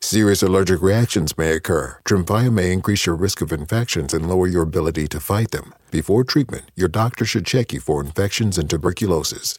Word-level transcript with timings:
Serious 0.00 0.44
allergic 0.44 0.80
reactions 0.80 1.36
may 1.36 1.52
occur. 1.52 1.98
Tremfya 2.04 2.52
may 2.52 2.72
increase 2.72 3.04
your 3.04 3.16
risk 3.16 3.40
of 3.40 3.52
infections 3.52 4.14
and 4.14 4.28
lower 4.28 4.46
your 4.46 4.62
ability 4.62 5.08
to 5.08 5.18
fight 5.18 5.50
them. 5.50 5.74
Before 5.90 6.22
treatment, 6.22 6.70
your 6.76 6.88
doctor 6.88 7.24
should 7.24 7.44
check 7.44 7.72
you 7.72 7.80
for 7.80 8.00
infections 8.00 8.58
and 8.58 8.70
tuberculosis. 8.70 9.58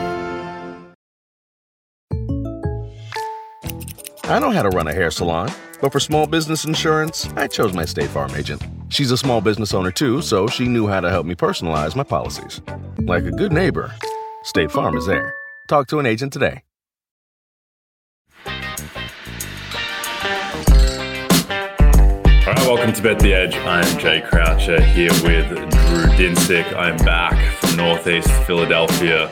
I 4.25 4.39
know 4.39 4.51
how 4.51 4.61
to 4.63 4.69
run 4.69 4.87
a 4.87 4.93
hair 4.93 5.11
salon, 5.11 5.51
but 5.81 5.91
for 5.91 5.99
small 5.99 6.27
business 6.27 6.63
insurance, 6.63 7.27
I 7.35 7.47
chose 7.47 7.73
my 7.73 7.85
State 7.85 8.09
Farm 8.09 8.31
agent. 8.35 8.61
She's 8.89 9.11
a 9.11 9.17
small 9.17 9.41
business 9.41 9.73
owner 9.73 9.91
too, 9.91 10.21
so 10.21 10.47
she 10.47 10.67
knew 10.67 10.87
how 10.87 11.01
to 11.01 11.09
help 11.09 11.25
me 11.25 11.35
personalize 11.35 11.95
my 11.95 12.03
policies. 12.03 12.61
Like 12.99 13.23
a 13.25 13.31
good 13.31 13.51
neighbor, 13.51 13.93
State 14.43 14.71
Farm 14.71 14.95
is 14.95 15.05
there. 15.05 15.33
Talk 15.67 15.87
to 15.87 15.99
an 15.99 16.05
agent 16.05 16.31
today. 16.33 16.63
All 18.45 18.53
right, 22.47 22.67
welcome 22.67 22.93
to 22.93 23.01
Bet 23.01 23.19
the 23.19 23.33
Edge. 23.33 23.55
I'm 23.57 23.97
Jay 23.97 24.21
Croucher 24.21 24.81
here 24.81 25.11
with 25.23 25.49
Drew 25.49 26.05
Dinsick. 26.15 26.73
I'm 26.75 26.97
back 26.97 27.55
from 27.57 27.75
Northeast 27.75 28.29
Philadelphia, 28.45 29.29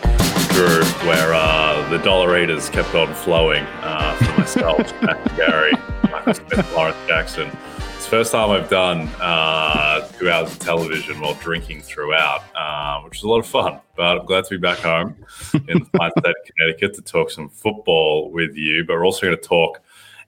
Drew, 0.49 0.83
where 1.07 1.33
uh, 1.33 1.87
the 1.89 1.97
Dollaritas 1.97 2.71
kept 2.71 2.95
on 2.95 3.13
flowing 3.13 3.65
uh, 3.81 4.15
for 4.15 4.39
myself, 4.39 4.77
Matt 5.01 5.35
Gary, 5.35 5.71
Michael 6.11 6.33
Smith, 6.33 6.73
Lawrence 6.73 6.97
Jackson. 7.07 7.49
It's 7.95 8.05
the 8.05 8.11
first 8.11 8.31
time 8.31 8.49
I've 8.49 8.69
done 8.69 9.09
uh, 9.19 10.07
two 10.17 10.29
hours 10.29 10.51
of 10.51 10.59
television 10.59 11.19
while 11.19 11.33
drinking 11.35 11.81
throughout, 11.81 12.43
uh, 12.55 13.01
which 13.01 13.17
is 13.17 13.23
a 13.23 13.27
lot 13.27 13.39
of 13.39 13.45
fun. 13.45 13.79
But 13.95 14.19
I'm 14.19 14.25
glad 14.25 14.45
to 14.45 14.49
be 14.51 14.57
back 14.57 14.79
home 14.79 15.15
in 15.53 15.79
the 15.79 15.85
fine 15.97 16.11
state 16.17 16.29
of 16.29 16.35
Connecticut 16.55 16.93
to 16.95 17.01
talk 17.01 17.29
some 17.29 17.49
football 17.49 18.31
with 18.31 18.55
you. 18.55 18.85
But 18.85 18.93
we're 18.93 19.05
also 19.05 19.27
going 19.27 19.37
to 19.37 19.41
talk 19.41 19.81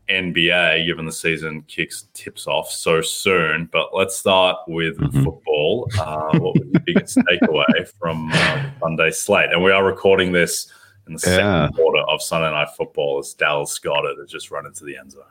NBA, 0.09 0.85
given 0.85 1.05
the 1.05 1.11
season 1.11 1.61
kicks 1.67 2.07
tips 2.13 2.47
off 2.47 2.69
so 2.71 3.01
soon. 3.01 3.69
But 3.71 3.89
let's 3.93 4.17
start 4.17 4.57
with 4.67 4.97
Mm-hmm. 4.97 5.23
football. 5.23 5.89
Uh, 5.99 6.37
what 6.39 6.55
was 6.55 6.67
your 6.71 6.81
biggest 6.85 7.17
takeaway 7.29 7.91
from 7.99 8.29
uh, 8.33 9.11
slate? 9.11 9.51
And 9.51 9.63
we 9.63 9.71
are 9.71 9.83
recording 9.85 10.31
this 10.31 10.67
in 11.07 11.13
the 11.13 11.21
Yeah. 11.25 11.35
second 11.67 11.75
quarter 11.75 11.99
of 12.09 12.21
Sunday 12.21 12.51
Night 12.51 12.69
Football 12.77 13.19
as 13.19 13.33
Dallas 13.33 13.79
Goedert 13.79 14.17
has 14.19 14.29
just 14.29 14.51
run 14.51 14.65
into 14.65 14.83
the 14.83 14.97
end 14.97 15.11
zone. 15.13 15.23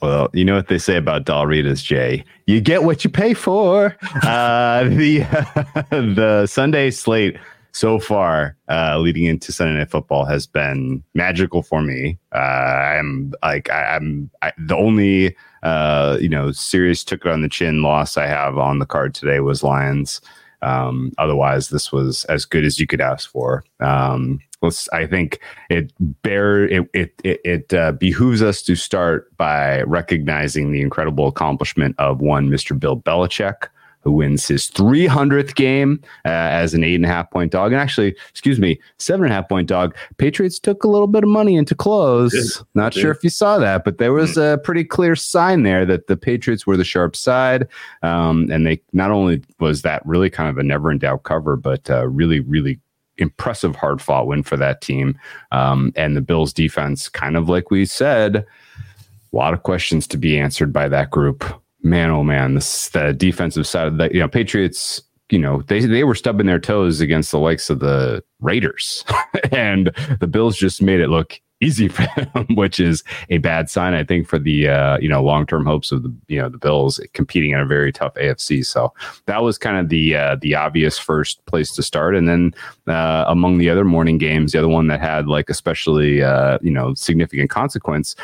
Well, 0.00 0.30
you 0.32 0.44
know 0.44 0.54
what 0.54 0.68
they 0.68 0.78
say 0.78 0.96
about 0.96 1.24
Dollaritas, 1.24 1.82
Jay. 1.82 2.24
You 2.46 2.60
get 2.60 2.84
what 2.84 3.04
you 3.04 3.10
pay 3.10 3.34
for. 3.34 3.96
Uh, 4.22 4.84
the 4.84 5.18
the 5.90 6.46
Sunday 6.46 6.90
slate 6.90 7.36
so 7.72 7.98
far, 7.98 8.56
uh, 8.68 8.98
leading 8.98 9.24
into 9.24 9.52
Sunday 9.52 9.78
Night 9.78 9.90
Football, 9.90 10.24
has 10.24 10.46
been 10.46 11.02
magical 11.14 11.62
for 11.62 11.82
me. 11.82 12.18
Uh, 12.34 12.38
I'm 12.38 13.32
like 13.42 13.70
I, 13.70 13.96
I'm 13.96 14.30
I, 14.42 14.52
the 14.58 14.76
only 14.76 15.36
uh, 15.62 16.18
you 16.20 16.28
know 16.28 16.52
serious 16.52 17.04
took 17.04 17.24
it 17.24 17.32
on 17.32 17.42
the 17.42 17.48
chin 17.48 17.82
loss 17.82 18.16
I 18.16 18.26
have 18.26 18.58
on 18.58 18.78
the 18.78 18.86
card 18.86 19.14
today 19.14 19.40
was 19.40 19.62
Lions. 19.62 20.20
Um, 20.60 21.12
otherwise, 21.18 21.68
this 21.68 21.92
was 21.92 22.24
as 22.24 22.44
good 22.44 22.64
as 22.64 22.80
you 22.80 22.86
could 22.86 23.00
ask 23.00 23.30
for. 23.30 23.64
Um, 23.80 24.40
let's, 24.62 24.88
I 24.90 25.06
think 25.06 25.40
it 25.70 25.92
bear 26.22 26.64
it 26.64 26.88
it 26.92 27.20
it, 27.24 27.40
it 27.44 27.74
uh, 27.74 27.92
behooves 27.92 28.42
us 28.42 28.62
to 28.62 28.74
start 28.74 29.36
by 29.36 29.82
recognizing 29.82 30.72
the 30.72 30.80
incredible 30.80 31.28
accomplishment 31.28 31.94
of 31.98 32.20
one 32.20 32.48
Mr. 32.48 32.78
Bill 32.78 33.00
Belichick, 33.00 33.68
who 34.00 34.12
wins 34.12 34.46
his 34.46 34.70
300th 34.70 35.54
game 35.54 36.00
uh, 36.24 36.28
as 36.28 36.74
an 36.74 36.84
eight 36.84 36.94
and 36.94 37.04
a 37.04 37.08
half 37.08 37.30
point 37.30 37.52
dog, 37.52 37.72
and 37.72 37.80
actually, 37.80 38.16
excuse 38.30 38.58
me, 38.58 38.80
seven 38.98 39.24
and 39.24 39.32
a 39.32 39.34
half 39.34 39.48
point 39.48 39.68
dog. 39.68 39.94
Patriots 40.16 40.58
took 40.58 40.84
a 40.84 40.88
little 40.88 41.06
bit 41.06 41.24
of 41.24 41.28
money 41.28 41.56
into 41.56 41.74
close. 41.74 42.32
Did. 42.32 42.66
Not 42.74 42.94
sure 42.94 43.10
if 43.10 43.22
you 43.22 43.30
saw 43.30 43.58
that, 43.58 43.84
but 43.84 43.98
there 43.98 44.12
was 44.12 44.36
a 44.36 44.60
pretty 44.64 44.84
clear 44.84 45.16
sign 45.16 45.62
there 45.62 45.84
that 45.86 46.06
the 46.06 46.16
Patriots 46.16 46.66
were 46.66 46.76
the 46.76 46.84
sharp 46.84 47.16
side. 47.16 47.66
Um, 48.02 48.48
and 48.50 48.66
they 48.66 48.80
not 48.92 49.10
only 49.10 49.42
was 49.60 49.82
that 49.82 50.04
really 50.06 50.30
kind 50.30 50.48
of 50.48 50.58
a 50.58 50.62
never 50.62 50.90
in 50.90 50.98
doubt 50.98 51.24
cover, 51.24 51.56
but 51.56 51.90
uh, 51.90 52.06
really, 52.08 52.40
really 52.40 52.80
impressive 53.18 53.76
hard 53.76 54.00
fought 54.00 54.26
win 54.26 54.42
for 54.42 54.56
that 54.56 54.80
team. 54.80 55.18
Um, 55.52 55.92
and 55.96 56.16
the 56.16 56.20
Bills 56.20 56.52
defense, 56.52 57.08
kind 57.08 57.36
of 57.36 57.48
like 57.48 57.70
we 57.70 57.84
said, 57.84 58.36
a 58.36 59.36
lot 59.36 59.52
of 59.52 59.62
questions 59.62 60.06
to 60.08 60.16
be 60.16 60.38
answered 60.38 60.72
by 60.72 60.88
that 60.88 61.10
group. 61.10 61.44
Man, 61.82 62.10
oh 62.10 62.24
man, 62.24 62.54
this 62.54 62.88
the 62.88 63.12
defensive 63.12 63.66
side 63.66 63.86
of 63.86 63.98
the 63.98 64.10
you 64.12 64.20
know 64.20 64.28
Patriots. 64.28 65.02
You 65.30 65.38
know 65.38 65.60
they 65.60 65.80
they 65.80 66.04
were 66.04 66.14
stubbing 66.14 66.46
their 66.46 66.58
toes 66.58 67.00
against 67.00 67.30
the 67.30 67.38
likes 67.38 67.68
of 67.68 67.80
the 67.80 68.24
Raiders, 68.40 69.04
and 69.52 69.92
the 70.20 70.26
Bills 70.26 70.56
just 70.56 70.80
made 70.80 71.00
it 71.00 71.08
look 71.08 71.38
easy 71.60 71.88
for 71.88 72.06
them, 72.16 72.46
which 72.54 72.78
is 72.80 73.02
a 73.30 73.38
bad 73.38 73.68
sign, 73.68 73.94
I 73.94 74.04
think, 74.04 74.28
for 74.28 74.38
the 74.38 74.68
uh, 74.68 74.98
you 74.98 75.08
know 75.08 75.22
long 75.22 75.46
term 75.46 75.66
hopes 75.66 75.92
of 75.92 76.02
the 76.02 76.14
you 76.28 76.40
know 76.40 76.48
the 76.48 76.58
Bills 76.58 77.00
competing 77.14 77.52
in 77.52 77.60
a 77.60 77.66
very 77.66 77.92
tough 77.92 78.14
AFC. 78.14 78.64
So 78.64 78.92
that 79.26 79.42
was 79.42 79.58
kind 79.58 79.76
of 79.76 79.88
the 79.88 80.16
uh, 80.16 80.36
the 80.40 80.54
obvious 80.54 80.98
first 80.98 81.44
place 81.46 81.72
to 81.74 81.82
start, 81.82 82.14
and 82.14 82.28
then 82.28 82.54
uh, 82.86 83.24
among 83.26 83.58
the 83.58 83.70
other 83.70 83.84
morning 83.84 84.18
games, 84.18 84.52
the 84.52 84.58
other 84.58 84.68
one 84.68 84.86
that 84.88 85.00
had 85.00 85.26
like 85.26 85.50
especially 85.50 86.22
uh, 86.22 86.58
you 86.62 86.70
know 86.70 86.94
significant 86.94 87.50
consequence. 87.50 88.14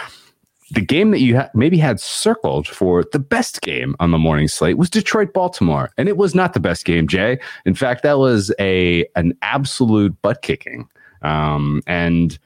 The 0.75 0.81
game 0.81 1.11
that 1.12 1.21
you 1.21 1.37
ha- 1.37 1.51
maybe 1.55 1.79
had 1.79 2.01
circled 2.01 2.67
for 2.67 3.05
the 3.12 3.19
best 3.19 3.61
game 3.61 3.95
on 4.01 4.11
the 4.11 4.19
morning 4.19 4.49
slate 4.49 4.77
was 4.79 4.91
Detroit 4.91 5.33
Baltimore, 5.33 5.91
and 5.99 6.09
it 6.09 6.17
was 6.17 6.35
not 6.35 6.53
the 6.53 6.61
best 6.61 6.85
game. 6.85 7.07
Jay, 7.07 7.39
in 7.65 7.75
fact, 7.75 8.03
that 8.03 8.19
was 8.19 8.53
a 8.59 9.07
an 9.15 9.37
absolute 9.43 10.21
butt 10.23 10.43
kicking, 10.43 10.89
um, 11.23 11.81
and 11.87 12.39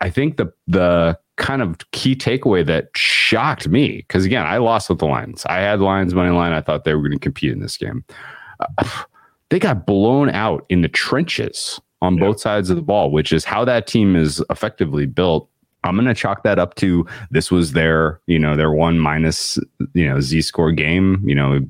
I 0.00 0.10
think 0.10 0.36
the 0.36 0.52
the 0.66 1.18
kind 1.36 1.62
of 1.62 1.78
key 1.92 2.14
takeaway 2.14 2.66
that 2.66 2.90
shocked 2.94 3.66
me 3.66 3.98
because 3.98 4.26
again 4.26 4.44
I 4.44 4.58
lost 4.58 4.90
with 4.90 4.98
the 4.98 5.06
Lions. 5.06 5.46
I 5.46 5.60
had 5.60 5.80
Lions 5.80 6.14
money 6.14 6.30
line. 6.30 6.52
I 6.52 6.60
thought 6.60 6.84
they 6.84 6.94
were 6.94 7.00
going 7.00 7.12
to 7.12 7.18
compete 7.18 7.50
in 7.52 7.60
this 7.60 7.76
game. 7.78 8.04
Uh, 8.78 8.84
they 9.48 9.58
got 9.58 9.86
blown 9.86 10.28
out 10.30 10.66
in 10.68 10.82
the 10.82 10.88
trenches 10.88 11.80
on 12.02 12.16
Yeah. 12.16 12.24
both 12.26 12.40
sides 12.40 12.68
of 12.70 12.76
the 12.76 12.82
ball, 12.82 13.10
which 13.10 13.32
is 13.32 13.44
how 13.44 13.64
that 13.64 13.86
team 13.86 14.16
is 14.16 14.42
effectively 14.50 15.06
built. 15.06 15.48
I'm 15.84 15.94
going 15.94 16.06
to 16.06 16.14
chalk 16.14 16.42
that 16.42 16.58
up 16.58 16.74
to 16.76 17.06
this 17.30 17.50
was 17.50 17.72
their, 17.72 18.20
you 18.26 18.38
know, 18.38 18.54
their 18.54 18.70
one 18.70 18.98
minus, 18.98 19.58
you 19.94 20.06
know, 20.06 20.20
Z 20.20 20.42
score 20.42 20.72
game. 20.72 21.22
You 21.24 21.34
know, 21.34 21.60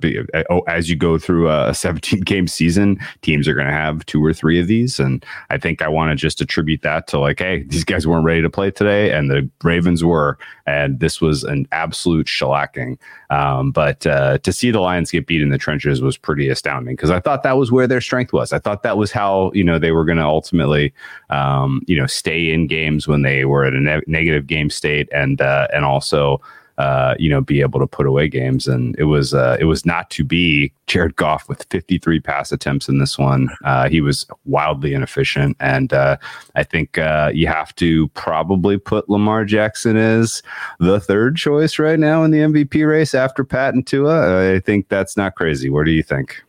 oh, 0.51 0.61
as 0.61 0.91
you 0.91 0.97
go 0.97 1.19
through 1.19 1.49
a 1.51 1.73
17 1.81 2.21
game 2.21 2.49
season, 2.49 2.99
teams 3.23 3.47
are 3.47 3.55
going 3.55 3.69
to 3.69 3.73
have 3.73 4.05
two 4.07 4.25
or 4.25 4.33
three 4.33 4.61
of 4.61 4.67
these. 4.67 4.99
And 4.99 5.25
I 5.51 5.59
think 5.59 5.81
I 5.81 5.89
want 5.89 6.11
to 6.11 6.17
just 6.17 6.41
attribute 6.41 6.83
that 6.83 7.07
to 7.09 7.19
like, 7.19 7.39
hey, 7.39 7.63
these 7.65 7.85
guys 7.85 8.07
weren't 8.07 8.25
ready 8.25 8.43
to 8.43 8.51
play 8.51 8.71
today, 8.71 9.13
and 9.13 9.31
the 9.31 9.49
Ravens 9.63 10.05
were, 10.05 10.39
and 10.67 10.99
this 10.99 11.21
was 11.21 11.45
an 11.45 11.67
absolute 11.73 12.27
shellacking. 12.27 12.99
Um, 13.31 13.71
but 13.71 14.07
uh, 14.07 14.39
to 14.39 14.53
see 14.53 14.71
the 14.71 14.81
Lions 14.81 15.11
get 15.11 15.27
beat 15.27 15.43
in 15.43 15.51
the 15.51 15.59
trenches 15.59 16.03
was 16.03 16.17
pretty 16.17 16.49
astounding 16.49 16.97
because 16.97 17.11
I 17.11 17.21
thought 17.21 17.45
that 17.45 17.57
was 17.57 17.71
where 17.71 17.87
their 17.87 18.01
strength 18.01 18.33
was. 18.33 18.53
I 18.53 18.59
thought 18.59 18.83
that 18.83 18.99
was 18.99 19.13
how 19.13 19.53
you 19.55 19.63
know 19.63 19.79
they 19.79 19.93
were 19.93 20.05
going 20.05 20.19
to 20.19 20.25
ultimately, 20.25 20.93
um, 21.31 21.83
you 21.87 21.97
know, 21.97 22.07
stay 22.07 22.51
in 22.51 22.67
games 22.67 23.07
when 23.07 23.23
they 23.23 23.45
were 23.45 23.65
at 23.65 23.75
a 23.75 24.00
ne- 24.07 24.21
negative 24.21 24.47
game 24.47 24.71
state, 24.71 25.09
and 25.13 25.41
uh, 25.41 25.67
and 25.73 25.85
also. 25.85 26.41
Uh, 26.79 27.15
you 27.19 27.29
know, 27.29 27.43
be 27.43 27.61
able 27.61 27.79
to 27.79 27.87
put 27.87 28.07
away 28.07 28.27
games, 28.27 28.67
and 28.67 28.99
it 28.99 29.05
was 29.05 29.35
uh, 29.35 29.55
it 29.61 29.67
was 29.67 29.85
not 29.85 30.09
to 30.09 30.25
be. 30.25 30.73
Jared 30.87 31.15
Goff 31.15 31.47
with 31.47 31.67
53 31.69 32.21
pass 32.21 32.53
attempts 32.53 32.89
in 32.89 32.99
this 32.99 33.19
one, 33.19 33.51
uh, 33.67 33.87
he 33.87 34.01
was 34.01 34.27
wildly 34.47 34.95
inefficient, 34.95 35.59
and 35.61 35.93
uh, 35.93 36.17
I 36.55 36.63
think 36.63 36.97
uh, 36.97 37.33
you 37.35 37.49
have 37.49 37.75
to 37.75 38.09
probably 38.09 38.79
put 38.79 39.11
Lamar 39.11 39.45
Jackson 39.45 39.99
as 39.99 40.43
the 40.79 41.01
third 41.01 41.37
choice 41.37 41.79
right 41.79 41.99
now 41.99 42.25
in 42.25 42.31
the 42.31 42.39
MVP 42.39 42.89
race 42.89 43.15
after 43.15 43.45
Pat 43.45 43.75
and 43.75 43.87
Tua. 43.87 44.55
I 44.55 44.61
think 44.61 44.89
that's 44.89 45.19
not 45.19 45.35
crazy. 45.35 45.69
What 45.69 45.85
do 45.85 45.91
you 45.91 46.03
think? 46.03 46.43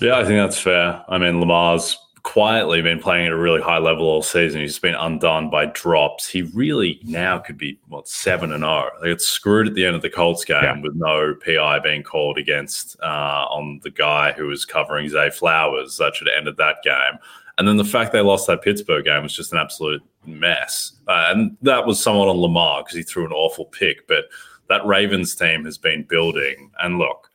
Yeah, 0.00 0.18
I 0.18 0.24
think 0.24 0.38
that's 0.38 0.58
fair. 0.58 1.04
I 1.08 1.18
mean, 1.18 1.38
Lamar's 1.38 1.96
quietly 2.28 2.82
been 2.82 2.98
playing 2.98 3.26
at 3.26 3.32
a 3.32 3.36
really 3.36 3.62
high 3.62 3.78
level 3.78 4.04
all 4.06 4.20
season. 4.20 4.60
He's 4.60 4.78
been 4.78 4.94
undone 4.94 5.48
by 5.48 5.64
drops. 5.66 6.28
He 6.28 6.42
really 6.42 7.00
now 7.02 7.38
could 7.38 7.56
be 7.56 7.78
what 7.88 8.06
seven 8.06 8.52
and 8.52 8.62
zero. 8.62 8.90
They 9.00 9.08
got 9.08 9.22
screwed 9.22 9.66
at 9.66 9.74
the 9.74 9.86
end 9.86 9.96
of 9.96 10.02
the 10.02 10.10
Colts 10.10 10.44
game 10.44 10.62
Yeah. 10.62 10.80
with 10.82 10.94
no 10.94 11.34
PI 11.42 11.78
being 11.78 12.02
called 12.02 12.36
against 12.36 13.00
uh, 13.02 13.46
on 13.48 13.80
the 13.82 13.90
guy 13.90 14.32
who 14.32 14.46
was 14.46 14.66
covering 14.66 15.08
Zay 15.08 15.30
Flowers. 15.30 15.96
That 15.96 16.14
should 16.14 16.26
have 16.26 16.36
ended 16.36 16.58
that 16.58 16.82
game. 16.84 17.18
And 17.56 17.66
then 17.66 17.78
the 17.78 17.84
fact 17.84 18.12
they 18.12 18.20
lost 18.20 18.46
that 18.48 18.60
Pittsburgh 18.60 19.06
game 19.06 19.22
was 19.22 19.34
just 19.34 19.52
an 19.52 19.58
absolute 19.58 20.02
mess. 20.26 20.92
Uh, 21.08 21.28
and 21.30 21.56
that 21.62 21.86
was 21.86 22.00
somewhat 22.00 22.28
on 22.28 22.36
Lamar 22.36 22.82
because 22.82 22.94
he 22.96 23.02
threw 23.02 23.24
an 23.24 23.32
awful 23.32 23.64
pick. 23.64 24.06
But 24.06 24.26
that 24.68 24.84
Ravens 24.84 25.34
team 25.34 25.64
has 25.64 25.78
been 25.78 26.02
building. 26.04 26.70
And 26.80 26.98
look, 26.98 27.30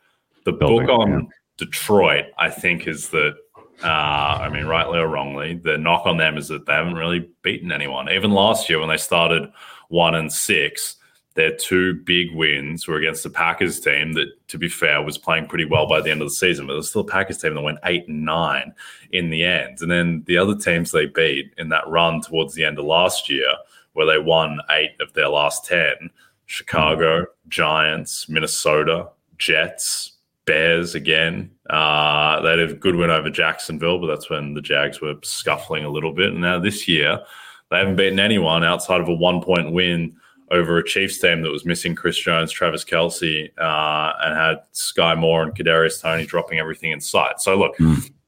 the 0.45 0.53
Building, 0.53 0.85
book 0.85 0.99
on 0.99 1.11
yeah. 1.11 1.19
Detroit, 1.57 2.25
I 2.37 2.51
think, 2.51 2.87
is 2.87 3.09
that 3.09 3.37
uh, 3.83 4.39
I 4.41 4.49
mean, 4.49 4.65
rightly 4.65 4.99
or 4.99 5.07
wrongly, 5.07 5.55
the 5.55 5.77
knock 5.77 6.05
on 6.05 6.17
them 6.17 6.37
is 6.37 6.47
that 6.47 6.65
they 6.65 6.73
haven't 6.73 6.95
really 6.95 7.29
beaten 7.41 7.71
anyone. 7.71 8.09
Even 8.09 8.31
last 8.31 8.69
year, 8.69 8.79
when 8.79 8.89
they 8.89 8.97
started 8.97 9.51
one 9.89 10.15
and 10.15 10.31
six, 10.31 10.95
their 11.35 11.55
two 11.55 11.95
big 11.95 12.33
wins 12.33 12.87
were 12.87 12.97
against 12.97 13.23
the 13.23 13.29
Packers 13.29 13.79
team 13.79 14.13
that, 14.13 14.27
to 14.49 14.57
be 14.57 14.69
fair, 14.69 15.01
was 15.01 15.17
playing 15.17 15.47
pretty 15.47 15.65
well 15.65 15.87
by 15.87 15.99
the 15.99 16.11
end 16.11 16.21
of 16.21 16.27
the 16.27 16.33
season, 16.33 16.67
but 16.67 16.73
it 16.73 16.77
was 16.77 16.89
still 16.89 17.01
a 17.01 17.05
Packers 17.05 17.39
team 17.39 17.55
that 17.55 17.61
went 17.61 17.79
eight 17.85 18.07
and 18.07 18.23
nine 18.23 18.73
in 19.11 19.29
the 19.29 19.43
end. 19.43 19.79
And 19.81 19.89
then 19.89 20.23
the 20.27 20.37
other 20.37 20.55
teams 20.55 20.91
they 20.91 21.07
beat 21.07 21.53
in 21.57 21.69
that 21.69 21.87
run 21.87 22.21
towards 22.21 22.53
the 22.53 22.63
end 22.63 22.77
of 22.77 22.85
last 22.85 23.29
year, 23.29 23.51
where 23.93 24.05
they 24.05 24.19
won 24.19 24.59
eight 24.71 24.91
of 24.99 25.13
their 25.13 25.29
last 25.29 25.65
10 25.65 26.09
Chicago, 26.45 27.25
Giants, 27.47 28.29
Minnesota, 28.29 29.09
Jets, 29.37 30.12
Bears 30.45 30.95
again. 30.95 31.51
Uh, 31.69 32.41
they 32.41 32.49
had 32.49 32.59
a 32.59 32.73
good 32.73 32.95
win 32.95 33.09
over 33.09 33.29
Jacksonville, 33.29 33.99
but 33.99 34.07
that's 34.07 34.29
when 34.29 34.53
the 34.53 34.61
Jags 34.61 35.01
were 35.01 35.15
scuffling 35.23 35.85
a 35.85 35.89
little 35.89 36.13
bit. 36.13 36.31
And 36.31 36.41
now 36.41 36.59
this 36.59 36.87
year, 36.87 37.21
they 37.69 37.77
haven't 37.77 37.95
beaten 37.95 38.19
anyone 38.19 38.63
outside 38.63 39.01
of 39.01 39.07
a 39.07 39.13
one 39.13 39.41
point 39.41 39.71
win 39.71 40.15
over 40.51 40.77
a 40.77 40.83
Chiefs 40.83 41.19
team 41.19 41.41
that 41.41 41.51
was 41.51 41.65
missing 41.65 41.95
Chris 41.95 42.17
Jones, 42.17 42.51
Travis 42.51 42.83
Kelce, 42.83 43.49
uh, 43.57 44.13
and 44.21 44.37
had 44.37 44.57
Skyy 44.73 45.17
Moore 45.17 45.43
and 45.43 45.55
Kadarius 45.55 46.01
Toney 46.01 46.25
dropping 46.25 46.59
everything 46.59 46.91
in 46.91 47.01
sight. 47.01 47.39
So 47.39 47.57
look, 47.57 47.75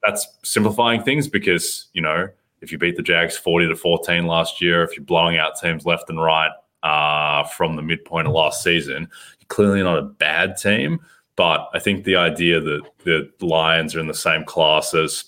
that's 0.03 0.27
simplifying 0.44 1.03
things 1.03 1.27
because 1.27 1.88
you 1.94 2.01
know 2.01 2.27
if 2.61 2.71
you 2.71 2.77
beat 2.77 2.95
the 2.95 3.03
Jags 3.03 3.38
forty 3.38 3.68
to 3.68 3.75
fourteen 3.75 4.25
last 4.25 4.61
year, 4.61 4.83
if 4.83 4.95
you're 4.95 5.06
blowing 5.06 5.38
out 5.38 5.59
teams 5.59 5.85
left 5.85 6.09
and 6.09 6.21
right 6.21 6.51
uh, 6.83 7.44
from 7.44 7.75
the 7.75 7.81
midpoint 7.81 8.27
of 8.27 8.33
last 8.33 8.63
season, 8.63 9.09
you're 9.39 9.47
clearly 9.47 9.83
not 9.83 10.00
a 10.00 10.03
bad 10.03 10.57
team. 10.57 11.00
But 11.35 11.69
I 11.73 11.79
think 11.79 12.05
the 12.05 12.15
idea 12.15 12.59
that 12.59 12.81
the 13.03 13.29
Lions 13.41 13.95
are 13.95 13.99
in 13.99 14.07
the 14.07 14.13
same 14.13 14.45
class 14.45 14.93
as, 14.93 15.25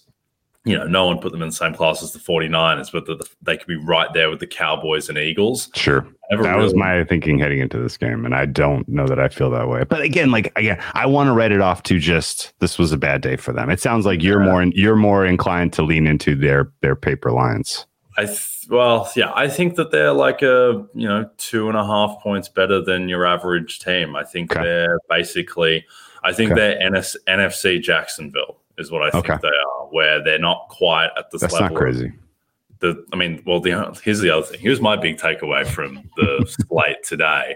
you 0.63 0.77
know, 0.77 0.85
no 0.85 1.05
one 1.05 1.19
put 1.19 1.31
them 1.31 1.41
in 1.41 1.49
the 1.49 1.55
same 1.55 1.73
class 1.73 2.01
as 2.01 2.13
the 2.13 2.19
49ers, 2.19 2.91
but 2.91 3.05
that 3.07 3.27
they 3.41 3.57
could 3.57 3.67
be 3.67 3.75
right 3.75 4.11
there 4.13 4.29
with 4.29 4.39
the 4.39 4.47
Cowboys 4.47 5.09
and 5.09 5.17
Eagles. 5.17 5.69
Sure. 5.75 6.07
That 6.29 6.57
was 6.57 6.75
my 6.75 7.05
thinking 7.05 7.39
heading 7.39 7.59
into 7.59 7.77
this 7.79 7.95
game, 7.95 8.25
and 8.25 8.35
I 8.35 8.45
don't 8.45 8.87
know 8.89 9.07
that 9.07 9.19
I 9.19 9.29
feel 9.29 9.49
that 9.51 9.69
way. 9.69 9.85
But 9.85 10.01
again, 10.01 10.29
like 10.29 10.51
again, 10.57 10.81
I 10.93 11.05
want 11.05 11.27
to 11.27 11.33
write 11.33 11.53
it 11.53 11.61
off 11.61 11.83
to 11.83 11.99
just 11.99 12.53
this 12.59 12.77
was 12.77 12.91
a 12.91 12.97
bad 12.97 13.21
day 13.21 13.37
for 13.37 13.53
them. 13.53 13.69
It 13.69 13.79
sounds 13.79 14.05
like 14.05 14.21
you're 14.21 14.41
more 14.41 14.61
you're 14.63 14.97
more 14.97 15.25
inclined 15.25 15.71
to 15.73 15.83
lean 15.83 16.05
into 16.05 16.35
their 16.35 16.69
their 16.81 16.97
paper 16.97 17.31
lines. 17.31 17.85
I 18.17 18.25
th- 18.25 18.65
well, 18.69 19.09
yeah, 19.15 19.31
I 19.35 19.47
think 19.47 19.75
that 19.75 19.91
they're 19.91 20.11
like 20.13 20.41
a 20.41 20.85
you 20.93 21.07
know 21.07 21.29
two 21.37 21.69
and 21.69 21.77
a 21.77 21.85
half 21.85 22.19
points 22.21 22.49
better 22.49 22.81
than 22.81 23.07
your 23.07 23.25
average 23.25 23.79
team. 23.79 24.15
I 24.15 24.23
think 24.23 24.51
Okay. 24.51 24.63
they're 24.63 24.99
basically, 25.09 25.85
I 26.23 26.33
think 26.33 26.51
Okay. 26.51 26.59
they're 26.59 26.89
NS- 26.91 27.17
NFC 27.27 27.79
Jacksonville 27.81 28.57
is 28.77 28.91
what 28.91 29.03
I 29.03 29.11
think 29.11 29.29
Okay. 29.29 29.39
they 29.41 29.47
are, 29.47 29.85
where 29.91 30.23
they're 30.23 30.39
not 30.39 30.67
quite 30.69 31.09
at 31.17 31.29
this 31.31 31.41
That's 31.41 31.53
level. 31.53 31.69
not 31.69 31.77
crazy. 31.77 32.11
the 32.79 33.03
I 33.13 33.15
mean, 33.15 33.41
well, 33.45 33.59
the 33.59 33.99
here's 34.03 34.19
the 34.19 34.29
other 34.31 34.45
thing. 34.45 34.59
Here's 34.59 34.81
my 34.81 34.95
big 34.95 35.17
takeaway 35.17 35.65
from 35.65 36.09
the 36.15 36.45
slate 36.67 37.03
today. 37.03 37.55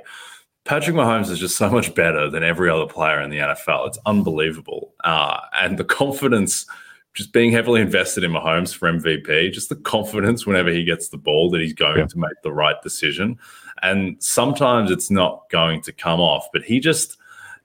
Patrick 0.64 0.96
Mahomes 0.96 1.30
is 1.32 1.40
just 1.40 1.58
so 1.58 1.70
much 1.72 1.94
better 1.96 2.30
than 2.30 2.44
every 2.44 2.70
other 2.70 2.86
player 2.86 3.20
in 3.20 3.32
the 3.32 3.40
NFL. 3.40 3.88
It's 3.88 3.98
unbelievable, 4.06 4.94
uh, 5.04 5.40
and 5.60 5.78
the 5.80 5.84
confidence. 6.02 6.66
Just 7.14 7.34
being 7.34 7.52
heavily 7.52 7.82
invested 7.82 8.24
in 8.24 8.32
Mahomes 8.32 8.74
for 8.74 8.90
MVP, 8.92 9.52
just 9.52 9.68
the 9.70 9.76
confidence 9.76 10.46
whenever 10.46 10.70
he 10.72 10.86
gets 10.86 11.10
the 11.10 11.18
ball 11.18 11.50
that 11.52 11.60
he's 11.62 11.74
going 11.74 11.98
Yeah. 12.00 12.06
to 12.06 12.18
make 12.20 12.42
the 12.44 12.54
right 12.54 12.82
decision. 12.82 13.38
And 13.82 14.16
sometimes 14.24 14.92
it's 14.92 15.12
not 15.12 15.50
going 15.50 15.82
to 15.82 15.92
come 15.92 16.20
off, 16.22 16.48
but 16.54 16.64
he 16.64 16.80
just 16.80 17.18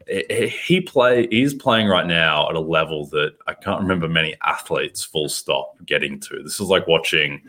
he- 0.08 0.80
play 0.80 1.26
he's 1.30 1.52
playing 1.54 1.88
right 1.88 2.06
now 2.06 2.48
at 2.48 2.54
a 2.54 2.60
level 2.60 3.06
that 3.06 3.34
I 3.48 3.54
can't 3.54 3.80
remember 3.80 4.08
many 4.08 4.34
athletes 4.42 5.02
full 5.04 5.28
stop 5.28 5.74
getting 5.84 6.20
to. 6.20 6.42
This 6.44 6.60
is 6.60 6.68
like 6.68 6.86
watching, 6.86 7.42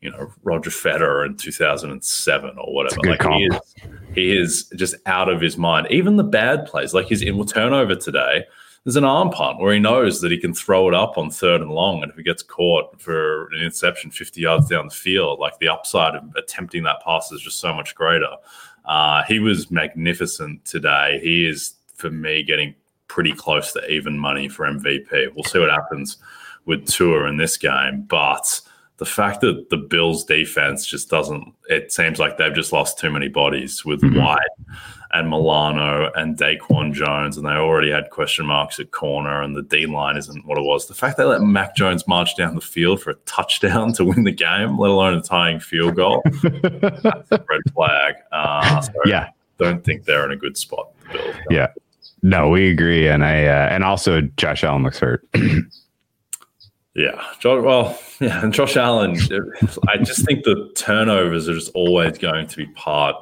you 0.00 0.10
know, 0.10 0.32
Roger 0.42 0.70
Federer 0.70 1.24
in 1.26 1.36
2007 1.36 2.50
or 2.58 2.74
whatever. 2.74 3.00
Like 3.04 3.22
he 3.22 3.44
is, 3.44 3.60
he 4.14 4.36
is 4.36 4.64
just 4.76 4.96
out 5.06 5.28
of 5.28 5.40
his 5.40 5.56
mind. 5.56 5.86
Even 5.90 6.16
the 6.16 6.24
bad 6.24 6.66
plays, 6.66 6.92
like 6.94 7.06
his 7.08 7.22
in 7.22 7.44
turnover 7.46 7.94
today, 7.94 8.44
there's 8.84 8.96
an 8.96 9.04
arm 9.04 9.30
punt 9.30 9.58
where 9.58 9.74
he 9.74 9.78
knows 9.78 10.20
that 10.20 10.32
he 10.32 10.38
can 10.38 10.54
throw 10.54 10.88
it 10.88 10.94
up 10.94 11.18
on 11.18 11.30
third 11.30 11.60
and 11.60 11.70
long, 11.70 12.02
and 12.02 12.10
if 12.10 12.16
he 12.16 12.22
gets 12.22 12.42
caught 12.42 13.00
for 13.00 13.48
an 13.48 13.62
interception 13.62 14.10
50 14.10 14.40
yards 14.40 14.68
down 14.68 14.88
the 14.88 14.94
field, 14.94 15.38
like 15.38 15.58
the 15.58 15.68
upside 15.68 16.14
of 16.14 16.24
attempting 16.36 16.82
that 16.84 17.02
pass 17.04 17.30
is 17.30 17.42
just 17.42 17.60
so 17.60 17.74
much 17.74 17.94
greater. 17.94 18.30
Uh, 18.86 19.22
he 19.24 19.38
was 19.38 19.70
magnificent 19.70 20.64
today. 20.64 21.20
He 21.22 21.46
is, 21.46 21.74
for 21.94 22.10
me, 22.10 22.42
getting 22.42 22.74
pretty 23.06 23.32
close 23.32 23.72
to 23.72 23.86
even 23.90 24.18
money 24.18 24.48
for 24.48 24.66
MVP. 24.66 25.34
We'll 25.34 25.44
see 25.44 25.58
what 25.58 25.70
happens 25.70 26.16
with 26.64 26.86
Tua 26.86 27.24
in 27.24 27.36
this 27.36 27.58
game, 27.58 28.06
but 28.08 28.60
the 29.00 29.06
fact 29.06 29.40
that 29.40 29.70
the 29.70 29.76
Bills 29.76 30.22
defense 30.24 30.86
just 30.86 31.10
doesn't, 31.10 31.52
it 31.68 31.90
seems 31.92 32.18
like 32.20 32.36
they've 32.38 32.54
just 32.54 32.72
lost 32.72 32.98
too 32.98 33.10
many 33.10 33.26
bodies 33.28 33.84
with 33.84 34.00
Mhm. 34.02 34.22
White 34.22 34.38
and 35.12 35.28
Milano 35.28 36.12
and 36.14 36.36
Daquan 36.38 36.92
Jones, 36.92 37.36
and 37.36 37.44
they 37.44 37.50
already 37.50 37.90
had 37.90 38.10
question 38.10 38.46
marks 38.46 38.78
at 38.78 38.92
corner, 38.92 39.42
and 39.42 39.56
the 39.56 39.62
D 39.62 39.86
line 39.86 40.16
isn't 40.16 40.46
what 40.46 40.56
it 40.58 40.62
was. 40.64 40.86
The 40.86 40.94
fact 40.94 41.16
they 41.16 41.24
let 41.24 41.40
Mac 41.40 41.74
Jones 41.74 42.06
march 42.06 42.36
down 42.36 42.54
the 42.54 42.60
field 42.60 43.02
for 43.02 43.10
a 43.10 43.14
touchdown 43.26 43.92
to 43.94 44.04
win 44.04 44.22
the 44.24 44.30
game, 44.32 44.78
let 44.78 44.90
alone 44.90 45.14
a 45.14 45.20
tying 45.22 45.58
field 45.60 45.96
goal, 45.96 46.22
that's 46.42 47.32
a 47.32 47.42
red 47.48 47.62
flag. 47.74 48.14
Uh, 48.30 48.80
so 48.82 48.92
Yeah. 49.06 49.30
don't 49.58 49.82
think 49.82 50.04
they're 50.04 50.24
in 50.26 50.30
a 50.30 50.36
good 50.36 50.56
spot. 50.56 50.88
The 51.12 51.18
Bills. 51.18 51.36
Yeah. 51.50 51.66
No, 52.22 52.50
we 52.50 52.68
agree, 52.68 53.08
and 53.08 53.24
I 53.24 53.46
uh, 53.46 53.68
and 53.70 53.82
also 53.82 54.20
Josh 54.36 54.62
Allen 54.62 54.82
looks 54.82 54.98
hurt. 55.00 55.26
Yeah, 57.00 57.22
Jo- 57.40 57.62
well, 57.62 57.98
yeah, 58.20 58.42
and 58.42 58.52
Josh 58.52 58.76
Allen. 58.76 59.16
I 59.88 59.96
just 59.98 60.24
think 60.26 60.44
the 60.44 60.70
turnovers 60.74 61.48
are 61.48 61.54
just 61.54 61.70
always 61.74 62.18
going 62.18 62.46
to 62.46 62.56
be 62.56 62.66
part 62.68 63.16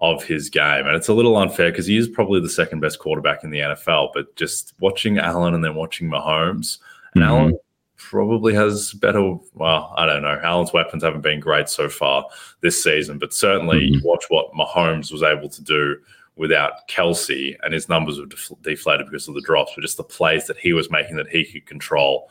of 0.00 0.22
his 0.22 0.48
game, 0.48 0.86
and 0.86 0.94
it's 0.94 1.08
a 1.08 1.12
little 1.14 1.36
unfair 1.36 1.70
because 1.72 1.86
he 1.86 1.96
is 1.96 2.06
probably 2.08 2.40
the 2.40 2.48
second 2.48 2.78
best 2.80 3.00
quarterback 3.00 3.42
in 3.42 3.50
the 3.50 3.58
NFL. 3.58 4.10
But 4.14 4.36
just 4.36 4.74
watching 4.78 5.18
Allen 5.18 5.54
and 5.54 5.64
then 5.64 5.74
watching 5.74 6.08
Mahomes, 6.08 6.78
and 7.14 7.24
Mhm. 7.24 7.26
Allen 7.26 7.58
probably 7.96 8.54
has 8.54 8.92
better. 8.94 9.34
Well, 9.54 9.92
I 9.96 10.06
don't 10.06 10.22
know. 10.22 10.38
Allen's 10.42 10.72
weapons 10.72 11.02
haven't 11.02 11.22
been 11.22 11.40
great 11.40 11.68
so 11.68 11.88
far 11.88 12.24
this 12.60 12.80
season, 12.80 13.18
but 13.18 13.34
certainly 13.34 13.84
you 13.86 14.00
watch 14.04 14.24
what 14.28 14.52
Mahomes 14.52 15.10
was 15.10 15.24
able 15.24 15.48
to 15.48 15.62
do 15.64 15.96
without 16.36 16.86
Kelce, 16.88 17.56
and 17.64 17.74
his 17.74 17.88
numbers 17.88 18.20
were 18.20 18.26
def- 18.26 18.52
deflated 18.62 19.06
because 19.06 19.26
of 19.26 19.34
the 19.34 19.40
drops, 19.40 19.72
but 19.74 19.82
just 19.82 19.96
the 19.96 20.04
plays 20.04 20.46
that 20.46 20.56
he 20.58 20.72
was 20.72 20.88
making 20.92 21.16
that 21.16 21.26
he 21.28 21.44
could 21.44 21.66
control 21.66 22.30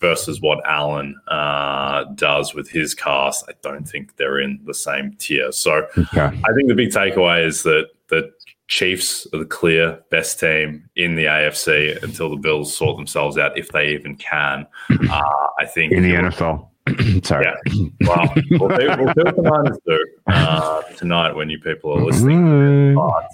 versus 0.00 0.40
what 0.40 0.64
Allen 0.66 1.18
uh, 1.28 2.04
does 2.14 2.54
with 2.54 2.68
his 2.68 2.94
cast, 2.94 3.44
I 3.48 3.52
don't 3.62 3.88
think 3.88 4.16
they're 4.16 4.40
in 4.40 4.60
the 4.64 4.74
same 4.74 5.14
tier. 5.18 5.52
So 5.52 5.86
Okay. 5.96 6.20
I 6.20 6.52
think 6.54 6.68
the 6.68 6.74
big 6.74 6.90
takeaway 6.90 7.44
is 7.46 7.62
that 7.62 7.88
the 8.08 8.30
Chiefs 8.66 9.26
are 9.32 9.38
the 9.38 9.44
clear 9.44 10.00
best 10.10 10.40
team 10.40 10.88
in 10.96 11.16
the 11.16 11.26
AFC 11.26 12.02
until 12.02 12.30
the 12.30 12.36
Bills 12.36 12.74
sort 12.74 12.96
themselves 12.96 13.36
out, 13.36 13.56
if 13.58 13.68
they 13.68 13.90
even 13.92 14.16
can. 14.16 14.66
Uh, 15.10 15.22
I 15.58 15.66
think 15.66 15.92
In 15.92 16.02
the 16.02 16.14
NFL. 16.14 16.68
Sorry. 17.24 17.46
Yeah. 17.46 17.86
Well, 18.00 18.34
we'll 18.50 18.68
do, 18.78 18.86
we'll 18.98 19.14
do 19.14 19.22
what 19.24 19.36
the 19.36 19.42
Niners 19.42 19.78
do 19.86 20.06
uh, 20.28 20.82
tonight 20.96 21.34
when 21.34 21.48
you 21.50 21.58
people 21.58 21.92
are 21.92 22.02
listening 22.04 22.94
but 22.94 23.30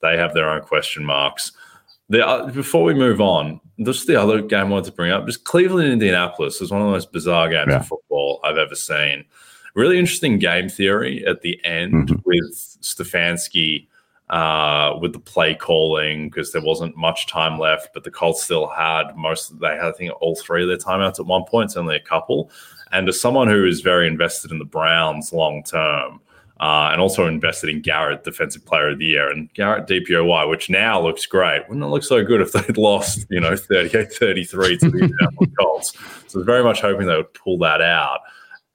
they 0.00 0.16
have 0.16 0.34
their 0.34 0.50
own 0.50 0.62
question 0.62 1.04
marks. 1.04 1.52
The, 2.08 2.50
before 2.54 2.84
we 2.84 2.92
move 2.94 3.20
on, 3.20 3.60
just 3.84 4.06
the 4.06 4.20
other 4.20 4.40
game 4.42 4.66
I 4.66 4.70
wanted 4.70 4.86
to 4.86 4.92
bring 4.92 5.12
up, 5.12 5.26
just 5.26 5.44
Cleveland 5.44 5.88
Indianapolis 5.92 6.60
is 6.60 6.70
one 6.70 6.80
of 6.80 6.86
the 6.86 6.92
most 6.92 7.12
bizarre 7.12 7.48
games 7.48 7.68
Yeah. 7.70 7.76
of 7.80 7.86
football 7.86 8.40
I've 8.44 8.58
ever 8.58 8.74
seen. 8.74 9.24
Really 9.74 9.98
interesting 9.98 10.38
game 10.38 10.68
theory 10.68 11.24
at 11.26 11.40
the 11.42 11.58
end 11.64 12.08
Mhm. 12.08 12.22
with 12.24 12.54
Stefanski 12.82 13.86
uh, 14.30 14.96
with 15.00 15.12
the 15.12 15.18
play 15.18 15.54
calling 15.54 16.30
because 16.30 16.52
there 16.52 16.62
wasn't 16.62 16.96
much 16.96 17.26
time 17.26 17.58
left, 17.58 17.90
but 17.92 18.02
the 18.02 18.10
Colts 18.10 18.42
still 18.42 18.66
had 18.66 19.14
most. 19.14 19.60
They 19.60 19.76
had, 19.76 19.84
I 19.84 19.92
think, 19.92 20.12
all 20.22 20.34
three 20.36 20.62
of 20.62 20.68
their 20.68 20.78
timeouts 20.78 21.20
at 21.20 21.26
one 21.26 21.44
point. 21.44 21.66
It's 21.66 21.76
only 21.76 21.96
a 21.96 22.00
couple. 22.00 22.50
And 22.92 23.06
as 23.10 23.20
someone 23.20 23.48
who 23.48 23.66
is 23.66 23.82
very 23.82 24.06
invested 24.06 24.50
in 24.50 24.58
the 24.58 24.64
Browns 24.64 25.34
long 25.34 25.62
term, 25.64 26.20
uh, 26.60 26.90
and 26.92 27.00
also 27.00 27.26
invested 27.26 27.70
in 27.70 27.80
Garrett, 27.80 28.24
Defensive 28.24 28.64
Player 28.64 28.90
of 28.90 28.98
the 28.98 29.06
Year, 29.06 29.30
and 29.30 29.52
Garrett 29.54 29.86
DPOY, 29.86 30.48
which 30.48 30.70
now 30.70 31.00
looks 31.00 31.26
great. 31.26 31.62
Wouldn't 31.68 31.84
it 31.84 31.88
look 31.88 32.04
so 32.04 32.24
good 32.24 32.40
if 32.40 32.52
they'd 32.52 32.76
lost, 32.76 33.26
you 33.30 33.40
know, 33.40 33.56
38 33.56 34.12
33 34.12 34.78
to 34.78 34.90
the 34.90 34.98
Indianapolis 35.02 35.50
Colts? 35.58 35.92
So 36.28 36.38
I 36.38 36.40
was 36.40 36.46
very 36.46 36.62
much 36.62 36.80
hoping 36.80 37.06
they 37.06 37.16
would 37.16 37.34
pull 37.34 37.58
that 37.58 37.80
out. 37.80 38.20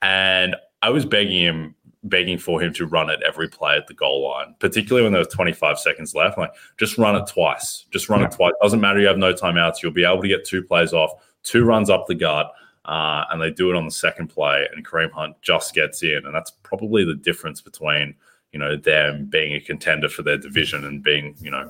And 0.01 0.55
I 0.81 0.89
was 0.89 1.05
begging 1.05 1.41
him, 1.41 1.75
begging 2.03 2.37
for 2.37 2.61
him 2.61 2.73
to 2.73 2.85
run 2.85 3.09
it 3.09 3.21
every 3.25 3.47
play 3.47 3.77
at 3.77 3.87
the 3.87 3.93
goal 3.93 4.27
line, 4.27 4.55
particularly 4.59 5.03
when 5.03 5.13
there 5.13 5.19
was 5.19 5.29
25 5.29 5.79
seconds 5.79 6.13
left. 6.13 6.37
I'm 6.37 6.41
like, 6.41 6.53
just 6.77 6.97
run 6.97 7.15
it 7.15 7.27
twice. 7.27 7.85
Just 7.91 8.09
run 8.09 8.21
yeah. 8.21 8.27
it 8.27 8.33
twice. 8.33 8.53
Doesn't 8.61 8.81
matter. 8.81 8.99
You 8.99 9.07
have 9.07 9.17
no 9.17 9.33
timeouts. 9.33 9.81
You'll 9.81 9.91
be 9.91 10.05
able 10.05 10.21
to 10.21 10.27
get 10.27 10.45
two 10.45 10.61
plays 10.61 10.93
off, 10.93 11.11
two 11.43 11.63
runs 11.63 11.89
up 11.89 12.07
the 12.07 12.15
gut. 12.15 12.51
Uh, 12.87 13.25
and 13.31 13.41
they 13.41 13.51
do 13.51 13.69
it 13.69 13.75
on 13.75 13.85
the 13.85 13.91
second 13.91 14.27
play, 14.27 14.65
and 14.73 14.85
Kareem 14.85 15.11
Hunt 15.11 15.35
just 15.41 15.73
gets 15.73 16.03
in, 16.03 16.21
and 16.25 16.33
that's 16.33 16.51
probably 16.63 17.03
the 17.03 17.15
difference 17.15 17.61
between 17.61 18.15
you 18.53 18.59
know 18.59 18.77
them 18.77 19.25
being 19.25 19.53
a 19.53 19.59
contender 19.59 20.07
for 20.07 20.23
their 20.23 20.37
division 20.37 20.85
and 20.85 21.03
being 21.03 21.35
you 21.41 21.51
know 21.51 21.69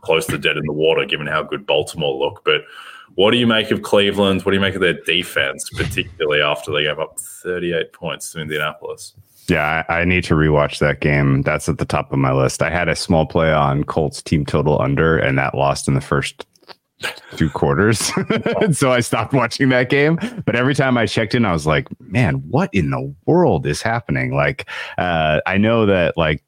close 0.00 0.26
to 0.26 0.38
dead 0.38 0.56
in 0.56 0.64
the 0.64 0.72
water, 0.72 1.04
given 1.04 1.26
how 1.26 1.42
good 1.42 1.66
Baltimore 1.66 2.16
look. 2.16 2.42
But 2.44 2.62
what 3.14 3.30
do 3.30 3.36
you 3.36 3.46
make 3.46 3.70
of 3.70 3.82
Cleveland? 3.82 4.42
What 4.42 4.52
do 4.52 4.56
you 4.56 4.60
make 4.60 4.74
of 4.74 4.80
their 4.80 5.00
defense, 5.02 5.68
particularly 5.76 6.40
after 6.40 6.72
they 6.72 6.84
gave 6.84 6.98
up 6.98 7.18
38 7.20 7.92
points 7.92 8.32
to 8.32 8.40
Indianapolis? 8.40 9.14
Yeah, 9.48 9.84
I, 9.88 10.00
I, 10.00 10.04
need 10.06 10.24
to 10.24 10.34
rewatch 10.34 10.78
that 10.78 11.00
game. 11.00 11.42
That's 11.42 11.68
at 11.68 11.76
the 11.76 11.84
top 11.84 12.10
of 12.10 12.18
my 12.18 12.32
list. 12.32 12.62
I 12.62 12.70
had 12.70 12.88
a 12.88 12.96
small 12.96 13.26
play 13.26 13.52
on 13.52 13.84
Colts 13.84 14.22
team 14.22 14.46
total 14.46 14.80
under, 14.80 15.18
and 15.18 15.36
that 15.36 15.54
lost 15.54 15.86
in 15.86 15.92
the 15.92 16.00
first 16.00 16.46
two 17.36 17.50
quarters. 17.50 18.10
so 18.72 18.92
I 18.92 19.00
stopped 19.00 19.32
watching 19.32 19.68
that 19.70 19.90
game. 19.90 20.18
But 20.44 20.56
every 20.56 20.74
time 20.74 20.96
I 20.96 21.06
checked 21.06 21.34
in, 21.34 21.44
I 21.44 21.52
was 21.52 21.66
like, 21.66 21.88
man, 22.00 22.36
what 22.48 22.70
in 22.72 22.90
the 22.90 23.14
world 23.26 23.66
is 23.66 23.82
happening? 23.82 24.34
Like, 24.34 24.68
uh, 24.98 25.40
I 25.46 25.58
know 25.58 25.86
that 25.86 26.16
like 26.16 26.42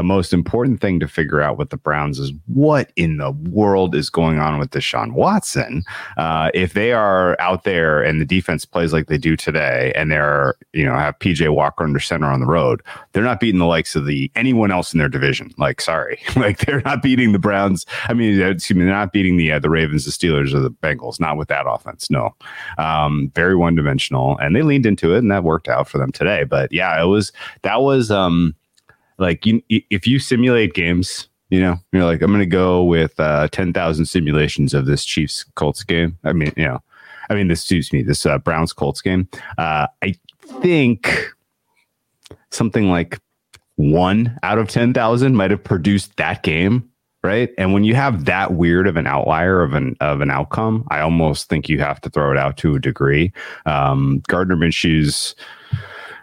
the 0.00 0.04
most 0.04 0.32
important 0.32 0.80
thing 0.80 0.98
to 0.98 1.06
figure 1.06 1.42
out 1.42 1.58
with 1.58 1.68
the 1.68 1.76
Browns 1.76 2.18
is 2.18 2.32
what 2.46 2.90
in 2.96 3.18
the 3.18 3.32
world 3.50 3.94
is 3.94 4.08
going 4.08 4.38
on 4.38 4.58
with 4.58 4.70
Deshaun 4.70 5.12
Watson. 5.12 5.82
Uh, 6.16 6.50
if 6.54 6.72
they 6.72 6.92
are 6.92 7.38
out 7.38 7.64
there 7.64 8.02
and 8.02 8.18
the 8.18 8.24
defense 8.24 8.64
plays 8.64 8.94
like 8.94 9.08
they 9.08 9.18
do 9.18 9.36
today, 9.36 9.92
and 9.94 10.10
they're 10.10 10.54
you 10.72 10.86
know 10.86 10.94
have 10.94 11.18
PJ 11.18 11.54
Walker 11.54 11.84
under 11.84 12.00
center 12.00 12.28
on 12.28 12.40
the 12.40 12.46
road, 12.46 12.82
they're 13.12 13.22
not 13.22 13.40
beating 13.40 13.58
the 13.58 13.66
likes 13.66 13.94
of 13.94 14.06
the 14.06 14.30
anyone 14.34 14.70
else 14.70 14.94
in 14.94 14.98
their 14.98 15.10
division. 15.10 15.52
Like, 15.58 15.82
sorry, 15.82 16.18
like 16.36 16.60
they're 16.60 16.80
not 16.80 17.02
beating 17.02 17.32
the 17.32 17.38
Browns. 17.38 17.84
I 18.04 18.14
mean, 18.14 18.40
excuse 18.40 18.78
me, 18.78 18.86
they're 18.86 18.94
not 18.94 19.12
beating 19.12 19.36
the 19.36 19.52
uh, 19.52 19.58
the 19.58 19.68
Ravens, 19.68 20.06
the 20.06 20.12
Steelers, 20.12 20.54
or 20.54 20.60
the 20.60 20.70
Bengals. 20.70 21.20
Not 21.20 21.36
with 21.36 21.48
that 21.48 21.66
offense. 21.68 22.10
No, 22.10 22.34
um, 22.78 23.30
very 23.34 23.54
one 23.54 23.74
dimensional, 23.74 24.38
and 24.38 24.56
they 24.56 24.62
leaned 24.62 24.86
into 24.86 25.14
it, 25.14 25.18
and 25.18 25.30
that 25.30 25.44
worked 25.44 25.68
out 25.68 25.88
for 25.88 25.98
them 25.98 26.10
today. 26.10 26.44
But 26.44 26.72
yeah, 26.72 26.98
it 27.02 27.06
was 27.06 27.32
that 27.60 27.82
was. 27.82 28.10
um 28.10 28.54
like 29.20 29.44
you, 29.44 29.62
if 29.68 30.06
you 30.06 30.18
simulate 30.18 30.74
games, 30.74 31.28
you 31.50 31.60
know, 31.60 31.76
you're 31.92 32.04
like, 32.04 32.22
I'm 32.22 32.30
going 32.30 32.40
to 32.40 32.46
go 32.46 32.82
with 32.82 33.20
uh, 33.20 33.48
10,000 33.48 34.06
simulations 34.06 34.72
of 34.72 34.86
this 34.86 35.04
Chiefs 35.04 35.44
Colts 35.54 35.84
game. 35.84 36.18
I 36.24 36.32
mean, 36.32 36.52
you 36.56 36.64
know, 36.64 36.82
I 37.28 37.34
mean, 37.34 37.48
this, 37.48 37.62
suits 37.62 37.92
me, 37.92 38.02
this 38.02 38.24
uh, 38.24 38.38
Browns 38.38 38.72
Colts 38.72 39.02
game. 39.02 39.28
Uh, 39.58 39.86
I 40.02 40.14
think 40.60 41.30
something 42.50 42.88
like 42.88 43.20
one 43.76 44.38
out 44.42 44.58
of 44.58 44.68
10,000 44.68 45.36
might 45.36 45.50
have 45.50 45.62
produced 45.62 46.16
that 46.16 46.42
game. 46.42 46.88
Right. 47.22 47.50
And 47.58 47.74
when 47.74 47.84
you 47.84 47.94
have 47.94 48.24
that 48.24 48.54
weird 48.54 48.86
of 48.86 48.96
an 48.96 49.06
outlier 49.06 49.60
of 49.60 49.74
an, 49.74 49.94
of 50.00 50.22
an 50.22 50.30
outcome, 50.30 50.88
I 50.90 51.00
almost 51.00 51.50
think 51.50 51.68
you 51.68 51.78
have 51.78 52.00
to 52.00 52.08
throw 52.08 52.32
it 52.32 52.38
out 52.38 52.56
to 52.58 52.76
a 52.76 52.80
degree. 52.80 53.34
Um, 53.66 54.22
Gardner 54.26 54.56
Minshew's, 54.56 55.34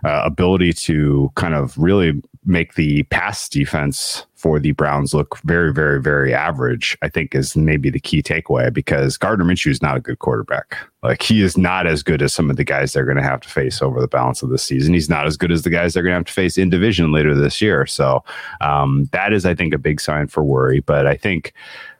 uh, 0.03 0.21
ability 0.25 0.73
to 0.73 1.31
kind 1.35 1.53
of 1.53 1.77
really 1.77 2.21
make 2.47 2.75
the 2.75 3.03
pass 3.03 3.49
defense 3.49 4.25
for 4.35 4.59
the 4.59 4.71
Browns 4.71 5.13
look 5.13 5.37
very, 5.39 5.73
very, 5.73 6.01
very 6.01 6.33
average, 6.33 6.97
I 7.01 7.09
think 7.09 7.35
is 7.35 7.55
maybe 7.55 7.89
the 7.89 7.99
key 7.99 8.23
takeaway 8.23 8.73
because 8.73 9.17
Gardner 9.17 9.45
Minshew 9.45 9.71
is 9.71 9.81
not 9.81 9.97
a 9.97 9.99
good 9.99 10.19
quarterback. 10.19 10.77
Like 11.03 11.21
he 11.21 11.41
is 11.41 11.57
not 11.57 11.85
as 11.85 12.03
good 12.03 12.21
as 12.21 12.33
some 12.33 12.49
of 12.49 12.55
the 12.55 12.63
guys 12.63 12.93
they're 12.93 13.05
going 13.05 13.17
to 13.17 13.23
have 13.23 13.41
to 13.41 13.49
face 13.49 13.81
over 13.81 13.99
the 13.99 14.07
balance 14.07 14.41
of 14.41 14.49
the 14.49 14.57
season. 14.57 14.93
He's 14.93 15.09
not 15.09 15.25
as 15.25 15.37
good 15.37 15.51
as 15.51 15.63
the 15.63 15.69
guys 15.69 15.93
they're 15.93 16.03
going 16.03 16.13
to 16.13 16.17
have 16.17 16.25
to 16.25 16.33
face 16.33 16.57
in 16.57 16.69
division 16.69 17.11
later 17.11 17.35
this 17.35 17.61
year. 17.61 17.85
So 17.85 18.23
um, 18.61 19.09
that 19.11 19.33
is, 19.33 19.45
I 19.45 19.53
think, 19.53 19.73
a 19.73 19.79
big 19.79 19.99
sign 19.99 20.27
for 20.27 20.43
worry. 20.43 20.79
But 20.79 21.05
I 21.05 21.15
think 21.15 21.53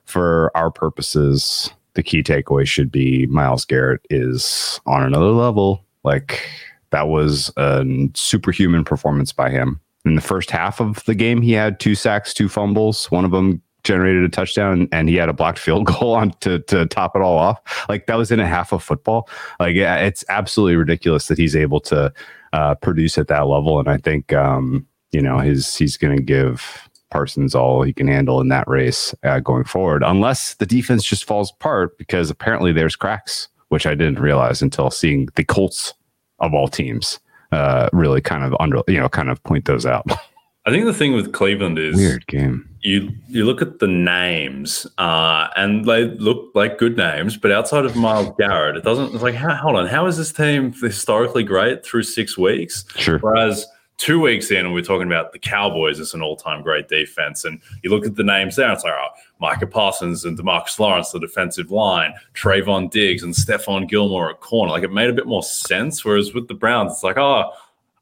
for 0.05 0.51
our 0.55 0.71
purposes, 0.71 1.69
the 1.95 2.03
key 2.03 2.23
takeaway 2.23 2.65
should 2.65 2.91
be 2.91 3.25
Myles 3.27 3.65
Garrett 3.65 4.01
is 4.09 4.79
on 4.85 5.03
another 5.03 5.31
level. 5.31 5.83
Like 6.03 6.47
that 6.91 7.07
was 7.09 7.51
a 7.57 7.85
superhuman 8.13 8.85
performance 8.85 9.33
by 9.33 9.49
him. 9.49 9.81
In 10.07 10.15
the 10.15 10.21
first 10.21 10.51
half 10.51 10.79
of 10.79 11.03
the 11.05 11.15
game, 11.15 11.41
he 11.41 11.51
had 11.51 11.79
two 11.79 11.95
sacks, 11.95 12.33
two 12.33 12.47
fumbles. 12.47 13.11
One 13.11 13.25
of 13.25 13.31
them 13.31 13.61
generated 13.83 14.23
a 14.23 14.29
touchdown, 14.29 14.87
and 14.91 15.09
he 15.09 15.15
had 15.15 15.29
a 15.29 15.33
blocked 15.33 15.59
field 15.59 15.85
goal 15.99 16.13
on 16.13 16.31
to, 16.41 16.59
to 16.59 16.85
top 16.85 17.15
it 17.15 17.21
all 17.21 17.37
off. 17.37 17.85
Like 17.89 18.07
that 18.07 18.15
was 18.15 18.31
in 18.31 18.39
a 18.39 18.47
half 18.47 18.71
of 18.71 18.83
football. 18.83 19.29
Like 19.59 19.75
it's 19.75 20.23
absolutely 20.29 20.75
ridiculous 20.75 21.27
that 21.27 21.37
he's 21.37 21.55
able 21.55 21.79
to 21.81 22.13
uh, 22.53 22.75
produce 22.75 23.17
at 23.17 23.27
that 23.27 23.47
level. 23.47 23.79
And 23.79 23.89
I 23.89 23.97
think 23.97 24.33
um, 24.33 24.87
you 25.11 25.21
know 25.21 25.39
his 25.39 25.75
he's 25.75 25.97
going 25.97 26.15
to 26.15 26.23
give 26.23 26.89
Parsons 27.11 27.55
all 27.55 27.81
he 27.81 27.93
can 27.93 28.07
handle 28.07 28.41
in 28.41 28.49
that 28.49 28.67
race 28.67 29.15
uh, 29.23 29.39
going 29.39 29.63
forward, 29.63 30.03
unless 30.05 30.55
the 30.55 30.65
defense 30.65 31.03
just 31.03 31.25
falls 31.25 31.51
apart 31.51 31.97
because 31.97 32.29
apparently 32.29 32.71
there's 32.71 32.95
cracks, 32.95 33.47
which 33.69 33.85
I 33.85 33.95
didn't 33.95 34.19
realize 34.19 34.61
until 34.61 34.91
seeing 34.91 35.29
the 35.35 35.43
Colts 35.43 35.93
of 36.39 36.53
all 36.53 36.67
teams 36.67 37.19
uh, 37.51 37.89
really 37.93 38.21
kind 38.21 38.43
of 38.43 38.55
under 38.59 38.81
you 38.87 38.99
know 38.99 39.09
kind 39.09 39.29
of 39.29 39.41
point 39.43 39.65
those 39.65 39.85
out. 39.85 40.05
I 40.65 40.69
think 40.69 40.83
the 40.83 40.93
thing 40.93 41.13
with 41.13 41.31
Cleveland 41.31 41.79
is 41.79 41.95
weird 41.95 42.27
game. 42.27 42.67
You 42.81 43.09
you 43.29 43.45
look 43.45 43.61
at 43.61 43.79
the 43.79 43.87
names 43.87 44.85
uh, 44.97 45.47
and 45.55 45.85
they 45.85 46.05
look 46.05 46.51
like 46.55 46.77
good 46.77 46.97
names, 46.97 47.37
but 47.37 47.51
outside 47.53 47.85
of 47.85 47.95
Myles 47.95 48.35
Garrett, 48.37 48.75
it 48.75 48.83
doesn't. 48.83 49.13
It's 49.13 49.23
like 49.23 49.35
how, 49.35 49.55
hold 49.55 49.77
on, 49.77 49.87
how 49.87 50.05
is 50.07 50.17
this 50.17 50.33
team 50.33 50.73
historically 50.73 51.43
great 51.43 51.85
through 51.85 52.03
six 52.03 52.37
weeks? 52.37 52.83
Sure. 52.97 53.17
Whereas 53.19 53.65
two 53.97 54.19
weeks 54.19 54.51
in, 54.51 54.65
and 54.65 54.73
we're 54.73 54.81
talking 54.81 55.07
about 55.07 55.33
the 55.33 55.39
Cowboys 55.39 55.99
as 55.99 56.13
an 56.13 56.21
all-time 56.21 56.61
great 56.61 56.87
defense, 56.87 57.45
and 57.45 57.59
you 57.83 57.89
look 57.89 58.05
at 58.05 58.15
the 58.15 58.23
names 58.23 58.55
there, 58.55 58.71
it's 58.71 58.83
like 58.83 58.93
oh, 58.93 59.09
Micah 59.39 59.67
Parsons 59.67 60.25
and 60.25 60.37
Demarcus 60.37 60.79
Lawrence, 60.79 61.11
the 61.11 61.19
defensive 61.19 61.71
line, 61.71 62.13
Trevon 62.33 62.89
Diggs 62.89 63.23
and 63.23 63.33
Stephon 63.33 63.89
Gilmore 63.89 64.29
at 64.29 64.39
corner. 64.39 64.71
Like 64.71 64.83
it 64.83 64.91
made 64.91 65.09
a 65.09 65.13
bit 65.13 65.27
more 65.27 65.43
sense. 65.43 66.05
Whereas 66.05 66.33
with 66.33 66.47
the 66.47 66.53
Browns, 66.53 66.93
it's 66.93 67.03
like 67.03 67.17
oh. 67.17 67.51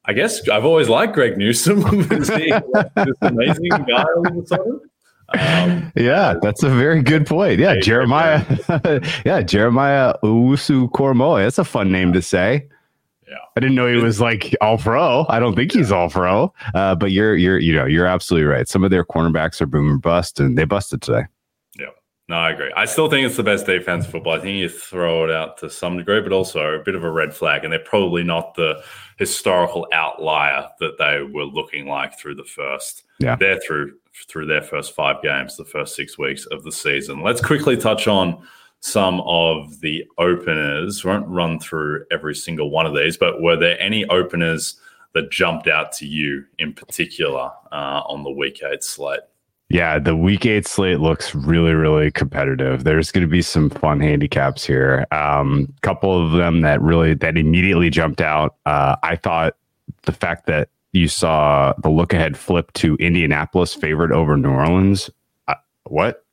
I 0.08 0.14
guess 0.14 0.48
I've 0.48 0.66
always 0.66 0.88
liked 0.88 1.16
Greg 1.16 1.36
he 1.40 1.48
this 1.48 3.18
amazing 3.22 3.70
guy 3.70 4.04
all 4.04 4.28
of 4.28 4.38
a 4.38 4.46
sudden? 4.46 4.80
Um, 5.30 5.92
yeah, 5.96 6.36
that's 6.42 6.64
a 6.64 6.70
very 6.70 7.02
good 7.02 7.25
point. 7.25 7.60
Yeah, 7.60 7.80
Jeremiah. 7.80 8.46
yeah, 9.25 9.42
Jeremiah 9.42 10.14
Owusu 10.24 10.92
Koramoah. 10.92 11.44
That's 11.44 11.58
a 11.58 11.64
fun 11.64 11.92
name 11.92 12.14
to 12.14 12.22
say. 12.22 12.68
Yeah. 13.27 13.38
I 13.55 13.60
didn't 13.60 13.75
know 13.75 13.88
he 13.88 14.01
was 14.01 14.22
like 14.22 14.55
all 14.62 14.77
pro. 14.77 15.25
I 15.29 15.39
don't 15.39 15.55
think 15.55 15.72
he's 15.72 15.91
all 15.91 16.10
pro. 16.10 16.53
Uh, 16.74 16.96
but 16.96 17.12
you're 17.12 17.36
you're 17.36 17.60
you 17.60 17.74
know 17.74 17.86
you're 17.86 18.05
absolutely 18.05 18.46
right. 18.46 18.67
Some 18.67 18.84
of 18.84 18.91
their 18.91 19.03
cornerbacks 19.03 19.62
are 19.62 19.65
boom 19.65 19.94
or 19.94 19.98
bust, 19.98 20.39
and 20.39 20.58
they 20.58 20.65
busted 20.65 21.01
today. 21.01 21.24
Yeah. 21.77 21.88
No, 22.27 22.38
I 22.38 22.51
agree. 22.51 22.72
I 22.75 22.86
still 22.86 23.10
think 23.10 23.25
it's 23.25 23.38
the 23.38 23.44
best 23.44 23.65
defense 23.65 24.05
football. 24.05 24.34
I 24.34 24.39
think 24.39 24.58
you 24.58 24.70
throw 24.70 25.25
it 25.25 25.32
out 25.32 25.58
to 25.60 25.70
some 25.70 25.98
degree, 25.98 26.22
but 26.22 26.32
also 26.32 26.60
a 26.74 26.84
bit 26.84 26.96
of 26.96 27.03
a 27.03 27.12
red 27.12 27.34
flag, 27.34 27.63
and 27.63 27.72
they're 27.72 27.79
probably 27.79 28.24
not 28.24 28.55
the 28.55 28.84
historical 29.17 29.88
outlier 29.91 30.67
that 30.79 30.98
they 30.98 31.22
were 31.22 31.46
looking 31.46 31.88
like 31.88 32.20
through 32.20 32.36
the 32.36 32.44
first. 32.44 33.03
Yeah. 33.20 33.36
They're 33.36 33.60
through 33.60 33.94
through 34.29 34.46
their 34.46 34.62
first 34.62 34.94
five 34.94 35.22
games, 35.22 35.58
the 35.58 35.65
first 35.65 35.96
six 35.96 36.17
weeks 36.17 36.46
of 36.46 36.63
the 36.63 36.72
season. 36.72 37.22
Let's 37.22 37.41
quickly 37.41 37.75
touch 37.75 38.08
on 38.08 38.46
some 38.82 39.22
of 39.22 39.82
the 39.82 40.03
openers. 40.17 41.03
We 41.03 41.12
won't 41.12 41.27
run 41.27 41.60
through 41.60 42.05
every 42.12 42.36
single 42.36 42.70
one 42.70 42.86
of 42.86 42.96
these, 42.96 43.17
but 43.17 43.41
were 43.41 43.55
there 43.55 43.79
any 43.82 44.05
openers 44.05 44.79
that 45.13 45.32
jumped 45.32 45.67
out 45.67 45.91
to 45.94 46.05
you 46.05 46.44
in 46.60 46.74
particular 46.74 47.50
uh, 47.72 48.01
on 48.08 48.24
the 48.24 48.32
week 48.32 48.62
eight 48.63 48.84
slate? 48.84 49.22
Yeah, 49.70 49.98
the 49.98 50.15
week 50.15 50.46
eight 50.46 50.67
slate 50.67 51.00
looks 51.00 51.34
really, 51.34 51.74
really 51.74 52.12
competitive. 52.12 52.84
There's 52.84 53.12
going 53.12 53.24
to 53.24 53.27
be 53.27 53.41
some 53.41 53.72
fun 53.72 54.00
handicaps 54.00 54.63
here. 54.63 55.08
A 55.12 55.39
um, 55.39 55.74
couple 55.82 56.24
of 56.24 56.34
them 56.34 56.62
that 56.62 56.79
really 56.82 57.15
that 57.15 57.36
immediately 57.38 57.89
jumped 57.89 58.22
out. 58.22 58.58
Uh, 58.67 58.96
I 59.01 59.15
thought 59.15 59.55
the 60.03 60.12
fact 60.12 60.46
that 60.46 60.70
you 60.91 61.08
saw 61.08 61.74
the 61.82 61.89
look 61.89 62.13
ahead 62.13 62.38
flip 62.38 62.72
to 62.74 62.96
Indianapolis 62.98 63.74
favored 63.74 64.12
over 64.12 64.38
New 64.38 64.51
Orleans. 64.51 65.10
Uh, 65.48 65.55
what? 65.86 66.25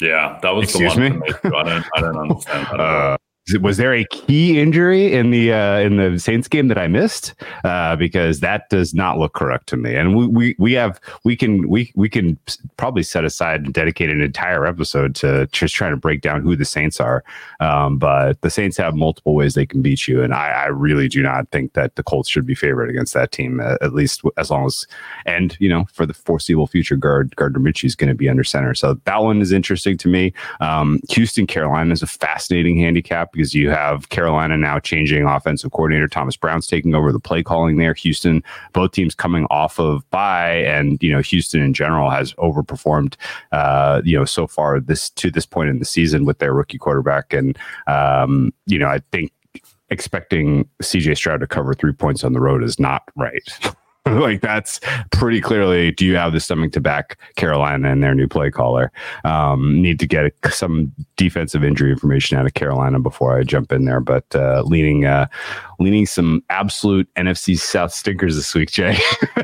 Yeah, 0.00 0.38
that 0.42 0.50
was 0.50 0.70
Excuse 0.70 0.94
the 0.94 1.00
one. 1.00 1.18
Me? 1.20 1.26
I 1.44 1.62
don't, 1.62 1.84
I 1.96 2.00
don't 2.00 2.18
understand 2.18 2.66
that. 2.70 2.80
Uh, 2.80 3.16
was 3.58 3.76
there 3.76 3.94
a 3.94 4.04
key 4.06 4.58
injury 4.58 5.12
in 5.12 5.30
the 5.30 5.52
uh, 5.52 5.78
in 5.78 5.96
the 5.96 6.18
Saints 6.18 6.48
game 6.48 6.68
that 6.68 6.78
I 6.78 6.88
missed? 6.88 7.34
Uh, 7.64 7.96
because 7.96 8.40
that 8.40 8.68
does 8.70 8.94
not 8.94 9.18
look 9.18 9.34
correct 9.34 9.68
to 9.68 9.76
me. 9.76 9.94
And 9.94 10.16
we, 10.16 10.26
we 10.26 10.56
we 10.58 10.72
have 10.74 11.00
we 11.24 11.36
can 11.36 11.68
we 11.68 11.92
we 11.94 12.08
can 12.08 12.38
probably 12.76 13.02
set 13.02 13.24
aside 13.24 13.62
and 13.62 13.74
dedicate 13.74 14.10
an 14.10 14.20
entire 14.20 14.66
episode 14.66 15.14
to 15.16 15.46
just 15.52 15.74
trying 15.74 15.92
to 15.92 15.96
break 15.96 16.20
down 16.20 16.42
who 16.42 16.56
the 16.56 16.64
Saints 16.64 17.00
are. 17.00 17.24
Um, 17.60 17.98
but 17.98 18.40
the 18.40 18.50
Saints 18.50 18.76
have 18.76 18.94
multiple 18.94 19.34
ways 19.34 19.54
they 19.54 19.66
can 19.66 19.82
beat 19.82 20.06
you, 20.08 20.22
and 20.22 20.34
I, 20.34 20.48
I 20.48 20.66
really 20.66 21.08
do 21.08 21.22
not 21.22 21.48
think 21.50 21.72
that 21.74 21.96
the 21.96 22.02
Colts 22.02 22.28
should 22.28 22.46
be 22.46 22.54
favored 22.54 22.90
against 22.90 23.14
that 23.14 23.32
team 23.32 23.60
at 23.60 23.94
least 23.94 24.22
as 24.36 24.50
long 24.50 24.66
as 24.66 24.86
and 25.26 25.56
you 25.60 25.68
know 25.68 25.86
for 25.92 26.06
the 26.06 26.14
foreseeable 26.14 26.66
future, 26.66 26.96
guard 26.96 27.34
Gardner 27.36 27.60
Minshew 27.60 27.84
is 27.84 27.94
going 27.94 28.08
to 28.08 28.14
be 28.14 28.28
under 28.28 28.44
center. 28.44 28.74
So 28.74 28.94
that 29.04 29.22
one 29.22 29.40
is 29.40 29.52
interesting 29.52 29.96
to 29.98 30.08
me. 30.08 30.32
Um, 30.60 31.00
Houston 31.10 31.46
Carolina 31.46 31.92
is 31.92 32.02
a 32.02 32.06
fascinating 32.06 32.78
handicap 32.78 33.36
because 33.40 33.54
you 33.54 33.70
have 33.70 34.10
Carolina 34.10 34.58
now 34.58 34.78
changing 34.78 35.24
offensive 35.24 35.72
coordinator. 35.72 36.06
Thomas 36.06 36.36
Brown's 36.36 36.66
taking 36.66 36.94
over 36.94 37.10
the 37.10 37.18
play 37.18 37.42
calling 37.42 37.78
there. 37.78 37.94
Houston, 37.94 38.44
both 38.74 38.92
teams 38.92 39.14
coming 39.14 39.46
off 39.48 39.80
of 39.80 40.08
bye, 40.10 40.56
and 40.56 41.02
you 41.02 41.10
know 41.10 41.20
Houston 41.20 41.62
in 41.62 41.72
general 41.72 42.10
has 42.10 42.34
overperformed. 42.34 43.14
Uh, 43.50 44.02
you 44.04 44.18
know 44.18 44.26
so 44.26 44.46
far 44.46 44.78
this 44.78 45.08
to 45.08 45.30
this 45.30 45.46
point 45.46 45.70
in 45.70 45.78
the 45.78 45.86
season 45.86 46.26
with 46.26 46.38
their 46.38 46.52
rookie 46.52 46.76
quarterback, 46.76 47.32
and 47.32 47.58
um, 47.86 48.52
you 48.66 48.78
know 48.78 48.88
I 48.88 49.00
think 49.10 49.32
expecting 49.88 50.68
CJ 50.82 51.16
Stroud 51.16 51.40
to 51.40 51.46
cover 51.46 51.72
three 51.72 51.92
points 51.92 52.22
on 52.22 52.34
the 52.34 52.40
road 52.40 52.62
is 52.62 52.78
not 52.78 53.04
right. 53.16 53.42
like 54.20 54.40
that's 54.40 54.80
pretty 55.12 55.40
clearly. 55.40 55.92
Do 55.92 56.04
you 56.04 56.16
have 56.16 56.32
the 56.32 56.40
stomach 56.40 56.72
to 56.72 56.80
back 56.80 57.18
Carolina 57.36 57.90
and 57.90 58.02
their 58.02 58.14
new 58.14 58.28
play 58.28 58.50
caller? 58.50 58.90
Um, 59.24 59.80
need 59.80 59.98
to 60.00 60.06
get 60.06 60.32
some 60.50 60.92
defensive 61.16 61.64
injury 61.64 61.90
information 61.90 62.36
out 62.38 62.46
of 62.46 62.54
Carolina 62.54 63.00
before 63.00 63.38
I 63.38 63.42
jump 63.42 63.72
in 63.72 63.84
there. 63.84 64.00
But 64.00 64.24
uh, 64.34 64.62
leaning, 64.66 65.04
uh, 65.04 65.26
leaning 65.78 66.06
some 66.06 66.42
absolute 66.50 67.08
NFC 67.14 67.58
South 67.58 67.92
stinkers 67.92 68.36
this 68.36 68.54
week, 68.54 68.70
Jay. 68.70 68.92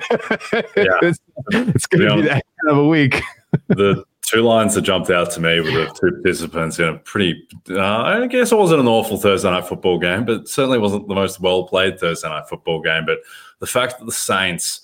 yeah. 0.77 0.99
it's, 1.03 1.19
it's 1.51 1.87
going 1.87 2.09
to 2.09 2.17
be 2.17 2.23
that 2.23 2.45
kind 2.63 2.71
of 2.71 2.79
a 2.79 2.89
week. 2.89 3.21
the 3.69 4.05
two 4.23 4.43
lines 4.43 4.75
that 4.75 4.83
jumped 4.83 5.11
out 5.11 5.31
to 5.31 5.41
me 5.41 5.61
were 5.61 5.71
the 5.71 5.87
two 6.01 6.11
participants 6.13 6.79
in 6.79 6.89
a 6.89 6.99
pretty, 6.99 7.47
uh, 7.71 8.03
I 8.03 8.27
guess 8.27 8.53
it 8.53 8.59
wasn't 8.59 8.81
an 8.81 8.89
awful 8.89 9.17
Thursday 9.17 9.51
night 9.51 9.67
football 9.67 9.99
game, 9.99 10.25
but 10.25 10.49
certainly 10.49 10.79
wasn't 10.79 11.09
the 11.09 11.15
most 11.15 11.41
well 11.41 11.65
played 11.65 11.99
Thursday 11.99 12.29
night 12.29 12.49
football 12.49 12.81
game. 12.81 13.07
But 13.07 13.19
the 13.59 13.67
fact 13.67 13.99
that 13.99 14.05
the 14.05 14.13
Saints, 14.13 14.83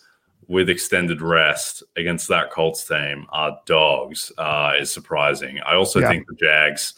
with 0.48 0.68
extended 0.68 1.22
rest 1.22 1.82
against 1.96 2.28
that 2.28 2.50
Colts 2.50 2.86
team, 2.86 3.26
are 3.30 3.58
dogs 3.66 4.32
uh, 4.38 4.72
is 4.78 4.90
surprising. 4.90 5.60
I 5.60 5.74
also 5.74 6.00
yeah. 6.00 6.08
think 6.08 6.26
the 6.26 6.34
Jags 6.34 6.94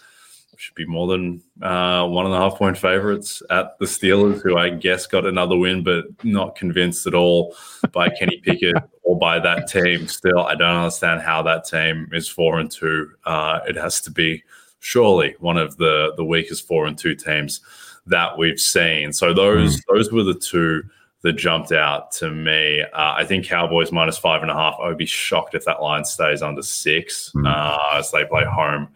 should 0.56 0.74
be 0.74 0.86
more 0.86 1.06
than 1.08 1.42
uh, 1.62 2.06
one 2.06 2.26
and 2.26 2.34
a 2.34 2.38
half 2.38 2.56
point 2.56 2.78
favorites 2.78 3.42
at 3.50 3.78
the 3.78 3.86
Steelers, 3.86 4.42
who 4.42 4.56
I 4.56 4.70
guess 4.70 5.06
got 5.06 5.26
another 5.26 5.56
win, 5.56 5.82
but 5.82 6.06
not 6.24 6.56
convinced 6.56 7.06
at 7.06 7.14
all 7.14 7.56
by 7.92 8.08
Kenny 8.08 8.40
Pickett 8.42 8.76
or 9.02 9.18
by 9.18 9.38
that 9.40 9.68
team. 9.68 10.08
Still, 10.08 10.40
I 10.46 10.54
don't 10.54 10.76
understand 10.76 11.22
how 11.22 11.42
that 11.42 11.64
team 11.64 12.08
is 12.12 12.28
four 12.28 12.60
and 12.60 12.70
two. 12.70 13.10
Uh, 13.24 13.60
it 13.68 13.76
has 13.76 14.00
to 14.02 14.10
be 14.10 14.42
surely 14.80 15.34
one 15.40 15.56
of 15.56 15.76
the 15.76 16.12
the 16.16 16.24
weakest 16.24 16.66
four 16.66 16.86
and 16.86 16.98
two 16.98 17.14
teams 17.14 17.60
that 18.06 18.36
we've 18.36 18.60
seen. 18.60 19.12
So 19.12 19.32
those 19.32 19.76
mm. 19.76 19.82
those 19.92 20.12
were 20.12 20.24
the 20.24 20.34
two 20.34 20.84
that 21.24 21.32
jumped 21.32 21.72
out 21.72 22.12
to 22.12 22.30
me. 22.30 22.82
Uh, 22.82 23.14
I 23.16 23.24
think 23.24 23.46
Cowboys 23.46 23.90
minus 23.90 24.18
five 24.18 24.42
and 24.42 24.50
a 24.50 24.54
half. 24.54 24.76
I 24.80 24.88
would 24.88 24.98
be 24.98 25.06
shocked 25.06 25.54
if 25.54 25.64
that 25.64 25.82
line 25.82 26.04
stays 26.04 26.42
under 26.42 26.62
six 26.62 27.32
mm. 27.34 27.50
uh, 27.50 27.98
as 27.98 28.10
they 28.10 28.26
play 28.26 28.44
home 28.44 28.88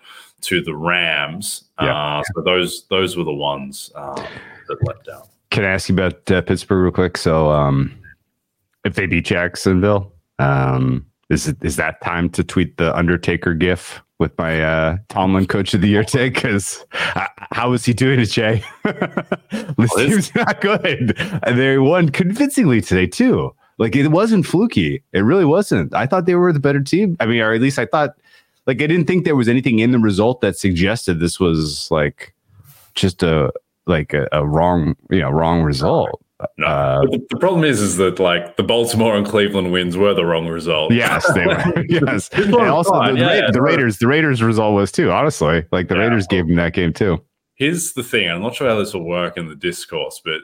to 0.43 0.61
the 0.61 0.77
Rams. 0.77 1.65
Yeah. 1.81 2.19
Uh, 2.19 2.23
so 2.35 2.43
those 2.43 2.87
those 2.89 3.17
were 3.17 3.25
the 3.25 3.33
ones 3.33 3.91
um, 3.95 4.15
that 4.69 4.77
let 4.87 5.03
down. 5.05 5.23
Can 5.51 5.65
I 5.65 5.71
ask 5.71 5.89
you 5.89 5.95
about 5.95 6.31
uh, 6.31 6.43
Pittsburgh 6.43 6.85
real 6.85 6.93
quick? 6.93 7.17
So, 7.17 7.51
um, 7.51 7.97
if 8.85 8.95
they 8.95 9.07
beat 9.07 9.25
Jacksonville, 9.25 10.13
um, 10.39 11.07
is 11.31 11.49
it 11.49 11.57
is 11.63 11.77
that 11.77 12.03
time 12.03 12.29
to 12.31 12.45
tweet 12.45 12.77
the 12.77 12.95
Undertaker 12.95 13.55
gif 13.55 14.03
with 14.19 14.37
my 14.39 14.63
uh, 14.63 14.97
Tomlin 15.09 15.47
Coach 15.47 15.75
of 15.75 15.81
the 15.81 15.89
Year 15.89 16.05
take? 16.05 16.35
Because 16.35 16.85
uh, 17.15 17.27
how 17.53 17.73
is 17.73 17.85
he 17.85 17.93
doing 17.93 18.21
it, 18.21 18.27
Jay? 18.27 18.63
this 19.77 19.95
team's 19.95 20.35
not 20.35 20.61
good, 20.61 21.17
and 21.43 21.59
they 21.59 21.79
won 21.79 22.09
convincingly 22.09 22.81
today 22.81 23.07
too. 23.07 23.55
Like 23.79 23.95
it 23.95 24.09
wasn't 24.09 24.47
fluky. 24.47 25.03
It 25.13 25.21
really 25.21 25.45
wasn't. 25.45 25.95
I 25.95 26.07
thought 26.07 26.27
they 26.27 26.35
were 26.35 26.53
the 26.53 26.61
better 26.61 26.83
team. 26.83 27.17
I 27.21 27.27
mean, 27.27 27.41
or 27.41 27.53
at 27.53 27.61
least 27.61 27.79
I 27.79 27.87
thought. 27.87 28.11
Like 28.67 28.83
I 28.83 28.87
didn't 28.87 29.07
think 29.07 29.25
there 29.25 29.37
was 29.37 29.49
anything 29.49 29.79
in 29.79 29.93
the 29.93 29.99
result 29.99 30.43
that 30.43 30.59
suggested 30.59 31.21
this 31.21 31.41
was 31.41 31.91
like 31.91 32.35
just 32.95 33.23
a 33.23 33.51
like 33.87 34.13
a, 34.13 34.29
a 34.31 34.47
wrong 34.47 34.95
you 35.11 35.21
know 35.21 35.31
wrong 35.31 35.63
result. 35.63 36.23
No, 36.57 36.67
uh, 36.67 37.01
the, 37.11 37.27
the, 37.31 37.37
problem 37.39 37.65
is, 37.65 37.81
is 37.81 37.97
that 37.97 38.21
like 38.21 38.57
the 38.57 38.63
Baltimore 38.63 39.17
and 39.17 39.27
Cleveland 39.27 39.73
wins 39.73 39.97
were 39.97 40.15
the 40.15 40.25
wrong 40.25 40.47
result. 40.47 40.93
Yes, 40.93 41.31
they 41.33 41.45
were. 41.45 41.85
yes, 41.89 42.29
and 42.33 42.55
also 42.55 42.93
the, 43.13 43.19
yeah, 43.19 43.51
the, 43.51 43.61
Raiders, 43.61 43.99
the 43.99 44.07
Raiders 44.07 44.41
result 44.41 44.75
was 44.75 44.93
too. 44.93 45.11
Honestly, 45.11 45.65
like 45.73 45.89
the 45.89 45.97
yeah. 45.97 46.03
Raiders 46.03 46.29
gave 46.29 46.47
them 46.47 46.55
that 46.57 46.75
game 46.75 46.93
too. 46.93 47.21
Here's 47.57 47.93
the 47.95 48.05
thing: 48.05 48.31
I'm 48.31 48.41
not 48.41 48.55
sure 48.55 48.69
how 48.69 48.79
this 48.79 48.95
will 48.95 49.05
work 49.05 49.37
in 49.37 49.49
the 49.49 49.57
discourse, 49.57 50.21
but 50.25 50.43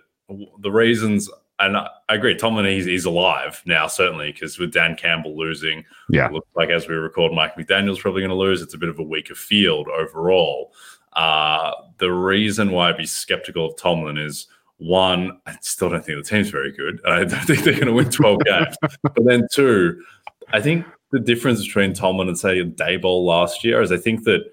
the 0.59 0.71
reasons, 0.71 1.31
and 1.61 1.77
I, 1.77 1.89
I 2.09 2.15
agree, 2.17 2.35
Tomlin 2.35 2.67
he's, 2.67 2.87
he's 2.87 3.05
alive 3.05 3.63
now, 3.65 3.87
certainly 3.87 4.33
because 4.33 4.59
with 4.59 4.73
Dan 4.73 4.97
Campbell 4.97 5.37
losing, 5.37 5.85
yeah, 6.11 6.29
looks 6.29 6.49
like 6.57 6.71
as 6.71 6.89
we 6.89 6.97
record, 6.97 7.33
Mike 7.33 7.55
McDaniel's 7.55 8.01
probably 8.01 8.23
going 8.23 8.31
to 8.31 8.37
lose. 8.37 8.63
It's 8.63 8.75
a 8.75 8.79
bit 8.79 8.89
of 8.89 8.99
a 8.99 9.05
weaker 9.05 9.37
field 9.37 9.87
overall. 9.89 10.73
Uh, 11.13 11.71
the 11.99 12.11
reason 12.11 12.73
why 12.73 12.89
I'd 12.89 12.97
be 12.97 13.07
skeptical 13.07 13.67
of 13.67 13.77
Tomlin 13.77 14.19
is 14.19 14.49
one, 14.79 15.39
I 15.47 15.57
still 15.61 15.91
don't 15.91 16.05
think 16.05 16.23
the 16.23 16.29
team's 16.29 16.51
very 16.51 16.73
good. 16.73 17.01
I 17.07 17.25
don't 17.25 17.45
think 17.45 17.65
they're 17.65 17.75
going 17.75 17.87
to 17.87 17.93
win 17.93 18.11
12 18.11 18.45
games. 18.45 18.77
But 19.03 19.25
then 19.25 19.47
two, 19.53 20.03
I 20.53 20.61
think 20.61 20.87
the 21.13 21.21
difference 21.21 21.65
between 21.65 21.95
Tomlin 21.95 22.29
and 22.29 22.39
say 22.39 22.63
Daboll 22.63 23.25
last 23.25 23.65
year 23.65 23.81
is 23.83 23.93
I 23.93 23.97
think 23.97 24.25
that 24.25 24.45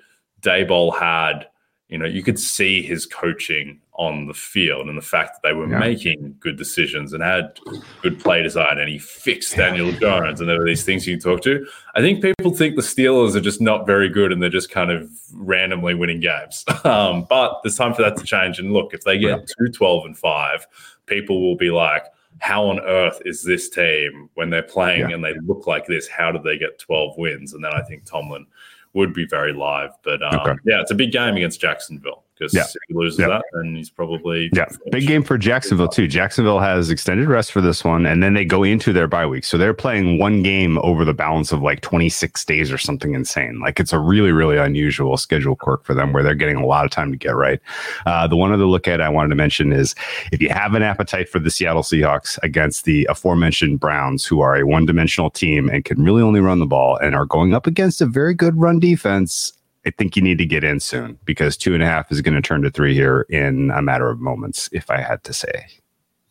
Daboll 0.42 0.98
had, 0.98 1.48
you 1.92 1.98
know, 1.98 2.06
you 2.06 2.24
could 2.24 2.40
see 2.40 2.82
his 2.82 3.06
coaching 3.06 3.82
on 3.96 4.26
the 4.26 4.34
field 4.34 4.88
and 4.88 4.98
the 4.98 5.02
fact 5.02 5.34
that 5.34 5.48
they 5.48 5.54
were 5.54 5.70
yeah. 5.70 5.78
making 5.78 6.36
good 6.40 6.58
decisions 6.58 7.12
and 7.12 7.22
had 7.22 7.60
good 8.02 8.18
play 8.18 8.42
design 8.42 8.80
and 8.80 8.90
he 8.90 8.98
fixed 8.98 9.58
Daniel 9.58 9.92
Jones 9.92 10.40
and 10.40 10.50
there 10.50 10.58
were 10.58 10.66
these 10.66 10.86
things 10.86 11.06
you 11.06 11.18
can 11.18 11.22
talk 11.22 11.42
to. 11.44 11.68
I 11.94 12.00
think 12.00 12.24
people 12.24 12.52
think 12.52 12.78
the 12.78 12.82
Steelers 12.82 13.36
are 13.36 13.42
just 13.42 13.60
not 13.60 13.86
very 13.86 14.08
good 14.08 14.32
and 14.32 14.42
they're 14.42 14.50
just 14.50 14.72
kind 14.72 14.90
of 14.90 15.12
randomly 15.34 15.94
winning 15.94 16.22
games. 16.22 16.66
Um, 16.84 17.28
but 17.30 17.60
there's 17.62 17.78
time 17.78 17.94
for 17.94 18.02
that 18.02 18.18
to 18.18 18.24
change. 18.24 18.58
And 18.58 18.74
look, 18.74 18.94
if 18.94 19.04
they 19.04 19.20
get 19.20 19.46
to 19.48 19.70
12 19.70 20.06
and 20.06 20.18
5, 20.18 20.68
people 21.06 21.42
will 21.42 21.56
be 21.56 21.70
like, 21.70 22.06
how 22.40 22.66
on 22.66 22.80
earth 22.80 23.22
is 23.24 23.44
this 23.44 23.70
team 23.70 24.30
when 24.34 24.50
they're 24.50 24.64
playing 24.64 25.10
yeah. 25.10 25.16
and 25.16 25.24
they 25.24 25.36
look 25.46 25.68
like 25.68 25.86
this? 25.86 26.08
How 26.08 26.32
did 26.32 26.44
they 26.44 26.58
get 26.58 26.80
12 26.80 27.18
wins? 27.18 27.54
And 27.54 27.64
then 27.64 27.72
I 27.74 27.84
think 27.84 28.04
Tomlin 28.04 28.48
would 28.94 29.14
be 29.14 29.26
very 29.26 29.54
live. 29.54 29.92
But 30.04 30.22
um, 30.24 30.40
okay. 30.42 30.60
yeah, 30.66 30.82
it's 30.82 30.92
a 30.92 30.96
big 30.96 31.12
game 31.12 31.36
against 31.36 31.62
Jacksonville 31.62 32.24
because 32.42 32.54
yeah. 32.56 32.64
if 32.64 32.82
he 32.88 32.94
loses 32.96 33.20
yeah. 33.20 33.28
that, 33.28 33.44
then 33.54 33.76
he's 33.76 33.90
probably 33.90 34.50
yeah. 34.54 34.66
Big 34.92 35.08
game 35.08 35.24
for 35.24 35.38
Jacksonville 35.38 35.88
too. 35.88 36.08
Jacksonville 36.08 36.60
has 36.60 36.90
extended 36.90 37.28
rest 37.28 37.52
for 37.52 37.62
this 37.62 37.84
one, 37.84 38.06
and 38.06 38.24
then 38.24 38.34
they 38.34 38.46
go 38.46 38.64
into 38.64 38.92
their 38.92 39.08
bye 39.08 39.28
week, 39.28 39.46
so 39.46 39.58
they're 39.58 39.74
playing 39.74 40.18
one 40.18 40.42
game 40.42 40.80
over 40.80 41.06
the 41.06 41.14
balance 41.14 41.52
of 41.52 41.62
like 41.62 41.82
26 41.82 42.44
days 42.46 42.72
or 42.72 42.80
something 42.80 43.14
insane. 43.14 43.60
Like 43.60 43.80
it's 43.80 43.94
a 43.94 44.00
really 44.00 44.32
really 44.32 44.58
unusual 44.58 45.18
schedule 45.18 45.56
quirk 45.56 45.84
for 45.84 45.94
them 45.94 46.14
where 46.14 46.24
they're 46.24 46.34
getting 46.34 46.56
a 46.56 46.66
lot 46.66 46.86
of 46.86 46.92
time 46.92 47.12
to 47.12 47.18
get 47.18 47.36
right. 47.36 47.60
Uh, 48.06 48.28
the 48.28 48.36
one 48.36 48.52
other 48.52 48.66
look 48.66 48.88
at 48.88 49.02
I 49.02 49.10
wanted 49.10 49.30
to 49.30 49.36
mention 49.36 49.72
is 49.72 49.94
if 50.32 50.42
you 50.42 50.50
have 50.50 50.74
an 50.74 50.82
appetite 50.82 51.30
for 51.30 51.40
the 51.40 51.52
Seattle 51.52 51.84
Seahawks 51.84 52.40
against 52.42 52.86
the 52.86 53.06
aforementioned 53.06 53.80
Browns, 53.80 54.26
who 54.26 54.42
are 54.42 54.56
a 54.56 54.66
one 54.66 54.86
dimensional 54.86 55.30
team 55.30 55.70
and 55.70 55.86
can 55.86 56.04
really 56.04 56.24
only 56.24 56.40
run 56.40 56.60
the 56.60 56.66
ball 56.66 56.98
and 56.98 57.14
are 57.14 57.26
going 57.26 57.54
up 57.54 57.68
against 57.68 58.02
a 58.02 58.06
very 58.06 58.34
good 58.34 58.58
run 58.60 58.80
defense. 58.80 59.54
I 59.86 59.90
think 59.92 60.16
you 60.16 60.22
need 60.22 60.38
to 60.38 60.46
get 60.46 60.64
in 60.64 60.80
soon 60.80 61.18
because 61.26 61.58
two 61.58 61.74
and 61.74 61.82
a 61.82 61.86
half 61.86 62.12
is 62.12 62.22
going 62.22 62.36
to 62.36 62.42
turn 62.42 62.62
to 62.62 62.70
three 62.70 62.94
here 62.94 63.26
in 63.30 63.72
a 63.72 63.82
matter 63.82 64.10
of 64.10 64.20
moments, 64.20 64.70
if 64.72 64.90
I 64.90 65.02
had 65.02 65.24
to 65.24 65.34
say. 65.34 65.68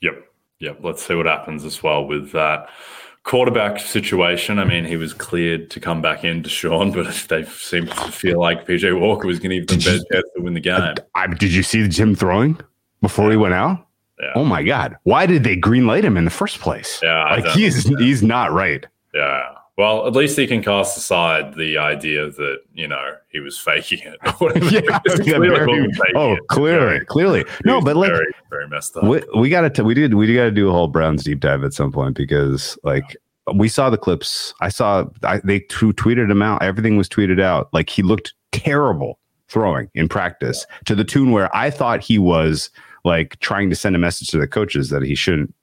Yep. 0.01 0.25
Yep. 0.61 0.79
Let's 0.83 1.05
see 1.05 1.15
what 1.15 1.27
happens 1.27 1.65
as 1.65 1.83
well 1.83 2.07
with 2.07 2.33
that 2.33 2.69
quarterback 3.25 3.81
situation. 3.81 4.59
I 4.59 4.65
mean, 4.65 4.85
he 4.85 4.97
was 4.97 5.13
cleared 5.13 5.71
to 5.71 5.81
come 5.81 6.01
back 6.01 6.25
in, 6.25 6.43
Deshaun, 6.43 6.95
but 6.95 7.07
they 7.29 7.45
seem 7.51 7.87
to 7.87 8.13
feel 8.13 8.39
like 8.39 8.67
PJ 8.67 8.99
Walker 8.99 9.27
was 9.27 9.39
going 9.39 9.51
to 9.51 9.61
give 9.61 9.67
them 9.67 9.79
better 9.79 10.05
chance 10.13 10.27
to 10.37 10.43
win 10.43 10.55
the 10.55 10.71
uh, 10.71 10.95
game. 10.95 11.05
I, 11.15 11.23
I, 11.23 11.27
did 11.27 11.53
you 11.53 11.63
see 11.63 11.83
the 11.83 11.89
Jim 11.89 12.15
throwing 12.15 12.59
before 13.01 13.27
yeah. 13.27 13.31
he 13.33 13.37
went 13.37 13.55
out? 13.55 13.87
Yeah. 14.21 14.33
Oh 14.35 14.45
my 14.45 14.63
God! 14.63 14.99
Why 15.05 15.25
did 15.25 15.45
they 15.45 15.57
greenlight 15.57 16.05
him 16.05 16.19
in 16.19 16.27
the 16.27 16.31
first 16.31 16.61
place? 16.61 17.01
Yeah, 17.03 17.25
like 17.25 17.47
he's 17.47 17.85
he's 17.85 18.23
not 18.23 18.53
right. 18.53 18.87
Yeah, 19.15 19.55
well, 19.81 20.07
at 20.07 20.13
least 20.13 20.39
he 20.39 20.47
can 20.47 20.63
cast 20.63 20.99
aside 20.99 21.55
the 21.55 21.79
idea 21.79 22.29
that 22.31 22.59
you 22.75 22.87
know 22.87 23.15
he 23.29 23.41
was 23.41 23.59
faking 23.59 24.01
it. 24.01 24.19
yeah, 24.71 24.99
clearly 25.25 25.49
oh, 26.15 26.37
clearly, 26.51 26.79
very, 26.79 27.05
clearly, 27.07 27.45
no, 27.65 27.81
but 27.81 27.97
like 27.97 28.11
very, 28.11 28.27
very 28.51 28.69
messed 28.69 28.95
up. 28.99 29.05
We, 29.05 29.23
we 29.35 29.49
got 29.49 29.75
to 29.75 29.83
we 29.83 29.95
did 29.95 30.13
we 30.13 30.35
got 30.35 30.45
to 30.45 30.51
do 30.51 30.69
a 30.69 30.73
whole 30.73 30.89
Browns 30.89 31.25
deep 31.25 31.41
dive 31.41 31.65
at 31.65 31.73
some 31.73 31.91
point 31.91 32.15
because 32.15 32.79
like 32.85 33.05
yeah. 33.49 33.55
we 33.55 33.69
saw 33.69 33.89
the 33.89 33.97
clips. 33.97 34.53
I 34.61 34.69
saw 34.69 35.07
I, 35.23 35.41
they 35.43 35.61
t- 35.61 35.93
tweeted 35.93 36.31
him 36.31 36.43
out. 36.43 36.63
Everything 36.63 36.99
was 36.99 37.09
tweeted 37.09 37.41
out. 37.41 37.71
Like 37.73 37.89
he 37.89 38.03
looked 38.03 38.35
terrible 38.53 39.19
throwing 39.49 39.89
in 39.95 40.11
practice 40.11 40.67
to 40.85 40.95
the 40.95 41.05
tune 41.05 41.31
where 41.31 41.55
I 41.57 41.71
thought 41.71 42.03
he 42.03 42.19
was 42.19 42.69
like 43.05 43.39
trying 43.41 43.71
to 43.71 43.77
send 43.77 43.97
a 43.97 43.99
message 43.99 44.29
to 44.29 44.39
the 44.39 44.47
coaches 44.47 44.91
that 44.91 45.03
he 45.03 45.15
shouldn't 45.15 45.55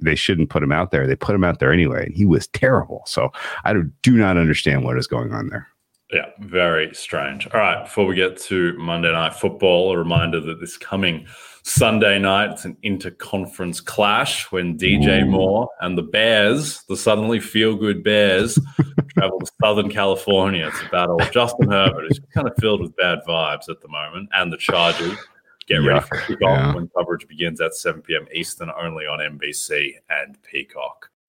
they 0.00 0.14
shouldn't 0.14 0.50
put 0.50 0.62
him 0.62 0.72
out 0.72 0.90
there. 0.90 1.06
They 1.06 1.16
put 1.16 1.34
him 1.34 1.44
out 1.44 1.58
there 1.58 1.72
anyway, 1.72 2.06
and 2.06 2.14
he 2.14 2.24
was 2.24 2.46
terrible. 2.48 3.02
So 3.06 3.30
I 3.64 3.74
do 4.02 4.12
not 4.12 4.36
understand 4.36 4.84
what 4.84 4.98
is 4.98 5.06
going 5.06 5.32
on 5.32 5.48
there. 5.48 5.68
Yeah, 6.12 6.26
very 6.40 6.94
strange. 6.94 7.48
All 7.48 7.60
right, 7.60 7.82
before 7.82 8.06
we 8.06 8.14
get 8.14 8.38
to 8.42 8.76
Monday 8.78 9.10
Night 9.10 9.34
Football, 9.34 9.92
a 9.92 9.98
reminder 9.98 10.38
that 10.38 10.60
this 10.60 10.76
coming 10.76 11.26
Sunday 11.64 12.18
night, 12.18 12.50
it's 12.50 12.66
an 12.66 12.76
interconference 12.84 13.82
clash 13.82 14.52
when 14.52 14.78
DJ 14.78 15.22
Ooh. 15.22 15.26
Moore 15.26 15.68
and 15.80 15.96
the 15.96 16.02
Bears, 16.02 16.82
the 16.88 16.96
suddenly 16.96 17.40
feel 17.40 17.74
good 17.74 18.04
Bears, 18.04 18.58
travel 19.08 19.40
to 19.40 19.50
Southern 19.62 19.90
California. 19.90 20.68
It's 20.68 20.82
a 20.82 20.90
battle. 20.90 21.18
Justin 21.32 21.70
Herbert 21.70 22.12
is 22.12 22.20
kind 22.34 22.46
of 22.46 22.54
filled 22.60 22.82
with 22.82 22.94
bad 22.96 23.20
vibes 23.26 23.70
at 23.70 23.80
the 23.80 23.88
moment, 23.88 24.28
and 24.34 24.52
the 24.52 24.58
Chargers. 24.58 25.18
Get 25.66 25.78
Yuck. 25.78 25.86
ready 25.86 26.06
for 26.06 26.16
kickoff 26.18 26.56
yeah. 26.56 26.74
when 26.74 26.88
coverage 26.96 27.26
begins 27.26 27.60
at 27.60 27.74
7 27.74 28.02
p.m. 28.02 28.26
Eastern, 28.34 28.70
only 28.78 29.06
on 29.06 29.20
NBC 29.20 29.92
and 30.10 30.36
Peacock. 30.42 31.10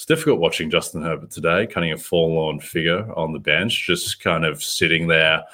It's 0.00 0.06
difficult 0.06 0.40
watching 0.40 0.70
Justin 0.70 1.02
Herbert 1.02 1.30
today, 1.30 1.66
kind 1.66 1.92
of 1.92 2.00
a 2.00 2.02
forlorn 2.02 2.58
figure 2.58 3.12
on 3.18 3.34
the 3.34 3.38
bench, 3.38 3.86
just 3.86 4.18
kind 4.22 4.46
of 4.46 4.62
sitting 4.62 5.08
there, 5.08 5.44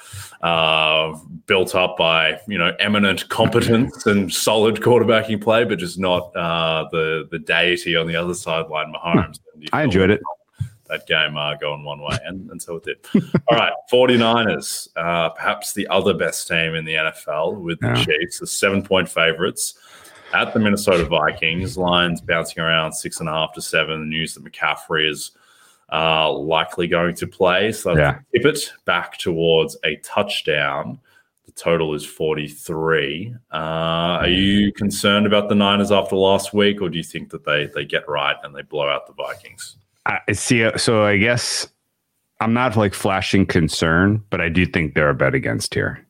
uh, 0.41 1.17
built 1.47 1.75
up 1.75 1.97
by 1.97 2.39
you 2.47 2.57
know 2.57 2.73
eminent 2.79 3.27
competence 3.27 4.05
and 4.05 4.33
solid 4.33 4.77
quarterbacking 4.77 5.41
play, 5.41 5.65
but 5.65 5.79
just 5.79 5.99
not 5.99 6.33
uh, 6.33 6.87
the 6.93 7.27
the 7.29 7.39
deity 7.39 7.97
on 7.97 8.07
the 8.07 8.15
other 8.15 8.33
sideline, 8.33 8.93
Mahomes. 8.93 9.37
I 9.73 9.83
enjoyed 9.83 10.11
it. 10.11 10.21
That 10.87 11.05
game 11.07 11.35
uh, 11.35 11.55
going 11.55 11.83
one 11.83 11.99
way, 11.99 12.17
and, 12.23 12.49
and 12.49 12.61
so 12.61 12.77
it 12.77 12.85
did. 12.85 12.99
All 13.49 13.57
right, 13.57 13.73
49ers, 13.91 14.87
uh, 14.95 15.27
perhaps 15.31 15.73
the 15.73 15.85
other 15.89 16.13
best 16.13 16.47
team 16.47 16.73
in 16.73 16.85
the 16.85 16.93
NFL 16.93 17.59
with 17.59 17.81
the 17.81 17.87
yeah. 17.87 18.05
Chiefs, 18.05 18.39
the 18.39 18.47
seven 18.47 18.81
point 18.81 19.09
favorites 19.09 19.77
at 20.33 20.53
the 20.53 20.59
Minnesota 20.59 21.05
Vikings. 21.05 21.77
Lines 21.77 22.21
bouncing 22.21 22.61
around 22.63 22.93
six 22.93 23.19
and 23.19 23.29
a 23.29 23.31
half 23.31 23.53
to 23.53 23.61
seven. 23.61 23.99
The 23.99 24.05
news 24.05 24.33
that 24.33 24.43
McCaffrey 24.43 25.09
is 25.09 25.31
uh, 25.91 26.31
likely 26.31 26.87
going 26.87 27.15
to 27.15 27.27
play. 27.27 27.71
So 27.71 27.95
yeah. 27.95 28.19
tip 28.33 28.45
it 28.45 28.71
back 28.85 29.17
towards 29.17 29.77
a 29.83 29.95
touchdown. 29.97 30.99
The 31.45 31.51
total 31.53 31.93
is 31.93 32.05
43. 32.05 33.35
Uh, 33.53 33.55
are 33.55 34.27
you 34.27 34.71
concerned 34.73 35.25
about 35.25 35.47
the 35.47 35.55
Niners 35.55 35.91
after 35.91 36.15
last 36.17 36.53
week, 36.53 36.81
or 36.81 36.89
do 36.89 36.97
you 36.97 37.03
think 37.03 37.29
that 37.29 37.45
they, 37.45 37.67
they 37.73 37.85
get 37.85 38.07
right 38.09 38.35
and 38.43 38.53
they 38.53 38.63
blow 38.63 38.89
out 38.89 39.07
the 39.07 39.13
Vikings? 39.13 39.77
I 40.05 40.33
see. 40.33 40.69
So 40.77 41.03
I 41.03 41.17
guess 41.17 41.67
I'm 42.39 42.53
not 42.53 42.75
like 42.75 42.93
flashing 42.93 43.45
concern, 43.45 44.23
but 44.29 44.41
I 44.41 44.49
do 44.49 44.65
think 44.65 44.93
they're 44.93 45.09
a 45.09 45.15
bet 45.15 45.35
against 45.35 45.73
here. 45.73 46.05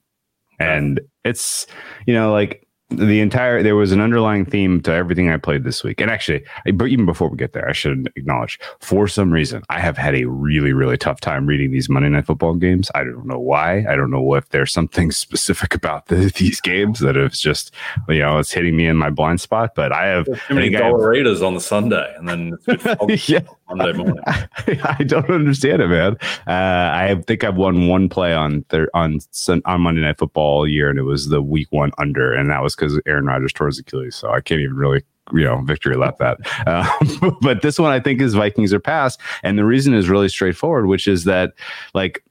And 0.60 1.00
it's, 1.24 1.68
you 2.06 2.14
know, 2.14 2.32
like 2.32 2.67
the 2.90 3.20
entire 3.20 3.62
there 3.62 3.76
was 3.76 3.92
an 3.92 4.00
underlying 4.00 4.46
theme 4.46 4.82
to 4.82 4.94
everything 4.94 5.30
I 5.30 5.38
played 5.38 5.64
this 5.66 5.84
week. 5.84 6.00
And 6.00 6.10
actually, 6.10 6.44
but 6.74 6.86
even 6.86 7.06
before 7.06 7.30
we 7.30 7.38
get 7.38 7.52
there, 7.54 7.68
I 7.68 7.74
should 7.74 8.12
acknowledge 8.16 8.60
for 8.80 9.08
some 9.08 9.32
reason 9.32 9.64
I 9.70 9.80
have 9.80 9.98
had 9.98 10.16
a 10.16 10.26
really 10.26 10.72
really 10.72 10.98
tough 10.98 11.20
time 11.20 11.48
reading 11.48 11.72
these 11.72 11.90
Monday 11.90 12.10
Night 12.10 12.26
Football 12.26 12.56
games. 12.56 12.90
I 12.96 13.04
don't 13.04 13.26
know 13.26 13.40
why. 13.40 13.86
I 13.90 13.96
don't 13.96 14.10
know 14.10 14.34
if 14.36 14.50
there's 14.50 14.72
something 14.72 15.12
specific 15.28 15.76
about 15.76 16.08
the, 16.08 16.32
these 16.38 16.62
games 16.62 17.00
that 17.00 17.18
it's 17.18 17.42
just 17.42 17.74
you 18.08 18.20
know 18.20 18.38
it's 18.38 18.52
hitting 18.52 18.76
me 18.76 18.88
in 18.88 18.96
my 18.96 19.10
blind 19.10 19.42
spot. 19.42 19.76
But 19.76 19.92
I 19.92 20.08
have 20.08 20.26
too 20.26 20.56
many 20.56 20.70
Dollaritas 20.70 21.46
on 21.46 21.56
the 21.56 21.62
Sunday, 21.62 22.14
and 22.18 22.28
then 22.28 22.58
yeah. 23.28 23.42
Monday 23.70 23.94
morning. 23.94 24.20
I, 24.26 25.04
don't 25.06 25.30
understand 25.30 25.82
it, 25.82 25.88
man. 25.88 26.18
Uh, 26.48 26.92
I 26.94 27.22
think 27.28 27.44
I've 27.44 27.58
won 27.58 27.88
one 27.88 28.10
play 28.10 28.34
on 28.34 28.64
thir- 28.70 28.90
on 28.94 29.20
on 29.66 29.82
Monday 29.82 30.02
Night 30.02 30.18
Football 30.18 30.60
all 30.60 30.68
year, 30.68 30.90
and 30.90 31.00
it 31.00 31.04
was 31.04 31.30
the 31.30 31.42
Week 31.42 31.68
One 31.72 31.92
under, 31.98 32.34
and 32.34 32.50
that 32.50 32.62
was 32.62 32.76
because 32.76 33.00
Aaron 33.06 33.26
Rodgers 33.26 33.54
tore 33.54 33.68
his 33.68 33.80
Achilles. 33.80 34.16
So 34.16 34.32
I 34.32 34.42
can't 34.42 34.62
even 34.62 34.76
really 34.76 35.04
you 35.34 35.44
know 35.44 35.62
victory 35.62 35.98
lap 35.98 36.18
that 36.20 36.38
uh, 36.68 37.32
but 37.42 37.62
this 37.62 37.78
one 37.78 37.92
i 37.92 38.00
think 38.00 38.22
is 38.22 38.34
vikings 38.34 38.74
are 38.74 38.80
past 38.80 39.20
and 39.44 39.58
the 39.58 39.66
reason 39.66 39.94
is 39.94 40.08
really 40.08 40.30
straightforward 40.30 40.88
which 40.88 41.08
is 41.08 41.26
that 41.26 41.52
like 41.94 42.24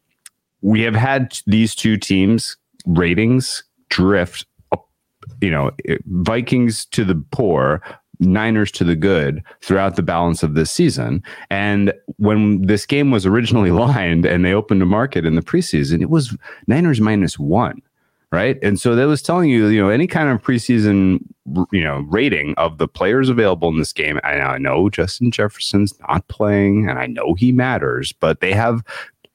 we 0.63 0.81
have 0.81 0.95
had 0.95 1.39
these 1.47 1.75
two 1.75 1.99
teams 1.99 2.57
ratings 2.87 3.63
drift 3.91 4.47
you 5.41 5.51
know 5.51 5.71
vikings 6.07 6.87
to 6.87 7.05
the 7.05 7.23
poor 7.31 7.83
Niners 8.21 8.71
to 8.73 8.85
the 8.85 8.97
good 8.97 9.43
throughout 9.61 9.97
the 9.97 10.03
balance 10.03 10.43
of 10.43 10.55
this 10.55 10.71
season. 10.71 11.23
And 11.51 11.93
when 12.17 12.63
this 12.63 12.87
game 12.87 13.11
was 13.11 13.27
originally 13.27 13.71
lined 13.73 14.25
and 14.25 14.45
they 14.45 14.53
opened 14.53 14.83
a 14.83 14.87
market 14.87 15.25
in 15.25 15.35
the 15.35 15.43
preseason, 15.43 16.03
it 16.03 16.11
was 16.11 16.37
Niners 16.67 17.01
minus 17.01 17.39
one 17.39 17.83
right? 18.33 18.59
And 18.63 18.81
so 18.81 18.95
that 18.95 19.07
was 19.07 19.23
telling 19.23 19.51
you, 19.51 19.69
you 19.69 19.81
know, 19.81 19.89
any 19.89 20.07
kind 20.07 20.29
of 20.29 20.43
preseason, 20.43 21.21
you 21.73 21.83
know, 21.83 22.01
rating 22.09 22.55
of 22.57 22.79
the 22.79 22.89
players 22.89 23.29
available 23.29 23.69
in 23.69 23.79
this 23.79 23.93
game. 23.93 24.21
I 24.25 24.59
know 24.59 24.91
Justin 24.91 25.31
Jefferson's 25.31 25.95
not 26.01 26.27
playing, 26.29 26.89
and 26.89 26.99
I 26.99 27.07
know 27.07 27.35
he 27.35 27.53
matters, 27.53 28.13
but 28.13 28.41
they 28.41 28.53
have 28.53 28.83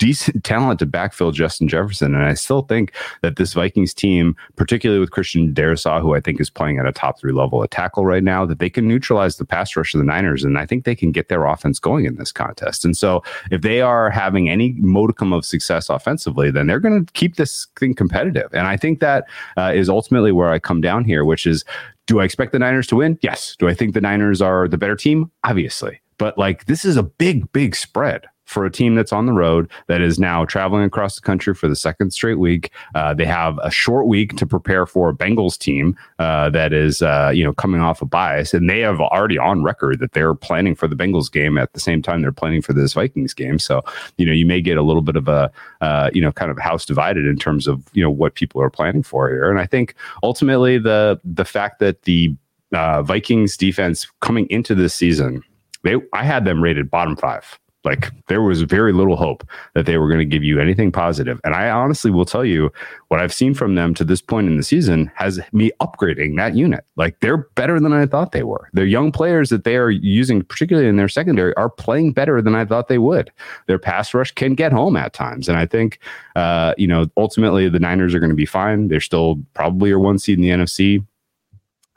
decent 0.02 0.44
talent 0.44 0.80
to 0.80 0.88
backfill 0.88 1.32
Justin 1.32 1.68
Jefferson. 1.68 2.16
And 2.16 2.26
I 2.26 2.34
still 2.34 2.64
think 2.64 2.92
that 3.22 3.36
this 3.36 3.54
Vikings 3.54 3.94
team, 3.94 4.36
particularly 4.56 5.00
with 5.00 5.12
Christian 5.12 5.54
Darrisaw, 5.54 6.02
who 6.02 6.16
I 6.16 6.20
think 6.20 6.42
is 6.42 6.50
playing 6.50 6.80
at 6.80 6.88
a 6.88 6.92
top 6.92 7.20
three 7.20 7.32
level 7.32 7.64
at 7.64 7.70
tackle 7.70 8.04
right 8.04 8.24
now, 8.24 8.44
that 8.44 8.58
they 8.58 8.70
can 8.70 8.88
neutralize 8.88 9.38
the 9.38 9.46
pass 9.46 9.76
rush 9.76 9.94
of 9.94 10.00
the 10.00 10.04
Niners. 10.04 10.44
And 10.44 10.58
I 10.58 10.66
think 10.66 10.86
they 10.86 10.96
can 10.96 11.12
get 11.12 11.30
their 11.30 11.46
offense 11.46 11.78
going 11.78 12.06
in 12.06 12.16
this 12.16 12.32
contest. 12.32 12.84
And 12.84 12.98
so 12.98 13.22
if 13.52 13.62
they 13.62 13.82
are 13.82 14.10
having 14.10 14.50
any 14.50 14.72
modicum 14.80 15.34
of 15.34 15.46
success 15.46 15.88
offensively, 15.88 16.50
then 16.50 16.66
they're 16.66 16.80
going 16.80 17.06
to 17.06 17.14
keep 17.14 17.36
this 17.36 17.68
thing 17.78 17.94
competitive. 17.94 18.50
And 18.54 18.66
I 18.66 18.78
think 18.78 19.02
that 19.02 19.26
uh, 19.56 19.72
is 19.76 19.88
ultimately 19.88 20.32
where 20.32 20.50
I 20.50 20.58
come 20.58 20.82
down 20.82 21.06
here, 21.06 21.24
which 21.24 21.46
is 21.46 21.64
do 22.08 22.20
I 22.20 22.24
expect 22.24 22.54
the 22.54 22.60
Niners 22.60 22.88
to 22.88 22.96
win? 22.96 23.20
Yes. 23.22 23.56
Do 23.60 23.68
I 23.68 23.76
think 23.76 23.94
the 23.94 24.02
Niners 24.02 24.42
are 24.42 24.68
the 24.68 24.80
better 24.80 24.96
team? 24.96 25.30
Obviously. 25.44 26.02
But 26.18 26.40
like 26.40 26.66
this 26.66 26.86
is 26.86 26.98
a 26.98 27.04
big, 27.04 27.52
big 27.52 27.76
spread 27.76 28.26
for 28.52 28.66
a 28.66 28.72
team 28.72 28.96
that's 28.96 29.14
on 29.14 29.26
the 29.26 29.34
road 29.34 29.70
that 29.88 30.02
is 30.02 30.20
now 30.20 30.46
traveling 30.46 30.84
across 30.84 31.16
the 31.16 31.22
country 31.22 31.54
for 31.54 31.68
the 31.68 31.76
second 31.76 32.12
straight 32.12 32.40
week. 32.40 32.72
Uh, 32.96 33.14
they 33.14 33.26
have 33.26 33.58
a 33.64 33.72
short 33.72 34.08
week 34.08 34.36
to 34.38 34.46
prepare 34.46 34.86
for 34.86 35.10
a 35.10 35.14
Bengals 35.14 35.58
team 35.58 35.98
uh, 36.20 36.50
that 36.50 36.74
is, 36.74 37.02
uh, 37.02 37.32
you 37.34 37.44
know, 37.44 37.54
coming 37.54 37.82
off 37.82 38.02
a 38.02 38.06
bias, 38.06 38.54
and 38.54 38.70
they 38.70 38.82
have 38.82 39.00
already 39.00 39.38
on 39.38 39.64
record 39.64 40.00
that 40.00 40.14
they're 40.14 40.34
planning 40.34 40.76
for 40.76 40.88
the 40.88 40.96
Bengals 40.96 41.32
game 41.32 41.58
at 41.58 41.74
the 41.74 41.80
same 41.80 42.02
time 42.02 42.22
they're 42.22 42.32
planning 42.32 42.62
for 42.62 42.74
this 42.74 42.94
Vikings 42.94 43.34
game. 43.34 43.58
So, 43.58 43.82
you 44.18 44.26
know, 44.26 44.34
you 44.34 44.46
may 44.46 44.62
get 44.62 44.78
a 44.78 44.84
little 44.84 45.02
bit 45.02 45.16
of 45.16 45.28
a, 45.28 45.52
uh, 45.82 46.10
you 46.14 46.22
know, 46.22 46.32
kind 46.32 46.52
of 46.52 46.58
house 46.58 46.86
divided 46.86 47.26
in 47.26 47.38
terms 47.38 47.68
of 47.68 47.84
you 47.94 48.04
know 48.04 48.12
what 48.12 48.36
people 48.36 48.62
are 48.62 48.70
planning 48.70 49.04
for 49.04 49.30
here. 49.30 49.50
And 49.50 49.60
I 49.60 49.66
think 49.66 49.96
ultimately 50.24 50.78
the 50.78 51.20
the 51.24 51.46
fact 51.46 51.80
that 51.80 52.04
the 52.04 52.36
uh, 52.74 53.02
Vikings 53.02 53.58
defense 53.58 54.08
coming 54.22 54.48
into 54.50 54.76
this 54.76 54.94
season, 54.94 55.44
they 55.84 55.96
I 56.14 56.24
had 56.24 56.46
them 56.46 56.64
rated 56.64 56.90
bottom 56.90 57.16
five. 57.16 57.60
Like 57.84 58.12
there 58.28 58.42
was 58.42 58.62
very 58.62 58.94
little 58.94 59.16
hope 59.16 59.44
that 59.74 59.86
they 59.86 59.98
were 59.98 60.08
going 60.08 60.20
to 60.20 60.26
give 60.26 60.44
you 60.44 60.60
anything 60.60 60.92
positive. 60.92 61.42
And 61.44 61.56
I 61.56 61.70
honestly 61.70 62.12
will 62.12 62.26
tell 62.26 62.46
you 62.46 62.72
what 63.08 63.20
I've 63.20 63.34
seen 63.34 63.54
from 63.54 63.76
them 63.76 63.94
to 63.96 64.04
this 64.04 64.22
point 64.22 64.48
in 64.48 64.58
the 64.58 64.64
season 64.64 65.12
has 65.16 65.40
me 65.52 65.72
upgrading 65.82 66.38
that 66.38 66.56
unit. 66.56 66.86
Like 66.96 67.20
they're 67.22 67.50
better 67.56 67.80
than 67.80 67.92
I 67.92 68.06
thought 68.06 68.32
they 68.34 68.44
were. 68.44 68.70
Their 68.74 68.86
young 68.86 69.12
players 69.12 69.50
that 69.50 69.64
they 69.64 69.78
are 69.78 69.90
using, 69.90 70.44
particularly 70.44 70.90
in 70.90 70.98
their 70.98 71.10
secondary, 71.10 71.56
are 71.56 71.70
playing 71.70 72.14
better 72.14 72.42
than 72.42 72.56
I 72.56 72.66
thought 72.66 72.88
they 72.88 73.00
would. 73.00 73.32
Their 73.68 73.80
pass 73.80 74.14
rush 74.14 74.32
can 74.32 74.54
get 74.54 74.72
home 74.72 74.96
at 74.96 75.14
times. 75.14 75.50
And 75.50 75.58
I 75.58 75.66
think, 75.66 76.00
uh, 76.36 76.76
you 76.78 76.88
know, 76.88 77.08
ultimately 77.18 77.68
the 77.68 77.80
Niners 77.80 78.14
are 78.14 78.20
going 78.20 78.30
to 78.30 78.36
be 78.36 78.46
fine. 78.46 78.90
They're 78.90 79.00
still 79.00 79.40
probably 79.54 79.90
your 79.90 80.00
one 80.00 80.20
seed 80.20 80.38
in 80.38 80.44
the 80.44 80.50
NFC 80.50 81.04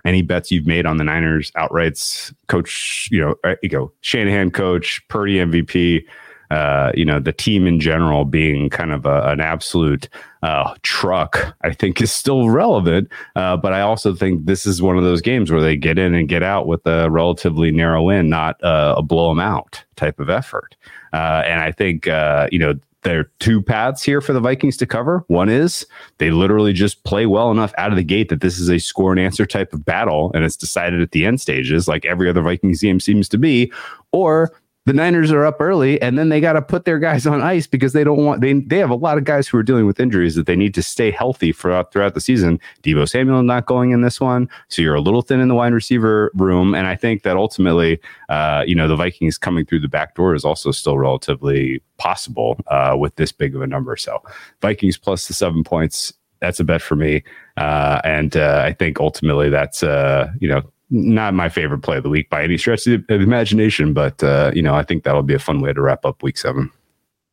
any 0.05 0.23
bets 0.23 0.51
you've 0.51 0.67
made 0.67 0.87
on 0.87 0.97
the 0.97 1.05
Niners 1.05 1.51
outrights, 1.53 2.35
coach, 2.49 3.09
you 3.11 3.21
know, 3.21 3.35
uh, 3.45 3.57
you 3.63 3.69
go 3.69 3.93
Shanahan 4.01 4.51
coach, 4.51 5.07
Purdy 5.09 5.37
MVP, 5.37 6.05
uh, 6.51 6.93
you 6.95 7.05
know, 7.05 7.19
the 7.19 7.33
team 7.33 7.67
in 7.67 7.81
general 7.81 8.25
being 8.25 8.69
kind 8.69 8.93
of 8.93 9.07
a, 9.07 9.23
an 9.29 9.41
absolute 9.41 10.09
uh, 10.43 10.75
truck, 10.83 11.57
I 11.63 11.73
think 11.73 12.01
is 12.01 12.13
still 12.13 12.51
relevant. 12.51 13.09
Uh, 13.35 13.57
but 13.57 13.73
I 13.73 13.81
also 13.81 14.15
think 14.15 14.45
this 14.45 14.67
is 14.67 14.83
one 14.83 14.99
of 14.99 15.05
those 15.05 15.23
games 15.23 15.51
where 15.51 15.63
they 15.63 15.77
get 15.77 15.99
in 15.99 16.15
and 16.15 16.29
get 16.29 16.43
out 16.43 16.67
with 16.67 16.87
a 16.87 17.11
relatively 17.11 17.71
narrow 17.71 18.03
win, 18.03 18.29
not 18.29 18.63
uh, 18.63 18.95
a 18.99 19.03
blow 19.03 19.31
them 19.31 19.41
out 19.41 19.83
type 19.97 20.21
of 20.21 20.29
effort. 20.29 20.77
Uh, 21.13 21.43
and 21.47 21.61
I 21.61 21.73
think, 21.73 22.07
uh, 22.07 22.49
you 22.53 22.59
know, 22.59 22.75
there 23.05 23.21
are 23.21 23.31
two 23.39 23.63
paths 23.63 24.03
here 24.03 24.21
for 24.21 24.33
the 24.33 24.41
Vikings 24.41 24.77
to 24.79 24.87
cover. 24.87 25.25
One 25.29 25.49
is 25.49 25.87
they 26.19 26.31
literally 26.31 26.73
just 26.73 27.05
play 27.05 27.27
well 27.27 27.51
enough 27.51 27.73
out 27.79 27.91
of 27.91 27.97
the 27.97 28.03
gate 28.03 28.31
that 28.31 28.41
this 28.41 28.59
is 28.59 28.69
a 28.69 28.79
score 28.79 29.13
and 29.13 29.21
answer 29.21 29.47
type 29.47 29.73
of 29.73 29.85
battle, 29.85 30.33
and 30.35 30.45
it's 30.45 30.57
decided 30.57 31.01
at 31.01 31.13
the 31.13 31.25
end 31.25 31.41
stages, 31.41 31.87
like 31.87 32.05
every 32.05 32.29
other 32.29 32.43
Vikings 32.43 32.81
game 32.81 32.99
seems 32.99 33.29
to 33.29 33.39
be. 33.39 33.73
Or 34.13 34.53
the 34.87 34.93
Niners 34.93 35.33
are 35.33 35.47
up 35.47 35.61
early 35.61 36.01
and 36.03 36.19
then 36.19 36.29
they 36.29 36.41
got 36.41 36.53
to 36.55 36.63
put 36.63 36.85
their 36.85 36.99
guys 36.99 37.27
on 37.27 37.41
ice 37.41 37.67
because 37.67 37.95
they 37.95 38.05
don't 38.05 38.23
want 38.23 38.43
they 38.43 38.53
they 38.53 38.79
have 38.79 38.91
a 38.91 38.95
lot 38.95 39.17
of 39.17 39.25
guys 39.25 39.49
who 39.49 39.57
are 39.57 39.63
dealing 39.63 39.87
with 39.87 39.99
injuries 39.99 40.35
that 40.35 40.47
they 40.47 40.57
need 40.57 40.75
to 40.75 40.83
stay 40.83 41.11
healthy 41.11 41.53
throughout 41.53 41.91
throughout 41.93 42.15
the 42.15 42.21
season. 42.21 42.61
Deebo 42.83 43.09
Samuel 43.09 43.43
not 43.43 43.67
going 43.67 43.93
in 43.93 44.03
this 44.03 44.21
one, 44.21 44.49
so 44.69 44.83
you're 44.83 44.95
a 44.95 45.01
little 45.01 45.23
thin 45.23 45.41
in 45.41 45.49
the 45.49 45.55
wide 45.55 45.73
receiver 45.73 46.31
room, 46.35 46.75
and 46.75 46.87
I 46.87 46.97
think 46.97 47.23
that 47.23 47.37
ultimately, 47.37 47.99
uh, 48.29 48.65
you 48.67 48.75
know, 48.75 48.89
the 48.89 48.97
Vikings 48.97 49.39
coming 49.39 49.65
through 49.65 49.81
the 49.81 49.89
back 49.89 50.15
door 50.15 50.35
is 50.35 50.45
also 50.45 50.71
still 50.71 50.99
relatively 50.99 51.83
possible 51.97 52.59
uh, 52.67 52.95
with 52.99 53.17
this 53.17 53.33
big 53.33 53.57
of 53.57 53.63
a 53.63 53.67
number. 53.67 53.97
So 53.97 54.23
Vikings 54.61 54.99
plus 54.99 55.27
the 55.27 55.35
seven 55.35 55.65
points. 55.65 56.13
That's 56.41 56.61
a 56.61 56.65
bet 56.65 56.83
for 56.83 56.95
me, 56.95 57.25
uh, 57.57 58.03
and 58.05 58.37
uh, 58.37 58.63
I 58.67 58.75
think 58.75 59.01
ultimately 59.01 59.49
that's 59.49 59.83
uh, 59.83 60.31
you 60.41 60.49
know 60.49 60.63
not 60.95 61.35
my 61.35 61.49
favorite 61.49 61.81
play 61.81 61.97
of 61.97 62.05
the 62.05 62.09
week 62.09 62.31
by 62.31 62.45
any 62.45 62.57
stretch 62.57 62.87
of 62.87 63.07
the 63.07 63.15
imagination, 63.15 63.93
but 63.93 64.23
uh, 64.23 64.53
you 64.55 64.63
know, 64.63 64.75
I 64.75 64.85
think 64.85 65.03
that'll 65.03 65.23
be 65.23 65.35
a 65.35 65.39
fun 65.39 65.61
way 65.61 65.73
to 65.73 65.81
wrap 65.81 66.05
up 66.05 66.23
week 66.23 66.39
seven. 66.39 66.71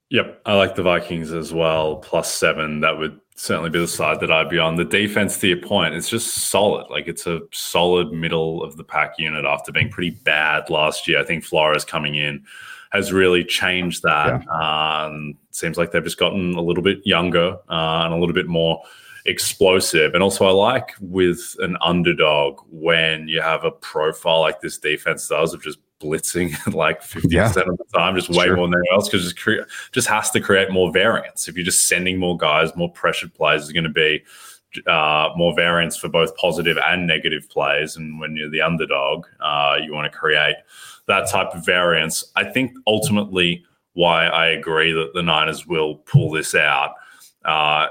Yep, 0.10 0.42
I 0.46 0.56
like 0.56 0.76
the 0.76 0.84
Vikings 0.84 1.32
as 1.32 1.54
well. 1.54 1.98
Plus 1.98 2.34
seven, 2.34 2.82
that 2.82 2.98
would 2.98 3.20
certainly 3.36 3.70
be 3.70 3.80
the 3.80 3.88
side 3.88 4.20
that 4.20 4.32
I'd 4.32 4.50
be 4.50 4.60
on. 4.60 4.76
The 4.76 4.84
defense, 4.84 5.38
to 5.40 5.48
your 5.48 5.58
point, 5.58 5.94
it's 5.94 6.10
just 6.10 6.50
solid. 6.50 6.90
Like 6.90 7.08
it's 7.08 7.28
a 7.28 7.40
solid 7.52 8.12
middle 8.12 8.64
of 8.64 8.78
the 8.78 8.84
pack 8.84 9.14
unit 9.20 9.46
after 9.46 9.72
being 9.72 9.90
pretty 9.90 10.10
bad 10.10 10.70
last 10.70 11.08
year. 11.08 11.20
I 11.20 11.24
think 11.24 11.44
Flores 11.44 11.86
coming 11.86 12.16
in 12.16 12.44
has 12.92 13.14
really 13.14 13.44
changed 13.44 14.04
that. 14.04 14.44
Yeah. 14.44 15.06
Um, 15.06 15.38
seems 15.52 15.78
like 15.78 15.92
they've 15.92 16.04
just 16.04 16.20
gotten 16.20 16.56
a 16.56 16.62
little 16.62 16.84
bit 16.84 17.00
younger 17.06 17.58
uh, 17.70 18.02
and 18.04 18.14
a 18.14 18.18
little 18.18 18.36
bit 18.36 18.48
more 18.48 18.84
explosive. 19.26 20.14
And 20.14 20.24
also, 20.24 20.46
I 20.46 20.52
like 20.52 20.96
with 21.00 21.56
an 21.60 21.78
underdog 21.82 22.60
when 22.70 23.28
you 23.28 23.42
have 23.42 23.64
a 23.64 23.72
profile 23.72 24.42
like 24.42 24.62
this 24.62 24.78
defense 24.78 25.28
does 25.28 25.54
of 25.54 25.62
just 25.62 25.80
blitzing 26.00 26.74
like 26.74 27.02
50% 27.02 27.32
yeah. 27.32 27.48
of 27.48 27.54
the 27.54 27.86
time, 27.94 28.16
just 28.16 28.30
way 28.30 28.46
sure. 28.46 28.56
more 28.56 28.68
than 28.68 28.76
anyone 28.76 28.96
else, 28.96 29.08
because 29.08 29.24
just, 29.24 29.40
cre- 29.40 29.68
just 29.92 30.08
has 30.08 30.32
to 30.32 30.40
create 30.40 30.72
more 30.72 30.92
variance. 30.92 31.48
If 31.48 31.56
you're 31.56 31.66
just 31.66 31.88
sending 31.88 32.18
more 32.18 32.38
guys, 32.38 32.76
more 32.76 32.92
pressured 32.92 33.34
players 33.34 33.64
is 33.64 33.72
going 33.72 33.84
to 33.84 33.90
be 33.90 34.24
uh, 34.88 35.30
more 35.36 35.54
variance 35.56 35.98
for 35.98 36.08
both 36.08 36.36
positive 36.38 36.78
and 36.78 37.06
negative 37.06 37.50
plays. 37.50 37.96
And 37.96 38.20
when 38.20 38.36
you're 38.36 38.50
the 38.50 38.62
underdog, 38.62 39.26
uh, 39.40 39.78
you 39.82 39.94
want 39.94 40.12
to 40.12 40.18
create 40.18 40.56
that 41.08 41.30
type 41.30 41.54
of 41.54 41.66
variance. 41.66 42.32
I 42.36 42.46
think 42.46 42.74
ultimately 42.88 43.66
why 43.94 44.28
I 44.28 44.48
agree 44.48 44.94
that 44.94 45.12
the 45.14 45.22
Niners 45.22 45.68
will 45.68 45.96
pull 45.96 46.32
this 46.32 46.56
out 46.56 46.96
uh, 47.44 47.88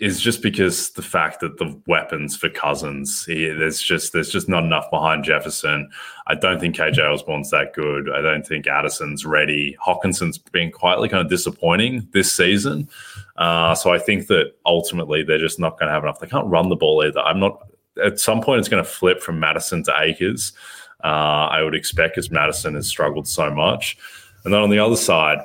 is 0.00 0.18
just 0.18 0.40
because 0.40 0.90
the 0.92 1.02
fact 1.02 1.40
that 1.40 1.58
the 1.58 1.78
weapons 1.86 2.34
for 2.34 2.48
Cousins, 2.48 3.24
he, 3.26 3.48
there's 3.50 3.82
just 3.82 4.14
there's 4.14 4.30
just 4.30 4.48
not 4.48 4.64
enough 4.64 4.90
behind 4.90 5.24
Jefferson. 5.24 5.90
I 6.26 6.34
don't 6.34 6.58
think 6.58 6.74
KJ 6.74 6.98
Osborn's 6.98 7.50
that 7.50 7.74
good. 7.74 8.10
I 8.10 8.22
don't 8.22 8.46
think 8.46 8.66
Addison's 8.66 9.26
ready. 9.26 9.76
Hockenson's 9.84 10.38
been 10.38 10.72
quietly 10.72 11.10
kind 11.10 11.22
of 11.22 11.28
disappointing 11.28 12.08
this 12.12 12.32
season. 12.32 12.88
Uh, 13.36 13.74
so 13.74 13.92
I 13.92 13.98
think 13.98 14.28
that 14.28 14.54
ultimately 14.64 15.22
they're 15.22 15.38
just 15.38 15.60
not 15.60 15.78
going 15.78 15.88
to 15.88 15.92
have 15.92 16.02
enough. 16.02 16.18
They 16.18 16.26
can't 16.26 16.46
run 16.46 16.70
the 16.70 16.76
ball 16.76 17.04
either. 17.04 17.20
I'm 17.20 17.38
not. 17.38 17.66
At 18.02 18.18
some 18.18 18.40
point, 18.40 18.60
it's 18.60 18.68
going 18.68 18.82
to 18.82 18.88
flip 18.88 19.20
from 19.20 19.38
Mattison 19.38 19.82
to 19.84 19.94
Akers. 20.00 20.52
Uh, 21.04 21.48
I 21.50 21.62
would 21.62 21.74
expect 21.74 22.14
because 22.14 22.30
Mattison 22.30 22.74
has 22.74 22.88
struggled 22.88 23.28
so 23.28 23.50
much. 23.50 23.98
And 24.44 24.54
then 24.54 24.62
on 24.62 24.70
the 24.70 24.78
other 24.78 24.96
side, 24.96 25.40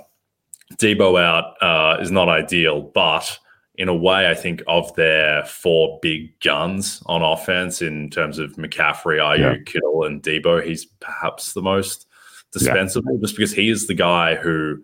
Deebo 0.76 1.22
out 1.22 1.62
uh, 1.62 2.02
is 2.02 2.12
not 2.12 2.30
ideal, 2.30 2.82
but 2.82 3.38
in 3.78 3.90
a 3.90 3.96
way, 3.96 4.30
I 4.30 4.34
think 4.34 4.64
of 4.68 4.94
their 4.96 5.44
four 5.46 6.00
big 6.02 6.40
guns 6.40 7.02
on 7.08 7.22
offense 7.22 7.82
in 7.82 8.10
terms 8.10 8.40
of 8.40 8.54
McCaffrey, 8.54 9.18
Aiyuk, 9.18 9.40
yeah. 9.40 9.64
Kittle, 9.66 10.04
and 10.04 10.22
Deebo, 10.22 10.66
he's 10.66 10.86
perhaps 10.86 11.54
the 11.54 11.62
most 11.62 12.08
dispensable 12.52 13.14
yeah. 13.14 13.22
just 13.22 13.36
because 13.36 13.54
he 13.54 13.70
is 13.70 13.88
the 13.88 13.94
guy 13.94 14.36
who 14.36 14.82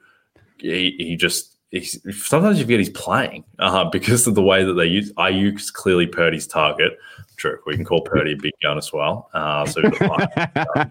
he, 0.57 0.95
he 0.97 1.15
just 1.15 1.55
he's, 1.71 1.99
sometimes 2.25 2.57
you 2.59 2.65
forget 2.65 2.79
he's 2.79 2.89
playing 2.89 3.43
uh, 3.59 3.85
because 3.89 4.27
of 4.27 4.35
the 4.35 4.41
way 4.41 4.63
that 4.63 4.73
they 4.73 4.85
use 4.85 5.11
Aiyuk 5.13 5.57
is 5.57 5.71
clearly 5.71 6.07
Purdy's 6.07 6.47
target. 6.47 6.97
True, 7.37 7.57
we 7.65 7.75
can 7.75 7.85
call 7.85 8.01
Purdy 8.01 8.33
a 8.33 8.37
big 8.37 8.53
gun 8.61 8.77
as 8.77 8.91
well. 8.93 9.29
Uh, 9.33 9.65
so, 9.65 9.81
uh, 10.01 10.85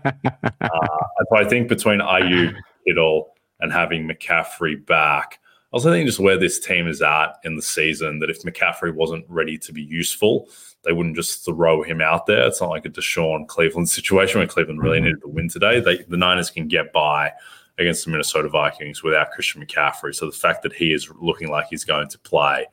I 1.35 1.45
think 1.45 1.69
between 1.69 2.01
Aiyuk, 2.01 2.57
Kittle, 2.87 3.35
and 3.61 3.73
having 3.73 4.09
McCaffrey 4.09 4.85
back, 4.87 5.39
also 5.73 5.91
think 5.91 6.07
just 6.07 6.19
where 6.19 6.39
this 6.39 6.59
team 6.59 6.89
is 6.89 7.01
at 7.03 7.39
in 7.45 7.57
the 7.57 7.63
season, 7.63 8.19
that 8.19 8.31
if 8.31 8.43
McCaffrey 8.43 8.95
wasn't 8.95 9.25
ready 9.29 9.57
to 9.59 9.73
be 9.73 9.83
useful, 9.83 10.49
they 10.83 10.93
wouldn't 10.93 11.17
just 11.17 11.45
throw 11.45 11.83
him 11.83 12.01
out 12.01 12.27
there. 12.27 12.47
It's 12.47 12.61
not 12.61 12.71
like 12.71 12.87
a 12.87 12.91
Deshaun 12.91 13.47
Cleveland 13.47 13.89
situation 13.89 14.39
where 14.39 14.49
Cleveland 14.49 14.83
really 14.83 14.99
mm-hmm. 14.99 15.07
needed 15.07 15.21
to 15.23 15.29
win 15.29 15.49
today. 15.49 15.81
They, 15.81 15.99
the 16.05 16.17
Niners 16.17 16.51
can 16.51 16.69
get 16.69 16.93
by 16.93 17.33
against 17.79 18.05
the 18.05 18.11
Minnesota 18.11 18.49
Vikings 18.49 19.03
without 19.03 19.31
Christian 19.31 19.65
McCaffrey. 19.65 20.15
So 20.15 20.27
the 20.27 20.37
fact 20.37 20.63
that 20.63 20.73
he 20.73 20.93
is 20.93 21.11
looking 21.21 21.49
like 21.49 21.67
he's 21.69 21.85
going 21.85 22.09
to 22.09 22.19
play, 22.19 22.67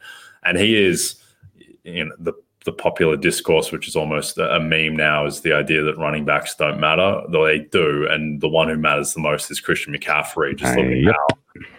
and 0.44 0.58
he 0.58 0.76
is, 0.84 1.16
you 1.84 2.06
know, 2.06 2.12
the 2.20 2.34
the 2.66 2.74
popular 2.74 3.16
discourse, 3.16 3.72
which 3.72 3.88
is 3.88 3.96
almost 3.96 4.38
a 4.38 4.60
meme 4.60 4.94
now, 4.94 5.26
is 5.26 5.40
the 5.40 5.54
idea 5.54 5.82
that 5.84 5.98
running 5.98 6.26
backs 6.26 6.54
don't 6.54 6.82
matter, 6.82 7.22
though 7.30 7.46
they 7.46 7.60
do, 7.60 8.06
and 8.10 8.42
the 8.42 8.50
one 8.50 8.68
who 8.68 8.76
matters 8.76 9.14
the 9.14 9.22
most 9.22 9.50
is 9.50 9.62
Christian 9.62 9.94
McCaffrey. 9.94 10.54
Just 10.54 10.76
looking 10.76 11.08
at 11.08 11.16
how 11.16 11.28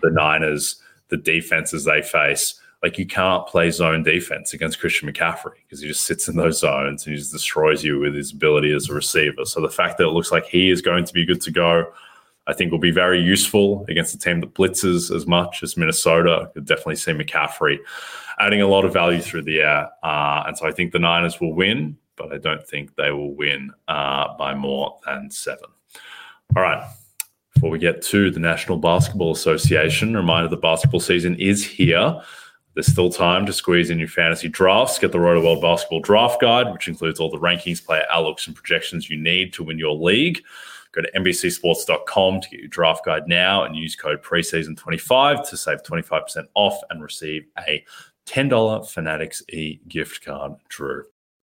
the 0.02 0.11
Niners 0.11 0.81
the 1.09 1.16
defenses 1.16 1.85
they 1.85 2.03
face. 2.03 2.61
Like 2.83 2.97
you 2.97 3.07
can't 3.07 3.47
play 3.47 3.71
zone 3.71 4.05
defense 4.05 4.53
against 4.53 4.79
Christian 4.79 5.12
McCaffrey 5.12 5.57
because 5.64 5.81
he 5.81 5.88
just 5.88 6.05
sits 6.05 6.29
in 6.29 6.37
those 6.37 6.61
zones 6.61 7.05
and 7.05 7.12
he 7.12 7.18
just 7.18 7.33
destroys 7.33 7.83
you 7.83 7.99
with 7.99 8.14
his 8.14 8.33
ability 8.33 8.73
as 8.73 8.88
a 8.88 8.94
receiver. 8.94 9.44
So 9.44 9.61
the 9.61 9.68
fact 9.68 9.99
that 9.99 10.05
it 10.05 10.11
looks 10.11 10.31
like 10.31 10.47
he 10.47 10.71
is 10.71 10.81
going 10.81 11.05
to 11.05 11.12
be 11.12 11.27
good 11.27 11.40
to 11.42 11.51
go, 11.51 11.92
I 12.47 12.53
think 12.53 12.71
will 12.71 12.79
be 12.79 12.92
very 12.92 13.21
useful 13.21 13.85
against 13.88 14.14
a 14.14 14.18
team 14.18 14.40
that 14.40 14.55
blitzes 14.55 15.14
as 15.14 15.27
much 15.27 15.62
as 15.64 15.77
Minnesota. 15.77 16.51
Could 16.55 16.66
definitely 16.66 16.97
see 16.97 17.12
McCaffrey 17.12 17.79
adding 18.38 18.62
a 18.62 18.68
lot 18.68 18.85
of 18.85 18.92
value 18.92 19.21
through 19.21 19.42
the 19.42 19.61
air. 19.61 19.90
Uh, 20.05 20.44
and 20.47 20.57
so 20.57 20.66
I 20.66 20.71
think 20.71 20.92
the 20.92 21.01
Niners 21.01 21.40
will 21.40 21.55
win, 21.55 21.99
but 22.14 22.33
I 22.33 22.38
don't 22.38 22.66
think 22.66 22.94
they 22.94 23.11
will 23.11 23.35
win 23.35 23.73
uh, 23.88 24.37
by 24.37 24.55
more 24.55 24.99
than 25.05 25.31
seven. 25.31 25.66
All 26.57 26.62
right. 26.62 26.88
Before 27.59 27.71
we 27.71 27.81
get 27.81 28.03
to 28.03 28.31
the 28.31 28.38
National 28.38 28.79
Basketball 28.79 29.33
Association, 29.33 30.14
reminder 30.14 30.49
the 30.49 30.57
basketball 30.57 31.01
season 31.01 31.35
is 31.40 31.66
here. 31.66 32.23
There's 32.75 32.87
still 32.87 33.11
time 33.11 33.47
to 33.47 33.53
squeeze 33.53 33.90
in 33.90 33.99
your 33.99 34.07
fantasy 34.07 34.47
drafts. 34.47 35.01
Get 35.01 35.11
the 35.11 35.18
Rotoworld 35.18 35.61
Basketball 35.61 35.99
Draft 35.99 36.40
Guide, 36.40 36.73
which 36.73 36.87
includes 36.87 37.18
all 37.18 37.33
the 37.33 37.37
rankings, 37.37 37.85
player 37.85 38.05
outlooks, 38.12 38.47
and 38.47 38.55
projections 38.55 39.11
you 39.11 39.16
need 39.16 39.53
to 39.55 39.64
win 39.64 39.77
your 39.77 39.97
league. 39.97 40.40
Go 40.92 41.03
to 41.03 41.11
NBCSports.com 41.16 42.42
to 42.42 42.49
get 42.49 42.61
your 42.61 42.68
draft 42.68 43.05
guide 43.05 43.27
now 43.27 43.64
and 43.64 43.75
use 43.75 43.97
code 43.97 44.23
preseason25 44.23 45.49
to 45.49 45.57
save 45.57 45.83
25% 45.83 46.44
off 46.55 46.81
and 46.90 47.03
receive 47.03 47.44
a 47.59 47.85
$10 48.27 48.88
Fanatics 48.88 49.42
e 49.49 49.81
gift 49.88 50.25
card. 50.25 50.53
Drew. 50.68 51.03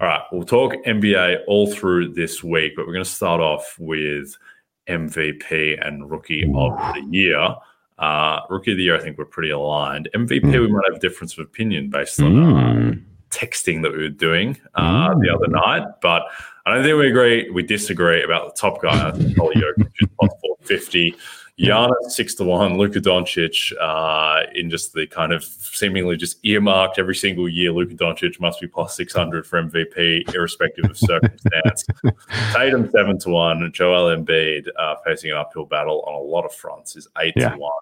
All 0.00 0.06
right, 0.06 0.22
we'll 0.32 0.44
talk 0.44 0.72
NBA 0.86 1.40
all 1.46 1.70
through 1.70 2.14
this 2.14 2.42
week, 2.42 2.72
but 2.74 2.86
we're 2.86 2.94
going 2.94 3.04
to 3.04 3.10
start 3.10 3.42
off 3.42 3.76
with 3.78 4.34
MVP 4.88 5.86
and 5.86 6.10
Rookie 6.10 6.44
of 6.44 6.78
the 6.94 7.06
Year. 7.10 7.54
Uh, 7.98 8.40
rookie 8.48 8.70
of 8.70 8.78
the 8.78 8.84
Year, 8.84 8.96
I 8.96 9.00
think 9.00 9.18
we're 9.18 9.26
pretty 9.26 9.50
aligned. 9.50 10.08
MVP, 10.14 10.58
we 10.58 10.68
might 10.68 10.84
have 10.88 10.96
a 10.96 11.00
difference 11.00 11.34
of 11.34 11.40
opinion 11.40 11.90
based 11.90 12.18
on 12.18 12.38
uh, 12.38 12.92
texting 13.28 13.82
that 13.82 13.92
we 13.92 13.98
were 13.98 14.08
doing 14.08 14.58
uh, 14.74 15.12
the 15.18 15.28
other 15.28 15.48
night, 15.48 15.86
but 16.00 16.22
I 16.64 16.72
don't 16.72 16.82
think 16.82 16.98
we 16.98 17.10
agree. 17.10 17.50
We 17.50 17.62
disagree 17.62 18.22
about 18.22 18.54
the 18.54 18.58
top 18.58 18.80
guy. 18.80 19.08
I 19.08 19.12
think 19.12 19.28
Nikola 19.28 19.52
Jokic 19.52 19.92
is 20.00 20.08
plus 20.18 20.32
450. 20.40 21.14
Giannis 21.60 22.10
six 22.10 22.34
to 22.36 22.44
one, 22.44 22.78
Luka 22.78 23.00
Doncic 23.00 23.72
uh, 23.80 24.46
in 24.54 24.70
just 24.70 24.92
the 24.94 25.06
kind 25.06 25.32
of 25.32 25.44
seemingly 25.44 26.16
just 26.16 26.38
earmarked 26.44 26.98
every 26.98 27.14
single 27.14 27.48
year. 27.48 27.70
Luka 27.72 27.94
Doncic 27.94 28.40
must 28.40 28.60
be 28.60 28.66
plus 28.66 28.96
six 28.96 29.12
hundred 29.14 29.46
for 29.46 29.62
MVP, 29.62 30.34
irrespective 30.34 30.86
of 30.86 30.96
circumstance. 30.96 31.84
Tatum 32.52 32.90
seven 32.90 33.18
to 33.20 33.30
one, 33.30 33.70
Joel 33.72 34.16
Embiid 34.16 34.68
uh, 34.78 34.96
facing 35.04 35.30
an 35.30 35.36
uphill 35.36 35.66
battle 35.66 36.02
on 36.06 36.14
a 36.14 36.18
lot 36.18 36.44
of 36.44 36.52
fronts 36.54 36.96
is 36.96 37.06
eight 37.18 37.34
Yeah. 37.36 37.50
to 37.50 37.58
one, 37.58 37.72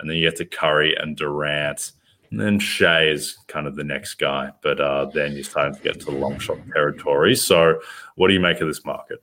and 0.00 0.10
then 0.10 0.16
you 0.16 0.28
get 0.28 0.36
to 0.38 0.44
Curry 0.44 0.96
and 0.96 1.16
Durant, 1.16 1.92
and 2.30 2.40
then 2.40 2.58
Shai 2.58 3.04
is 3.04 3.38
kind 3.46 3.66
of 3.66 3.76
the 3.76 3.84
next 3.84 4.14
guy, 4.14 4.50
but 4.62 4.80
uh, 4.80 5.06
then 5.14 5.32
you're 5.32 5.44
starting 5.44 5.74
to 5.76 5.80
get 5.82 6.00
to 6.00 6.06
the 6.06 6.12
long 6.12 6.38
shot 6.38 6.58
territory. 6.72 7.36
So, 7.36 7.80
what 8.16 8.28
do 8.28 8.34
you 8.34 8.40
make 8.40 8.60
of 8.60 8.66
this 8.68 8.84
market? 8.84 9.22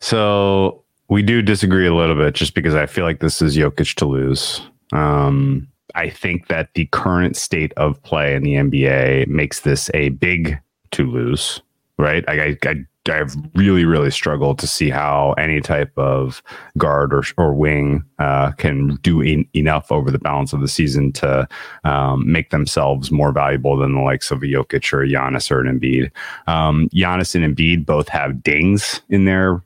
So 0.00 0.84
we 1.08 1.22
do 1.22 1.42
disagree 1.42 1.86
a 1.86 1.94
little 1.94 2.16
bit 2.16 2.34
just 2.34 2.54
because 2.54 2.74
I 2.74 2.86
feel 2.86 3.04
like 3.04 3.20
this 3.20 3.40
is 3.40 3.56
Jokic 3.56 3.94
to 3.96 4.06
lose. 4.06 4.60
Um, 4.92 5.68
I 5.94 6.10
think 6.10 6.48
that 6.48 6.74
the 6.74 6.86
current 6.86 7.36
state 7.36 7.72
of 7.76 8.02
play 8.02 8.34
in 8.34 8.42
the 8.42 8.54
NBA 8.54 9.28
makes 9.28 9.60
this 9.60 9.90
a 9.94 10.10
big 10.10 10.58
to 10.92 11.10
lose, 11.10 11.60
right? 11.98 12.24
I, 12.28 12.56
I, 12.64 12.84
I've 13.08 13.36
really, 13.54 13.84
really 13.84 14.10
struggled 14.10 14.58
to 14.58 14.66
see 14.66 14.90
how 14.90 15.34
any 15.38 15.60
type 15.60 15.96
of 15.96 16.42
guard 16.76 17.14
or, 17.14 17.22
or 17.38 17.54
wing 17.54 18.04
uh, 18.18 18.52
can 18.52 18.96
do 18.96 19.22
en- 19.22 19.48
enough 19.54 19.90
over 19.92 20.10
the 20.10 20.18
balance 20.18 20.52
of 20.52 20.60
the 20.60 20.68
season 20.68 21.12
to 21.12 21.48
um, 21.84 22.30
make 22.30 22.50
themselves 22.50 23.10
more 23.10 23.32
valuable 23.32 23.76
than 23.76 23.94
the 23.94 24.00
likes 24.00 24.30
of 24.30 24.42
a 24.42 24.46
Jokic 24.46 24.92
or 24.92 25.02
a 25.02 25.08
Giannis 25.08 25.50
or 25.50 25.60
an 25.60 25.78
Embiid. 25.78 26.10
Um, 26.46 26.88
Giannis 26.92 27.34
and 27.34 27.56
Embiid 27.56 27.86
both 27.86 28.08
have 28.08 28.42
dings 28.42 29.00
in 29.08 29.24
their 29.24 29.62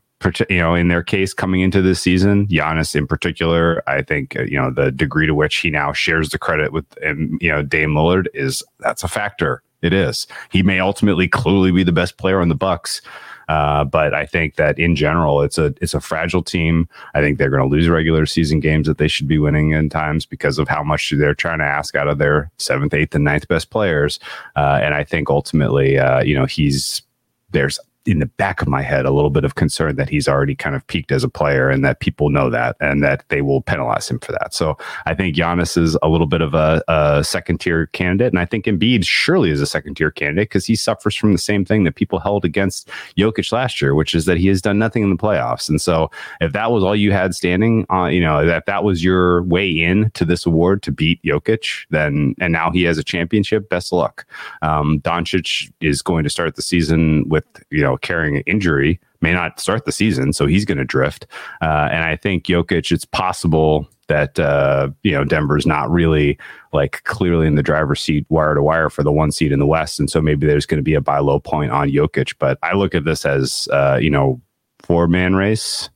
you 0.48 0.58
know, 0.58 0.74
in 0.74 0.88
their 0.88 1.02
case 1.02 1.32
coming 1.32 1.60
into 1.60 1.82
this 1.82 2.00
season, 2.00 2.46
Giannis 2.48 2.94
in 2.94 3.06
particular, 3.06 3.82
I 3.86 4.02
think 4.02 4.36
uh, 4.36 4.42
you 4.42 4.58
know 4.58 4.70
the 4.70 4.90
degree 4.90 5.26
to 5.26 5.34
which 5.34 5.56
he 5.56 5.70
now 5.70 5.92
shares 5.92 6.30
the 6.30 6.38
credit 6.38 6.72
with 6.72 6.84
you 7.02 7.50
know 7.50 7.62
Dame 7.62 7.90
Lillard 7.90 8.26
is 8.34 8.62
that's 8.80 9.02
a 9.02 9.08
factor. 9.08 9.62
It 9.82 9.94
is. 9.94 10.26
He 10.50 10.62
may 10.62 10.78
ultimately 10.78 11.26
clearly 11.26 11.72
be 11.72 11.84
the 11.84 11.92
best 11.92 12.18
player 12.18 12.40
on 12.40 12.50
the 12.50 12.54
Bucks. 12.54 13.00
Uh, 13.48 13.82
but 13.82 14.14
I 14.14 14.26
think 14.26 14.54
that 14.56 14.78
in 14.78 14.94
general, 14.94 15.42
it's 15.42 15.58
a 15.58 15.74
it's 15.80 15.94
a 15.94 16.00
fragile 16.00 16.42
team. 16.42 16.88
I 17.14 17.20
think 17.20 17.36
they're 17.36 17.50
going 17.50 17.68
to 17.68 17.68
lose 17.68 17.88
regular 17.88 18.24
season 18.24 18.60
games 18.60 18.86
that 18.86 18.98
they 18.98 19.08
should 19.08 19.26
be 19.26 19.38
winning 19.38 19.72
in 19.72 19.88
times 19.88 20.24
because 20.24 20.58
of 20.58 20.68
how 20.68 20.84
much 20.84 21.12
they're 21.16 21.34
trying 21.34 21.58
to 21.58 21.64
ask 21.64 21.96
out 21.96 22.06
of 22.06 22.18
their 22.18 22.48
seventh, 22.58 22.94
eighth, 22.94 23.12
and 23.12 23.24
ninth 23.24 23.48
best 23.48 23.70
players. 23.70 24.20
Uh, 24.54 24.78
and 24.80 24.94
I 24.94 25.02
think 25.02 25.30
ultimately, 25.30 25.98
uh, 25.98 26.22
you 26.22 26.32
know, 26.32 26.46
he's 26.46 27.02
there's 27.50 27.80
in 28.06 28.18
the 28.18 28.26
back 28.26 28.62
of 28.62 28.68
my 28.68 28.80
head 28.80 29.04
a 29.04 29.10
little 29.10 29.30
bit 29.30 29.44
of 29.44 29.56
concern 29.56 29.96
that 29.96 30.08
he's 30.08 30.26
already 30.26 30.54
kind 30.54 30.74
of 30.74 30.86
peaked 30.86 31.12
as 31.12 31.22
a 31.22 31.28
player 31.28 31.68
and 31.68 31.84
that 31.84 32.00
people 32.00 32.30
know 32.30 32.48
that 32.48 32.76
and 32.80 33.02
that 33.02 33.24
they 33.28 33.42
will 33.42 33.60
penalize 33.60 34.08
him 34.08 34.18
for 34.18 34.32
that. 34.32 34.54
So 34.54 34.78
I 35.04 35.14
think 35.14 35.36
Giannis 35.36 35.76
is 35.76 35.98
a 36.02 36.08
little 36.08 36.26
bit 36.26 36.40
of 36.40 36.54
a, 36.54 36.82
a 36.88 37.22
second 37.22 37.60
tier 37.60 37.86
candidate. 37.88 38.32
And 38.32 38.40
I 38.40 38.46
think 38.46 38.64
Embiid 38.64 39.04
surely 39.04 39.50
is 39.50 39.60
a 39.60 39.66
second 39.66 39.96
tier 39.96 40.10
candidate 40.10 40.48
because 40.48 40.64
he 40.64 40.74
suffers 40.74 41.14
from 41.14 41.32
the 41.32 41.38
same 41.38 41.64
thing 41.64 41.84
that 41.84 41.94
people 41.94 42.18
held 42.18 42.44
against 42.44 42.88
Jokic 43.18 43.52
last 43.52 43.82
year, 43.82 43.94
which 43.94 44.14
is 44.14 44.24
that 44.24 44.38
he 44.38 44.48
has 44.48 44.62
done 44.62 44.78
nothing 44.78 45.02
in 45.02 45.10
the 45.10 45.16
playoffs. 45.16 45.68
And 45.68 45.80
so 45.80 46.10
if 46.40 46.52
that 46.52 46.70
was 46.70 46.82
all 46.82 46.96
you 46.96 47.12
had 47.12 47.34
standing, 47.34 47.84
uh, 47.92 48.06
you 48.06 48.20
know, 48.20 48.46
that 48.46 48.64
that 48.66 48.82
was 48.82 49.04
your 49.04 49.42
way 49.42 49.68
in 49.68 50.10
to 50.12 50.24
this 50.24 50.46
award 50.46 50.82
to 50.84 50.92
beat 50.92 51.22
Jokic, 51.22 51.84
then, 51.90 52.34
and 52.40 52.52
now 52.52 52.70
he 52.70 52.82
has 52.84 52.96
a 52.96 53.04
championship, 53.04 53.68
best 53.68 53.92
of 53.92 53.98
luck. 53.98 54.26
Um, 54.62 55.00
Doncic 55.00 55.70
is 55.80 56.00
going 56.00 56.24
to 56.24 56.30
start 56.30 56.56
the 56.56 56.62
season 56.62 57.28
with, 57.28 57.44
you 57.70 57.82
know, 57.82 57.89
carrying 57.96 58.36
an 58.36 58.42
injury, 58.46 59.00
may 59.20 59.32
not 59.32 59.60
start 59.60 59.84
the 59.84 59.92
season, 59.92 60.32
so 60.32 60.46
he's 60.46 60.64
going 60.64 60.78
to 60.78 60.84
drift. 60.84 61.26
Uh, 61.60 61.88
and 61.90 62.04
I 62.04 62.16
think 62.16 62.44
Jokic, 62.44 62.90
it's 62.90 63.04
possible 63.04 63.88
that 64.10 64.38
uh, 64.38 64.88
you 65.02 65.12
know 65.12 65.24
Denver's 65.24 65.66
not 65.66 65.90
really 65.90 66.36
like 66.72 67.02
clearly 67.04 67.46
in 67.46 67.54
the 67.54 67.62
driver's 67.62 68.00
seat 68.00 68.26
wire 68.28 68.54
to 68.54 68.62
wire 68.62 68.90
for 68.90 69.02
the 69.02 69.12
one 69.12 69.30
seed 69.30 69.52
in 69.52 69.58
the 69.58 69.66
West, 69.66 69.98
and 69.98 70.10
so 70.10 70.20
maybe 70.20 70.46
there's 70.46 70.66
going 70.66 70.78
to 70.78 70.82
be 70.82 70.94
a 70.94 71.00
buy 71.00 71.18
low 71.20 71.38
point 71.38 71.70
on 71.70 71.88
Jokic. 71.88 72.34
But 72.38 72.58
I 72.62 72.74
look 72.74 72.94
at 72.94 73.04
this 73.04 73.24
as 73.24 73.68
uh, 73.72 73.98
you 74.00 74.10
know 74.10 74.40
four 74.80 75.08
man 75.08 75.34
race. 75.34 75.88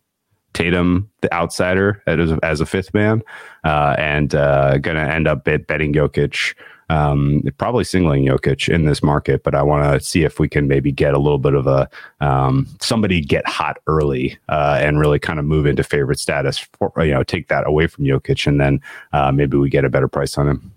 Tatum, 0.55 1.11
the 1.21 1.35
outsider, 1.35 2.01
as 2.07 2.31
a, 2.31 2.39
as 2.45 2.61
a 2.61 2.67
fifth 2.67 2.95
man, 2.95 3.23
uh, 3.65 3.97
and 3.99 4.37
uh, 4.37 4.79
going 4.79 4.97
to 4.97 5.03
end 5.03 5.27
up 5.27 5.43
bet, 5.43 5.67
betting 5.67 5.93
Jokic 5.93 6.55
um, 6.91 7.43
probably 7.59 7.85
singling 7.85 8.27
Jokic 8.27 8.73
in 8.73 8.85
this 8.85 9.03
market, 9.03 9.43
but 9.43 9.55
I 9.55 9.63
want 9.63 9.85
to 9.93 10.05
see 10.05 10.25
if 10.25 10.39
we 10.39 10.49
can 10.49 10.69
maybe 10.69 10.93
get 10.93 11.15
a 11.15 11.19
little 11.19 11.39
bit 11.39 11.55
of 11.55 11.67
a 11.67 11.89
um, 12.21 12.67
somebody 12.81 13.21
get 13.21 13.47
hot 13.47 13.79
early 13.87 14.39
uh, 14.49 14.79
and 14.81 14.99
really 14.99 15.19
kind 15.19 15.39
of 15.39 15.45
move 15.45 15.67
into 15.67 15.83
favorite 15.83 16.19
status. 16.19 16.59
For, 16.59 16.93
you 16.99 17.13
know, 17.13 17.23
take 17.23 17.49
that 17.49 17.67
away 17.67 17.87
from 17.87 18.05
Jokic, 18.05 18.47
and 18.47 18.61
then 18.61 18.81
uh, 19.13 19.33
maybe 19.33 19.57
we 19.57 19.71
get 19.71 19.85
a 19.85 19.91
better 19.91 20.09
price 20.09 20.39
on 20.39 20.49
him. 20.49 20.73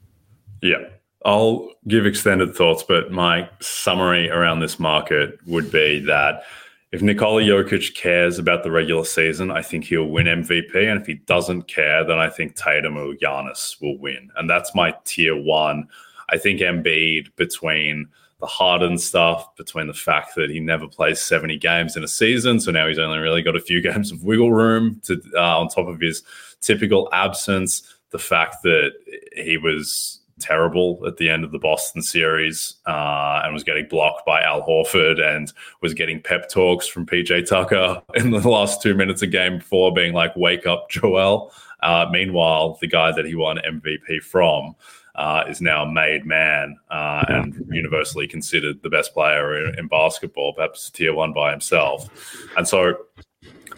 Yeah. 0.62 0.84
I'll 1.26 1.72
give 1.88 2.06
extended 2.06 2.56
thoughts, 2.56 2.84
but 2.84 3.12
my 3.12 3.50
summary 3.60 4.30
around 4.30 4.62
this 4.62 4.80
market 4.80 5.38
would 5.46 5.70
be 5.72 6.00
that 6.06 6.44
if 6.92 7.02
Nikola 7.02 7.42
Jokic 7.42 7.96
cares 7.96 8.40
about 8.40 8.64
the 8.64 8.72
regular 8.72 9.04
season, 9.04 9.52
I 9.52 9.62
think 9.62 9.86
he'll 9.86 10.06
win 10.06 10.28
MVP. 10.28 10.74
And 10.76 11.00
if 11.00 11.06
he 11.06 11.16
doesn't 11.16 11.64
care, 11.64 12.06
then 12.06 12.18
I 12.18 12.30
think 12.30 12.56
Tatum 12.56 12.98
or 12.98 13.14
Giannis 13.14 13.82
will 13.82 13.98
win. 13.98 14.30
And 14.38 14.50
that's 14.50 14.74
my 14.74 14.96
tier 15.04 15.36
one. 15.36 15.88
I 16.30 16.38
think 16.38 16.62
Embiid 16.62 17.36
between 17.36 18.08
the 18.40 18.46
Harden 18.46 18.98
stuff, 18.98 19.54
between 19.56 19.88
the 19.88 19.94
fact 19.94 20.36
that 20.36 20.50
he 20.50 20.60
never 20.60 20.88
plays 20.88 21.20
70 21.20 21.58
games 21.58 21.98
in 21.98 22.04
a 22.04 22.08
season. 22.08 22.60
So 22.60 22.72
now 22.72 22.88
he's 22.88 23.00
only 23.00 23.18
really 23.18 23.42
got 23.42 23.56
a 23.56 23.62
few 23.62 23.82
games 23.92 24.12
of 24.12 24.24
wiggle 24.24 24.54
room 24.54 25.02
to 25.06 25.22
uh, 25.36 25.60
on 25.60 25.68
top 25.68 25.88
of 25.88 26.00
his 26.00 26.24
typical 26.62 27.10
absence. 27.12 27.84
The 28.12 28.20
fact 28.20 28.64
that 28.64 28.92
he 29.36 29.58
was 29.58 30.17
terrible 30.40 31.04
at 31.06 31.18
the 31.18 31.30
end 31.30 31.44
of 31.44 31.52
the 31.52 31.60
Boston 31.60 32.02
series 32.02 32.76
uh, 32.86 33.42
and 33.44 33.54
was 33.54 33.64
getting 33.64 33.88
blocked 33.88 34.26
by 34.26 34.42
Al 34.42 34.62
Horford 34.62 35.20
and 35.20 35.52
was 35.82 35.94
getting 35.94 36.22
pep 36.22 36.50
talks 36.50 36.88
from 36.88 37.06
PJ 37.06 37.48
Tucker 37.48 38.02
in 38.16 38.32
the 38.32 38.48
last 38.48 38.82
two 38.82 38.94
minutes 38.94 39.22
of 39.22 39.32
game 39.32 39.60
four, 39.60 39.94
being 39.94 40.14
like, 40.14 40.36
wake 40.36 40.66
up, 40.66 40.90
Joel. 40.90 41.52
Uh, 41.82 42.08
meanwhile, 42.12 42.78
the 42.82 42.88
guy 42.88 43.12
that 43.12 43.26
he 43.26 43.36
won 43.36 43.58
MVP 43.58 44.22
from 44.24 44.76
uh, 45.18 45.44
is 45.48 45.62
now 45.62 45.84
a 45.84 45.92
made 45.92 46.26
man 46.26 46.78
uh, 46.92 47.24
and 47.28 47.66
universally 47.72 48.28
considered 48.28 48.82
the 48.84 48.90
best 48.90 49.14
player 49.14 49.66
in, 49.66 49.80
in, 49.80 49.88
basketball, 49.88 50.54
perhaps 50.54 50.90
tier 50.92 51.14
one 51.14 51.34
by 51.34 51.52
himself. 51.52 52.08
And 52.56 52.68
so 52.68 52.96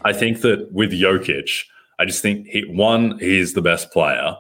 I 0.04 0.12
think 0.14 0.42
that 0.42 0.72
with 0.72 0.92
Jokic, 0.92 1.64
I 1.98 2.06
just 2.06 2.22
think 2.22 2.48
he 2.48 2.66
one, 2.66 3.20
he's 3.20 3.54
the 3.54 3.62
best 3.62 3.92
player. 3.92 4.36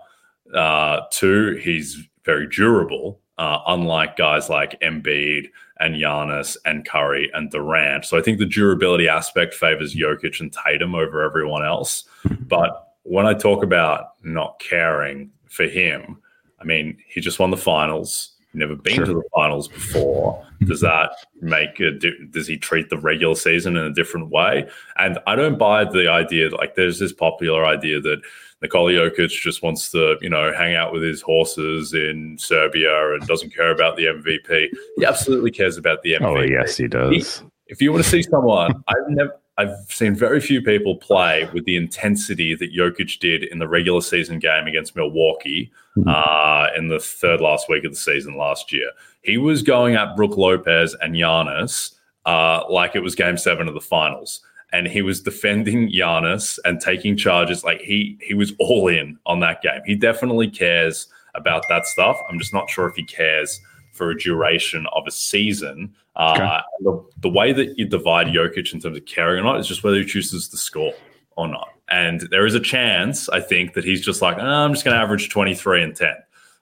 Uh, 0.53 1.01
two, 1.11 1.55
he's 1.55 2.07
very 2.25 2.47
durable, 2.47 3.19
uh, 3.37 3.59
unlike 3.67 4.17
guys 4.17 4.49
like 4.49 4.79
Embiid 4.81 5.49
and 5.79 5.95
Giannis 5.95 6.57
and 6.65 6.85
Curry 6.85 7.31
and 7.33 7.49
Durant. 7.49 8.05
So 8.05 8.17
I 8.17 8.21
think 8.21 8.37
the 8.37 8.45
durability 8.45 9.07
aspect 9.07 9.53
favors 9.53 9.95
Jokic 9.95 10.39
and 10.39 10.53
Tatum 10.53 10.95
over 10.95 11.23
everyone 11.23 11.63
else. 11.63 12.03
But 12.41 12.95
when 13.03 13.25
I 13.25 13.33
talk 13.33 13.63
about 13.63 14.11
not 14.23 14.59
caring 14.59 15.31
for 15.47 15.65
him, 15.65 16.17
I 16.59 16.65
mean, 16.65 16.97
he 17.07 17.21
just 17.21 17.39
won 17.39 17.51
the 17.51 17.57
finals. 17.57 18.35
Never 18.53 18.75
been 18.75 18.95
sure. 18.95 19.05
to 19.05 19.13
the 19.13 19.23
finals 19.35 19.67
before. 19.67 20.45
Does 20.65 20.81
that 20.81 21.11
make 21.39 21.79
it? 21.79 22.31
Does 22.31 22.47
he 22.47 22.57
treat 22.57 22.89
the 22.89 22.97
regular 22.97 23.35
season 23.35 23.77
in 23.77 23.85
a 23.85 23.93
different 23.93 24.29
way? 24.29 24.67
And 24.97 25.19
I 25.27 25.35
don't 25.35 25.59
buy 25.59 25.85
the 25.85 26.09
idea. 26.09 26.49
Like, 26.49 26.73
there's 26.73 26.97
this 26.97 27.13
popular 27.13 27.63
idea 27.63 28.01
that 28.01 28.21
Nikola 28.61 28.91
Jokic 28.91 29.29
just 29.29 29.63
wants 29.63 29.89
to, 29.91 30.17
you 30.21 30.29
know, 30.29 30.51
hang 30.53 30.75
out 30.75 30.91
with 30.91 31.01
his 31.01 31.21
horses 31.21 31.93
in 31.93 32.37
Serbia 32.37 33.13
and 33.13 33.25
doesn't 33.25 33.55
care 33.55 33.71
about 33.71 33.95
the 33.95 34.05
MVP. 34.05 34.67
He 34.97 35.05
absolutely 35.05 35.51
cares 35.51 35.77
about 35.77 36.01
the 36.03 36.13
MVP. 36.13 36.37
Oh 36.37 36.41
yes, 36.41 36.77
he 36.77 36.87
does. 36.87 37.39
He, 37.39 37.45
if 37.67 37.81
you 37.81 37.91
want 37.91 38.03
to 38.03 38.09
see 38.09 38.23
someone, 38.23 38.83
I've 38.87 39.09
never. 39.09 39.35
I've 39.57 39.75
seen 39.89 40.15
very 40.15 40.39
few 40.39 40.61
people 40.61 40.95
play 40.95 41.49
with 41.53 41.65
the 41.65 41.75
intensity 41.75 42.55
that 42.55 42.73
Jokic 42.73 43.19
did 43.19 43.43
in 43.43 43.59
the 43.59 43.67
regular 43.67 43.99
season 43.99 44.39
game 44.39 44.67
against 44.67 44.95
Milwaukee 44.95 45.69
hmm. 45.95 46.07
uh, 46.07 46.67
in 46.77 46.87
the 46.87 46.97
third 46.97 47.41
last 47.41 47.67
week 47.67 47.83
of 47.83 47.91
the 47.91 47.97
season 47.97 48.37
last 48.37 48.71
year. 48.71 48.89
He 49.21 49.37
was 49.37 49.61
going 49.61 49.95
at 49.95 50.15
Brook 50.15 50.37
Lopez 50.37 50.95
and 51.01 51.13
Giannis 51.13 51.93
uh, 52.25 52.63
like 52.69 52.95
it 52.95 53.01
was 53.01 53.15
game 53.15 53.37
seven 53.37 53.67
of 53.67 53.73
the 53.73 53.81
finals. 53.81 54.41
And 54.71 54.87
he 54.87 55.01
was 55.01 55.21
defending 55.21 55.91
Giannis 55.91 56.59
and 56.63 56.79
taking 56.79 57.17
charges. 57.17 57.63
Like 57.63 57.81
he 57.81 58.17
he 58.21 58.33
was 58.33 58.53
all 58.59 58.87
in 58.87 59.17
on 59.25 59.39
that 59.39 59.61
game. 59.61 59.81
He 59.85 59.95
definitely 59.95 60.49
cares 60.49 61.07
about 61.35 61.63
that 61.69 61.87
stuff. 61.87 62.19
I'm 62.29 62.39
just 62.39 62.53
not 62.53 62.69
sure 62.69 62.87
if 62.87 62.95
he 62.95 63.03
cares 63.03 63.59
for 63.91 64.11
a 64.11 64.17
duration 64.17 64.85
of 64.93 65.03
a 65.07 65.11
season. 65.11 65.93
Uh, 66.15 66.61
the, 66.81 67.05
the, 67.21 67.29
way 67.29 67.53
that 67.53 67.77
you 67.77 67.85
divide 67.85 68.27
Jokic 68.27 68.73
in 68.73 68.79
terms 68.79 68.97
of 68.97 69.05
caring 69.05 69.39
or 69.39 69.43
not 69.43 69.59
is 69.59 69.67
just 69.67 69.83
whether 69.83 69.97
he 69.97 70.05
chooses 70.05 70.49
to 70.49 70.57
score 70.57 70.93
or 71.37 71.47
not. 71.47 71.69
And 71.89 72.21
there 72.29 72.45
is 72.45 72.55
a 72.55 72.59
chance, 72.59 73.29
I 73.29 73.39
think, 73.39 73.73
that 73.73 73.83
he's 73.83 74.01
just 74.01 74.21
like, 74.21 74.37
oh, 74.37 74.41
I'm 74.41 74.73
just 74.73 74.85
going 74.85 74.95
to 74.95 75.01
average 75.01 75.29
23 75.29 75.83
and 75.83 75.95
10. 75.95 76.09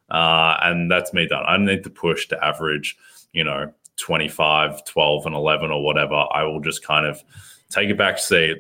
Uh, 0.10 0.58
and 0.62 0.90
that's 0.90 1.14
me 1.14 1.28
done. 1.28 1.44
I 1.46 1.58
need 1.58 1.84
to 1.84 1.90
push 1.90 2.28
to 2.28 2.44
average, 2.44 2.98
you 3.34 3.44
know, 3.44 3.74
25, 3.98 4.86
12, 4.86 5.26
and 5.26 5.36
11 5.36 5.72
or 5.72 5.84
whatever. 5.84 6.26
I 6.32 6.44
will 6.44 6.62
just 6.62 6.86
kind 6.86 7.06
of 7.06 7.24
take 7.70 7.90
a 7.90 7.96
back 7.96 8.20
seat, 8.20 8.58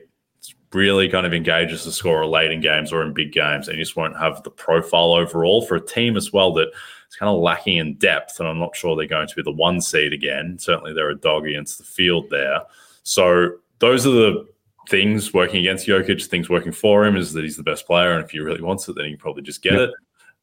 really 0.73 1.07
kind 1.07 1.25
of 1.25 1.33
engages 1.33 1.85
the 1.85 1.91
scorer 1.91 2.25
late 2.25 2.51
in 2.51 2.61
games 2.61 2.91
or 2.91 3.01
in 3.01 3.13
big 3.13 3.31
games, 3.31 3.67
and 3.67 3.77
you 3.77 3.83
just 3.83 3.95
won't 3.95 4.17
have 4.17 4.43
the 4.43 4.51
profile 4.51 5.13
overall 5.13 5.65
for 5.65 5.75
a 5.75 5.85
team 5.85 6.17
as 6.17 6.33
well 6.33 6.53
that 6.53 6.69
it's 7.05 7.15
kind 7.15 7.29
of 7.29 7.41
lacking 7.41 7.77
in 7.77 7.93
depth, 7.95 8.39
and 8.39 8.47
I'm 8.47 8.59
not 8.59 8.75
sure 8.75 8.95
they're 8.95 9.07
going 9.07 9.27
to 9.27 9.35
be 9.35 9.43
the 9.43 9.51
one 9.51 9.79
seed 9.79 10.11
again. 10.11 10.57
Certainly, 10.59 10.93
they're 10.93 11.09
a 11.09 11.15
dog 11.15 11.47
against 11.47 11.77
the 11.77 11.85
field 11.85 12.29
there. 12.29 12.61
So 13.03 13.51
those 13.79 14.05
are 14.05 14.11
the 14.11 14.47
things 14.89 15.33
working 15.33 15.61
against 15.61 15.87
Jokic. 15.87 16.25
Things 16.25 16.49
working 16.49 16.73
for 16.73 17.05
him 17.05 17.15
is 17.15 17.31
that 17.33 17.43
he's 17.43 17.57
the 17.57 17.63
best 17.63 17.87
player, 17.87 18.11
and 18.11 18.23
if 18.23 18.31
he 18.31 18.39
really 18.39 18.61
wants 18.61 18.87
it, 18.89 18.95
then 18.95 19.05
he 19.05 19.11
can 19.11 19.19
probably 19.19 19.43
just 19.43 19.61
get 19.61 19.73
yep. 19.73 19.89
it. 19.89 19.91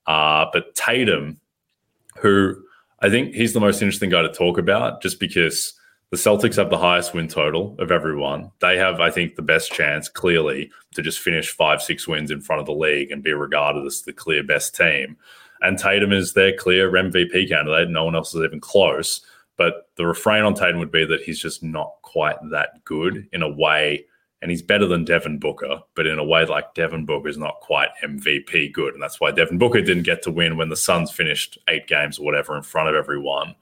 Uh, 0.06 0.46
but 0.52 0.74
Tatum, 0.74 1.38
who 2.18 2.56
I 3.00 3.10
think 3.10 3.34
he's 3.34 3.52
the 3.52 3.60
most 3.60 3.82
interesting 3.82 4.08
guy 4.08 4.22
to 4.22 4.32
talk 4.32 4.56
about, 4.56 5.02
just 5.02 5.20
because 5.20 5.74
the 6.14 6.20
Celtics 6.20 6.54
have 6.54 6.70
the 6.70 6.78
highest 6.78 7.12
win 7.12 7.26
total 7.26 7.74
of 7.80 7.90
everyone. 7.90 8.52
They 8.60 8.78
have, 8.78 9.00
I 9.00 9.10
think, 9.10 9.34
the 9.34 9.42
best 9.42 9.72
chance, 9.72 10.08
clearly, 10.08 10.70
to 10.94 11.02
just 11.02 11.18
finish 11.18 11.50
five, 11.50 11.82
six 11.82 12.06
wins 12.06 12.30
in 12.30 12.40
front 12.40 12.60
of 12.60 12.66
the 12.66 12.72
league 12.72 13.10
and 13.10 13.20
be 13.20 13.32
regarded 13.32 13.84
as 13.84 14.02
the 14.02 14.12
clear 14.12 14.44
best 14.44 14.76
team. 14.76 15.16
And 15.60 15.76
Tatum 15.76 16.12
is 16.12 16.32
their 16.32 16.56
clear 16.56 16.88
MVP 16.92 17.48
candidate. 17.48 17.90
No 17.90 18.04
one 18.04 18.14
else 18.14 18.32
is 18.32 18.44
even 18.44 18.60
close. 18.60 19.22
But 19.56 19.88
the 19.96 20.06
refrain 20.06 20.44
on 20.44 20.54
Tatum 20.54 20.78
would 20.78 20.92
be 20.92 21.04
that 21.04 21.22
he's 21.22 21.40
just 21.40 21.64
not 21.64 21.94
quite 22.02 22.36
that 22.52 22.84
good 22.84 23.26
in 23.32 23.42
a 23.42 23.50
way. 23.50 24.06
And 24.40 24.52
he's 24.52 24.62
better 24.62 24.86
than 24.86 25.04
Devin 25.04 25.40
Booker, 25.40 25.80
but 25.96 26.06
in 26.06 26.20
a 26.20 26.24
way 26.24 26.46
like 26.46 26.74
Devin 26.74 27.06
Booker 27.06 27.26
is 27.26 27.38
not 27.38 27.58
quite 27.60 27.88
MVP 28.04 28.72
good. 28.72 28.94
And 28.94 29.02
that's 29.02 29.20
why 29.20 29.32
Devin 29.32 29.58
Booker 29.58 29.80
didn't 29.80 30.04
get 30.04 30.22
to 30.22 30.30
win 30.30 30.56
when 30.56 30.68
the 30.68 30.76
Suns 30.76 31.10
finished 31.10 31.58
eight 31.66 31.88
games 31.88 32.20
or 32.20 32.24
whatever 32.24 32.56
in 32.56 32.62
front 32.62 32.88
of 32.88 32.94
everyone. 32.94 33.56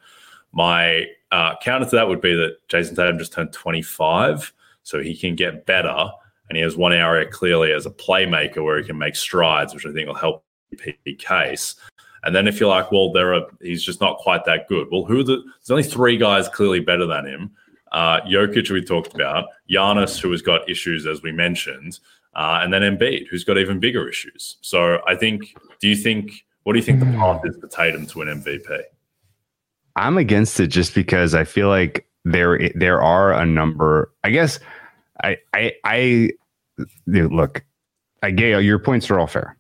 My 0.53 1.07
uh, 1.33 1.57
counter 1.63 1.89
to 1.89 1.97
that 1.97 2.07
would 2.07 2.21
be 2.21 2.35
that 2.35 2.57
Jayson 2.69 2.95
Tatum 2.95 3.19
just 3.19 3.33
turned 3.33 3.53
25, 3.53 4.53
so 4.83 5.01
he 5.01 5.17
can 5.17 5.35
get 5.35 5.67
better. 5.67 6.09
And 6.49 6.57
he 6.57 6.63
has 6.63 6.77
one 6.77 6.93
area 6.93 7.27
clearly 7.27 7.73
as 7.73 7.87
a 7.87 7.91
playmaker 7.91 8.63
where 8.63 8.77
he 8.79 8.85
can 8.85 8.99
make 8.99 9.17
strides, 9.17 9.75
which 9.75 9.87
I 9.87 9.93
think 9.93 10.07
will 10.07 10.15
help 10.15 10.45
the 11.05 11.15
case. 11.15 11.75
And 12.25 12.35
then 12.37 12.47
if 12.47 12.61
you're 12.61 12.69
like, 12.69 12.93
well, 12.93 13.11
there 13.11 13.35
are 13.35 13.47
he's 13.61 13.83
just 13.83 14.01
not 14.01 14.19
quite 14.19 14.45
that 14.45 14.69
good. 14.69 14.89
Well, 14.93 15.05
who 15.05 15.21
are 15.21 15.25
the 15.25 15.43
there's 15.43 15.71
only 15.71 15.83
three 15.83 16.19
guys 16.19 16.49
clearly 16.49 16.81
better 16.81 17.07
than 17.07 17.27
him. 17.27 17.51
Uh, 17.91 18.21
Jokic, 18.23 18.71
we 18.71 18.83
talked 18.83 19.15
about, 19.15 19.47
Giannis, 19.71 20.21
who 20.21 20.31
has 20.31 20.41
got 20.41 20.69
issues 20.69 21.07
as 21.07 21.23
we 21.23 21.33
mentioned, 21.33 21.99
uh, 22.35 22.61
and 22.63 22.73
then 22.73 22.83
Embiid, 22.83 23.27
who's 23.29 23.45
got 23.45 23.59
even 23.59 23.81
bigger 23.81 24.09
issues. 24.09 24.57
So 24.63 25.01
I 25.07 25.15
think, 25.15 25.55
do 25.79 25.89
you 25.89 25.97
think, 25.97 26.45
what 26.63 26.73
do 26.73 26.79
you 26.79 26.85
think 26.85 27.01
the 27.01 27.07
path 27.07 27.43
is 27.45 27.57
for 27.59 27.69
Tatum 27.69 28.07
to 28.07 28.23
an 28.23 28.43
MVP? 28.43 28.83
I'm 29.97 30.19
against 30.19 30.59
it 30.61 30.69
just 30.69 30.95
because 30.95 31.35
I 31.35 31.45
feel 31.45 31.69
like 31.69 32.07
there 32.25 32.71
there 32.75 33.03
are 33.03 33.33
a 33.33 33.45
number. 33.45 34.13
I 34.25 34.31
guess 34.31 34.59
I 35.23 35.39
I 35.53 35.73
I 35.85 36.31
look. 37.07 37.65
I 38.23 38.31
get 38.31 38.63
your 38.63 38.79
points 38.79 39.11
are 39.11 39.19
all 39.19 39.27
fair. 39.27 39.57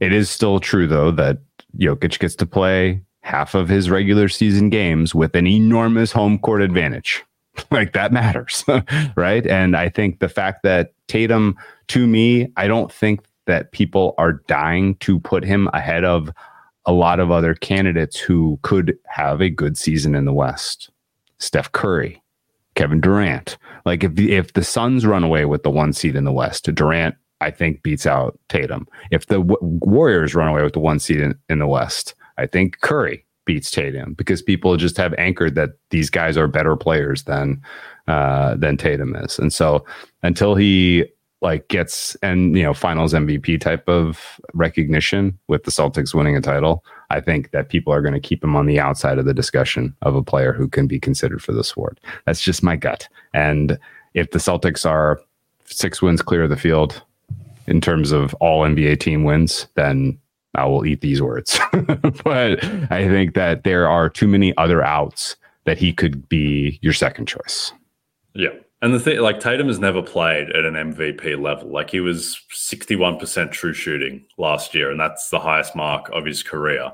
It 0.00 0.12
is 0.12 0.28
still 0.28 0.60
true, 0.60 0.86
though, 0.86 1.10
that 1.12 1.38
Jokic 1.78 2.18
gets 2.18 2.34
to 2.36 2.46
play 2.46 3.02
half 3.22 3.54
of 3.54 3.68
his 3.68 3.88
regular 3.88 4.28
season 4.28 4.68
games 4.68 5.14
with 5.14 5.34
an 5.34 5.46
enormous 5.46 6.12
home 6.12 6.38
court 6.38 6.60
advantage. 6.60 7.24
like 7.70 7.92
that 7.92 8.12
matters, 8.12 8.64
right? 9.16 9.46
And 9.46 9.76
I 9.76 9.88
think 9.88 10.18
the 10.18 10.28
fact 10.28 10.62
that 10.64 10.92
Tatum, 11.08 11.56
to 11.88 12.06
me, 12.06 12.52
I 12.56 12.66
don't 12.66 12.92
think 12.92 13.20
that 13.46 13.72
people 13.72 14.14
are 14.18 14.34
dying 14.48 14.96
to 14.96 15.20
put 15.20 15.44
him 15.44 15.68
ahead 15.72 16.04
of 16.04 16.30
a 16.86 16.92
lot 16.92 17.20
of 17.20 17.30
other 17.30 17.54
candidates 17.54 18.18
who 18.18 18.58
could 18.62 18.98
have 19.06 19.40
a 19.40 19.50
good 19.50 19.76
season 19.76 20.14
in 20.14 20.24
the 20.24 20.32
West. 20.32 20.90
Steph 21.38 21.72
Curry, 21.72 22.22
Kevin 22.74 23.00
Durant. 23.00 23.56
Like 23.84 24.04
if 24.04 24.14
the, 24.14 24.32
if 24.32 24.52
the 24.52 24.64
Suns 24.64 25.04
run 25.06 25.24
away 25.24 25.44
with 25.44 25.62
the 25.62 25.70
one 25.70 25.92
seed 25.92 26.16
in 26.16 26.24
the 26.24 26.32
West, 26.32 26.72
Durant 26.74 27.14
I 27.40 27.50
think 27.50 27.82
beats 27.82 28.06
out 28.06 28.38
Tatum. 28.48 28.86
If 29.10 29.26
the 29.26 29.38
w- 29.38 29.58
Warriors 29.60 30.34
run 30.34 30.48
away 30.48 30.62
with 30.62 30.72
the 30.72 30.80
one 30.80 30.98
seed 30.98 31.20
in, 31.20 31.34
in 31.48 31.58
the 31.58 31.66
West, 31.66 32.14
I 32.38 32.46
think 32.46 32.80
Curry 32.80 33.24
beats 33.44 33.70
Tatum 33.70 34.14
because 34.14 34.40
people 34.40 34.76
just 34.76 34.96
have 34.96 35.14
anchored 35.14 35.54
that 35.54 35.70
these 35.90 36.08
guys 36.08 36.38
are 36.38 36.48
better 36.48 36.76
players 36.76 37.24
than 37.24 37.60
uh, 38.08 38.54
than 38.56 38.76
Tatum 38.76 39.14
is. 39.16 39.38
And 39.38 39.52
so 39.52 39.84
until 40.22 40.54
he 40.54 41.04
like 41.44 41.68
gets 41.68 42.16
and 42.16 42.56
you 42.56 42.64
know 42.64 42.74
finals 42.74 43.12
MVP 43.12 43.60
type 43.60 43.88
of 43.88 44.40
recognition 44.54 45.38
with 45.46 45.62
the 45.62 45.70
Celtics 45.70 46.14
winning 46.14 46.36
a 46.36 46.40
title, 46.40 46.84
I 47.10 47.20
think 47.20 47.52
that 47.52 47.68
people 47.68 47.92
are 47.92 48.02
going 48.02 48.14
to 48.14 48.20
keep 48.20 48.42
him 48.42 48.56
on 48.56 48.66
the 48.66 48.80
outside 48.80 49.18
of 49.18 49.26
the 49.26 49.34
discussion 49.34 49.94
of 50.02 50.16
a 50.16 50.22
player 50.22 50.52
who 50.52 50.66
can 50.66 50.86
be 50.86 50.98
considered 50.98 51.42
for 51.42 51.52
this 51.52 51.76
award. 51.76 52.00
That's 52.26 52.42
just 52.42 52.62
my 52.62 52.74
gut. 52.74 53.08
And 53.32 53.78
if 54.14 54.30
the 54.30 54.38
Celtics 54.38 54.88
are 54.88 55.20
six 55.66 56.02
wins 56.02 56.22
clear 56.22 56.44
of 56.44 56.50
the 56.50 56.56
field, 56.56 57.02
in 57.66 57.80
terms 57.80 58.12
of 58.12 58.34
all 58.34 58.62
NBA 58.62 59.00
team 59.00 59.24
wins, 59.24 59.66
then 59.74 60.18
I 60.54 60.66
will 60.66 60.86
eat 60.86 61.00
these 61.00 61.20
words. 61.20 61.58
but 62.24 62.62
I 62.90 63.08
think 63.08 63.34
that 63.34 63.64
there 63.64 63.88
are 63.88 64.08
too 64.08 64.28
many 64.28 64.56
other 64.56 64.82
outs 64.82 65.36
that 65.64 65.78
he 65.78 65.92
could 65.92 66.28
be 66.28 66.78
your 66.82 66.92
second 66.92 67.26
choice. 67.26 67.72
Yeah. 68.34 68.50
And 68.84 68.92
the 68.92 69.00
thing, 69.00 69.18
like 69.20 69.40
Tatum 69.40 69.68
has 69.68 69.78
never 69.78 70.02
played 70.02 70.50
at 70.50 70.66
an 70.66 70.74
MVP 70.74 71.40
level. 71.40 71.70
Like 71.70 71.88
he 71.88 72.00
was 72.00 72.38
61% 72.52 73.50
true 73.50 73.72
shooting 73.72 74.26
last 74.36 74.74
year, 74.74 74.90
and 74.90 75.00
that's 75.00 75.30
the 75.30 75.40
highest 75.40 75.74
mark 75.74 76.10
of 76.10 76.26
his 76.26 76.42
career. 76.42 76.92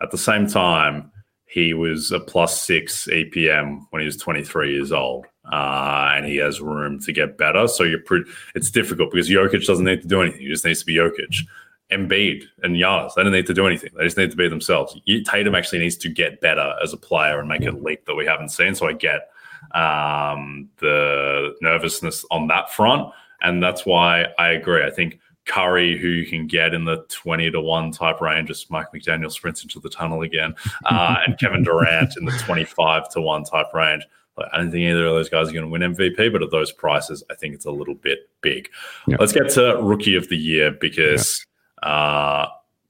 At 0.00 0.10
the 0.10 0.16
same 0.16 0.46
time, 0.46 1.12
he 1.44 1.74
was 1.74 2.10
a 2.10 2.20
plus 2.20 2.62
six 2.62 3.06
EPM 3.08 3.82
when 3.90 4.00
he 4.00 4.06
was 4.06 4.16
23 4.16 4.72
years 4.72 4.92
old, 4.92 5.26
uh, 5.52 6.12
and 6.14 6.24
he 6.24 6.36
has 6.36 6.62
room 6.62 7.00
to 7.00 7.12
get 7.12 7.36
better. 7.36 7.68
So 7.68 7.84
you're 7.84 7.98
pretty, 7.98 8.30
it's 8.54 8.70
difficult 8.70 9.10
because 9.10 9.28
Jokic 9.28 9.66
doesn't 9.66 9.84
need 9.84 10.00
to 10.00 10.08
do 10.08 10.22
anything; 10.22 10.40
he 10.40 10.48
just 10.48 10.64
needs 10.64 10.80
to 10.80 10.86
be 10.86 10.96
Jokic. 10.96 11.46
Embiid 11.92 12.44
and 12.62 12.76
Giannis, 12.76 13.14
they 13.14 13.22
don't 13.22 13.32
need 13.32 13.46
to 13.46 13.52
do 13.52 13.66
anything; 13.66 13.90
they 13.94 14.04
just 14.04 14.16
need 14.16 14.30
to 14.30 14.38
be 14.38 14.48
themselves. 14.48 14.98
Tatum 15.26 15.54
actually 15.54 15.80
needs 15.80 15.98
to 15.98 16.08
get 16.08 16.40
better 16.40 16.74
as 16.82 16.94
a 16.94 16.96
player 16.96 17.38
and 17.38 17.46
make 17.46 17.66
a 17.66 17.72
leap 17.72 18.06
that 18.06 18.14
we 18.14 18.24
haven't 18.24 18.48
seen. 18.48 18.74
So 18.74 18.88
I 18.88 18.94
get 18.94 19.28
um, 19.72 20.68
the 20.78 21.54
nervousness 21.60 22.24
on 22.30 22.46
that 22.48 22.72
front, 22.72 23.12
and 23.42 23.62
that's 23.62 23.84
why 23.86 24.26
I 24.38 24.48
agree. 24.50 24.84
I 24.84 24.90
think 24.90 25.20
Curry, 25.46 25.96
who 25.96 26.08
you 26.08 26.26
can 26.26 26.46
get 26.46 26.74
in 26.74 26.84
the 26.84 27.06
20 27.08 27.52
to 27.52 27.60
1 27.60 27.92
type 27.92 28.20
range 28.20 28.50
as 28.50 28.68
Mike 28.68 28.88
McDaniel 28.94 29.30
sprints 29.30 29.62
into 29.62 29.80
the 29.80 29.88
tunnel 29.88 30.22
again, 30.22 30.54
uh, 30.86 31.16
and 31.26 31.38
Kevin 31.38 31.62
Durant 31.62 32.16
in 32.16 32.24
the 32.24 32.32
25 32.44 33.08
to 33.10 33.20
1 33.20 33.44
type 33.44 33.72
range. 33.72 34.04
I 34.52 34.58
don't 34.58 34.70
think 34.70 34.82
either 34.82 35.06
of 35.06 35.14
those 35.14 35.30
guys 35.30 35.48
are 35.48 35.52
going 35.52 35.64
to 35.64 35.70
win 35.70 35.94
MVP, 35.94 36.30
but 36.30 36.42
at 36.42 36.50
those 36.50 36.70
prices, 36.70 37.24
I 37.30 37.34
think 37.34 37.54
it's 37.54 37.64
a 37.64 37.70
little 37.70 37.94
bit 37.94 38.28
big. 38.42 38.68
Yeah. 39.06 39.16
Let's 39.18 39.32
get 39.32 39.48
to 39.50 39.80
rookie 39.80 40.14
of 40.14 40.28
the 40.28 40.36
year 40.36 40.72
because 40.72 41.46
yeah. 41.82 41.88
uh, 41.88 42.48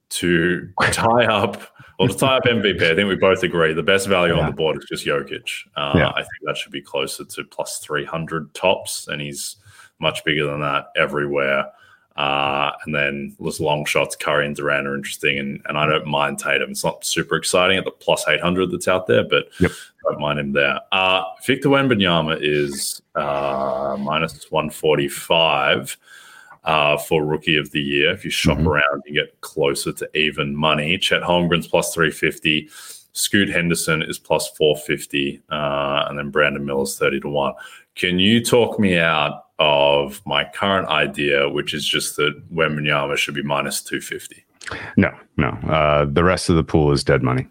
to 0.09 0.69
tie 0.91 1.25
up, 1.25 1.61
well, 1.99 2.07
to 2.07 2.15
tie 2.15 2.37
up 2.37 2.43
MVP, 2.43 2.81
I 2.81 2.95
think 2.95 3.07
we 3.07 3.15
both 3.15 3.43
agree 3.43 3.73
the 3.73 3.83
best 3.83 4.07
value 4.07 4.35
yeah. 4.35 4.41
on 4.41 4.45
the 4.47 4.55
board 4.55 4.77
is 4.77 4.85
just 4.89 5.05
Jokic. 5.05 5.49
Uh, 5.75 6.11
I 6.15 6.21
think 6.21 6.27
that 6.43 6.57
should 6.57 6.71
be 6.71 6.81
closer 6.81 7.25
to 7.25 7.43
plus 7.43 7.79
300 7.79 8.53
tops, 8.53 9.07
and 9.07 9.21
he's 9.21 9.57
much 9.99 10.23
bigger 10.23 10.45
than 10.45 10.61
that 10.61 10.91
everywhere. 10.95 11.71
Uh, 12.15 12.71
and 12.83 12.95
then 12.95 13.35
those 13.39 13.59
long 13.59 13.85
shots, 13.85 14.15
Curry 14.15 14.47
and 14.47 14.55
Durant 14.55 14.87
are 14.87 14.95
interesting, 14.95 15.37
and, 15.37 15.61
and 15.65 15.77
I 15.77 15.85
don't 15.85 16.07
mind 16.07 16.39
Tatum. 16.39 16.71
It's 16.71 16.83
not 16.83 17.05
super 17.05 17.35
exciting 17.35 17.77
at 17.77 17.85
the 17.85 17.91
plus 17.91 18.27
800 18.27 18.71
that's 18.71 18.87
out 18.87 19.05
there, 19.05 19.23
but 19.23 19.49
yep. 19.59 19.71
I 19.71 20.11
don't 20.11 20.21
mind 20.21 20.39
him 20.39 20.51
there. 20.51 20.79
Uh, 20.91 21.23
Victor 21.45 21.69
Wembanyama 21.69 22.39
is 22.41 23.03
uh, 23.13 23.97
minus 23.99 24.49
145 24.49 25.97
uh, 26.67 26.97
for 26.97 27.25
Rookie 27.25 27.57
of 27.57 27.71
the 27.71 27.81
Year. 27.81 28.11
If 28.11 28.23
you 28.23 28.31
shop 28.31 28.59
mm-hmm. 28.59 28.67
around, 28.67 29.03
you 29.05 29.13
get 29.13 29.41
closer 29.41 29.91
to 29.93 30.17
even 30.17 30.55
money. 30.55 30.97
Chet 30.99 31.23
Holmgren's 31.23 31.67
plus 31.67 31.93
350. 31.93 32.69
Scoot 33.13 33.49
Henderson 33.49 34.03
is 34.03 34.19
plus 34.19 34.49
450. 34.49 35.41
Uh, 35.49 36.05
and 36.07 36.19
then 36.19 36.29
Brandon 36.29 36.63
Miller's 36.63 36.99
30 36.99 37.21
to 37.21 37.29
1. 37.29 37.53
Can 37.95 38.19
you 38.19 38.43
talk 38.43 38.79
me 38.79 38.99
out 38.99 39.47
of 39.59 40.21
my 40.25 40.43
current 40.43 40.87
idea, 40.87 41.49
which 41.49 41.73
is 41.73 41.87
just 41.87 42.15
that 42.17 42.53
Wembanyama 42.53 43.17
should 43.17 43.35
be 43.35 43.43
minus 43.43 43.81
250. 43.81 44.43
No, 44.97 45.11
no. 45.37 45.47
Uh, 45.69 46.05
the 46.05 46.23
rest 46.23 46.49
of 46.49 46.55
the 46.55 46.63
pool 46.63 46.91
is 46.91 47.03
dead 47.03 47.23
money. 47.23 47.47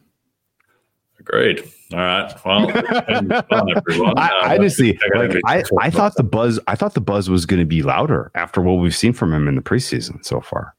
Agreed. 1.29 1.71
All 1.93 1.99
right. 1.99 2.33
Well, 2.45 2.69
fun, 3.49 4.13
I, 4.17 4.31
I 4.43 4.59
just 4.59 4.77
see. 4.77 4.99
Like, 5.15 5.37
I, 5.45 5.63
I 5.81 5.91
thought 5.91 6.15
the 6.17 6.25
buzz. 6.25 6.59
I 6.67 6.75
thought 6.75 6.95
the 6.95 7.01
buzz 7.01 7.29
was 7.31 7.47
going 7.47 7.61
to 7.61 7.67
be 7.67 7.83
louder 7.83 8.31
after 8.35 8.61
what 8.61 8.75
we've 8.75 8.95
seen 8.95 9.13
from 9.13 9.33
him 9.33 9.49
in 9.49 9.55
the 9.55 9.63
preseason 9.63 10.25
so 10.25 10.41
far. 10.41 10.75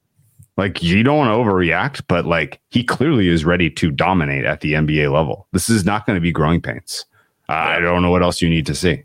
Like 0.57 0.81
you 0.81 1.03
don't 1.03 1.17
want 1.17 1.29
to 1.29 1.33
overreact, 1.33 2.03
but 2.07 2.25
like 2.25 2.59
he 2.69 2.83
clearly 2.83 3.27
is 3.27 3.45
ready 3.45 3.69
to 3.69 3.91
dominate 3.91 4.43
at 4.43 4.61
the 4.61 4.73
NBA 4.73 5.11
level. 5.11 5.47
This 5.53 5.69
is 5.69 5.85
not 5.85 6.05
going 6.05 6.17
to 6.17 6.21
be 6.21 6.31
growing 6.31 6.61
pains. 6.61 7.05
Uh, 7.47 7.53
I 7.53 7.79
don't 7.79 8.01
know 8.01 8.11
what 8.11 8.23
else 8.23 8.41
you 8.41 8.49
need 8.49 8.65
to 8.65 8.75
see. 8.75 9.03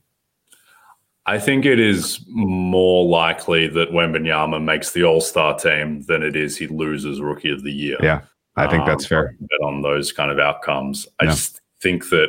I 1.26 1.38
think 1.38 1.64
it 1.64 1.78
is 1.78 2.24
more 2.28 3.05
likely 3.05 3.68
that 3.68 3.93
Wembanyama 3.93 4.62
makes 4.62 4.90
the 4.90 5.05
All 5.05 5.20
Star 5.20 5.57
team 5.57 6.03
than 6.03 6.22
it 6.22 6.34
is 6.34 6.57
he 6.57 6.66
loses 6.66 7.20
Rookie 7.20 7.53
of 7.53 7.62
the 7.62 7.70
Year. 7.70 7.99
Yeah, 8.03 8.22
I 8.57 8.66
think 8.66 8.82
um, 8.82 8.88
that's 8.88 9.07
fair. 9.07 9.36
Bet 9.40 9.61
on 9.62 9.82
those 9.82 10.12
kind 10.12 10.30
of 10.30 10.38
outcomes. 10.38 11.07
I 11.20 11.24
yeah. 11.24 11.30
just 11.30 11.61
think 11.80 12.11
that 12.11 12.28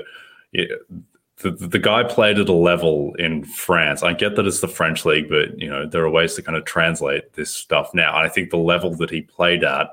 it, 0.53 0.71
the, 1.37 1.51
the 1.51 1.79
guy 1.79 2.03
played 2.03 2.39
at 2.39 2.49
a 2.49 2.53
level 2.53 3.13
in 3.15 3.43
France. 3.43 4.03
I 4.03 4.13
get 4.13 4.35
that 4.35 4.47
it's 4.47 4.61
the 4.61 4.67
French 4.67 5.05
league, 5.05 5.29
but 5.29 5.59
you 5.59 5.69
know 5.69 5.85
there 5.85 6.03
are 6.03 6.09
ways 6.09 6.35
to 6.35 6.41
kind 6.41 6.57
of 6.57 6.65
translate 6.65 7.33
this 7.33 7.53
stuff 7.53 7.93
now. 7.93 8.15
And 8.17 8.25
I 8.25 8.29
think 8.29 8.49
the 8.49 8.57
level 8.57 8.95
that 8.95 9.09
he 9.09 9.21
played 9.21 9.63
at, 9.63 9.89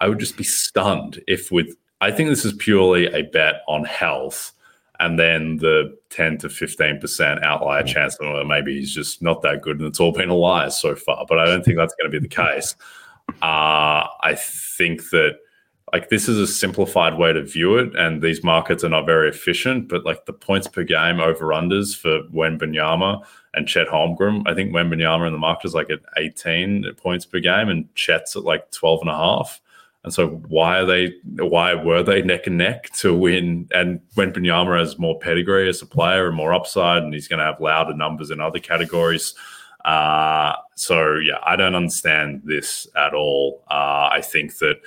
I 0.00 0.08
would 0.08 0.18
just 0.18 0.36
be 0.36 0.44
stunned 0.44 1.22
if 1.26 1.50
with. 1.50 1.76
I 2.02 2.10
think 2.10 2.30
this 2.30 2.46
is 2.46 2.54
purely 2.54 3.06
a 3.12 3.24
bet 3.24 3.62
on 3.68 3.84
health 3.84 4.54
and 5.00 5.18
then 5.18 5.56
the 5.56 5.96
10 6.10 6.38
to 6.38 6.48
15% 6.48 7.42
outlier 7.42 7.82
chance 7.82 8.16
that 8.16 8.44
maybe 8.46 8.78
he's 8.78 8.94
just 8.94 9.22
not 9.22 9.42
that 9.42 9.62
good 9.62 9.78
and 9.78 9.86
it's 9.86 9.98
all 9.98 10.12
been 10.12 10.28
a 10.28 10.34
lie 10.34 10.68
so 10.68 10.94
far. 10.94 11.24
But 11.26 11.38
I 11.38 11.46
don't 11.46 11.64
think 11.64 11.78
that's 11.78 11.94
going 11.94 12.10
to 12.10 12.20
be 12.20 12.22
the 12.26 12.34
case. 12.34 12.76
Uh, 13.42 14.08
I 14.22 14.34
think 14.36 15.10
that 15.10 15.38
like 15.92 16.08
this 16.08 16.28
is 16.28 16.38
a 16.38 16.46
simplified 16.46 17.18
way 17.18 17.32
to 17.32 17.42
view 17.42 17.76
it, 17.76 17.96
and 17.96 18.22
these 18.22 18.44
markets 18.44 18.84
are 18.84 18.88
not 18.88 19.06
very 19.06 19.28
efficient. 19.28 19.88
But 19.88 20.04
like 20.04 20.26
the 20.26 20.32
points 20.32 20.68
per 20.68 20.84
game 20.84 21.20
over 21.20 21.46
unders 21.46 21.96
for 21.96 22.22
Wembanyama 22.32 23.24
and 23.54 23.66
Chet 23.66 23.88
Holmgren, 23.88 24.42
I 24.46 24.54
think 24.54 24.72
Wembanyama 24.72 25.26
in 25.26 25.32
the 25.32 25.38
market 25.38 25.68
is 25.68 25.74
like 25.74 25.90
at 25.90 26.00
18 26.16 26.94
points 26.96 27.24
per 27.24 27.40
game, 27.40 27.68
and 27.68 27.92
Chet's 27.94 28.36
at 28.36 28.44
like 28.44 28.70
12 28.70 29.00
and 29.02 29.10
a 29.10 29.16
half. 29.16 29.60
And 30.02 30.14
so 30.14 30.28
why 30.48 30.78
are 30.78 30.86
they 30.86 31.12
why 31.36 31.74
were 31.74 32.02
they 32.02 32.22
neck 32.22 32.46
and 32.46 32.56
neck 32.56 32.90
to 32.98 33.14
win? 33.14 33.68
And 33.74 34.00
when 34.14 34.32
Wembanyama 34.32 34.78
has 34.78 34.98
more 34.98 35.18
pedigree 35.18 35.68
as 35.68 35.82
a 35.82 35.86
player 35.86 36.28
and 36.28 36.36
more 36.36 36.54
upside, 36.54 37.02
and 37.02 37.12
he's 37.12 37.28
going 37.28 37.40
to 37.40 37.44
have 37.44 37.60
louder 37.60 37.94
numbers 37.94 38.30
in 38.30 38.40
other 38.40 38.60
categories. 38.60 39.34
Uh, 39.84 40.54
so 40.76 41.16
yeah, 41.16 41.38
I 41.44 41.56
don't 41.56 41.74
understand 41.74 42.42
this 42.44 42.86
at 42.96 43.14
all. 43.14 43.64
Uh, 43.70 44.08
I 44.12 44.20
think 44.22 44.58
that 44.58 44.80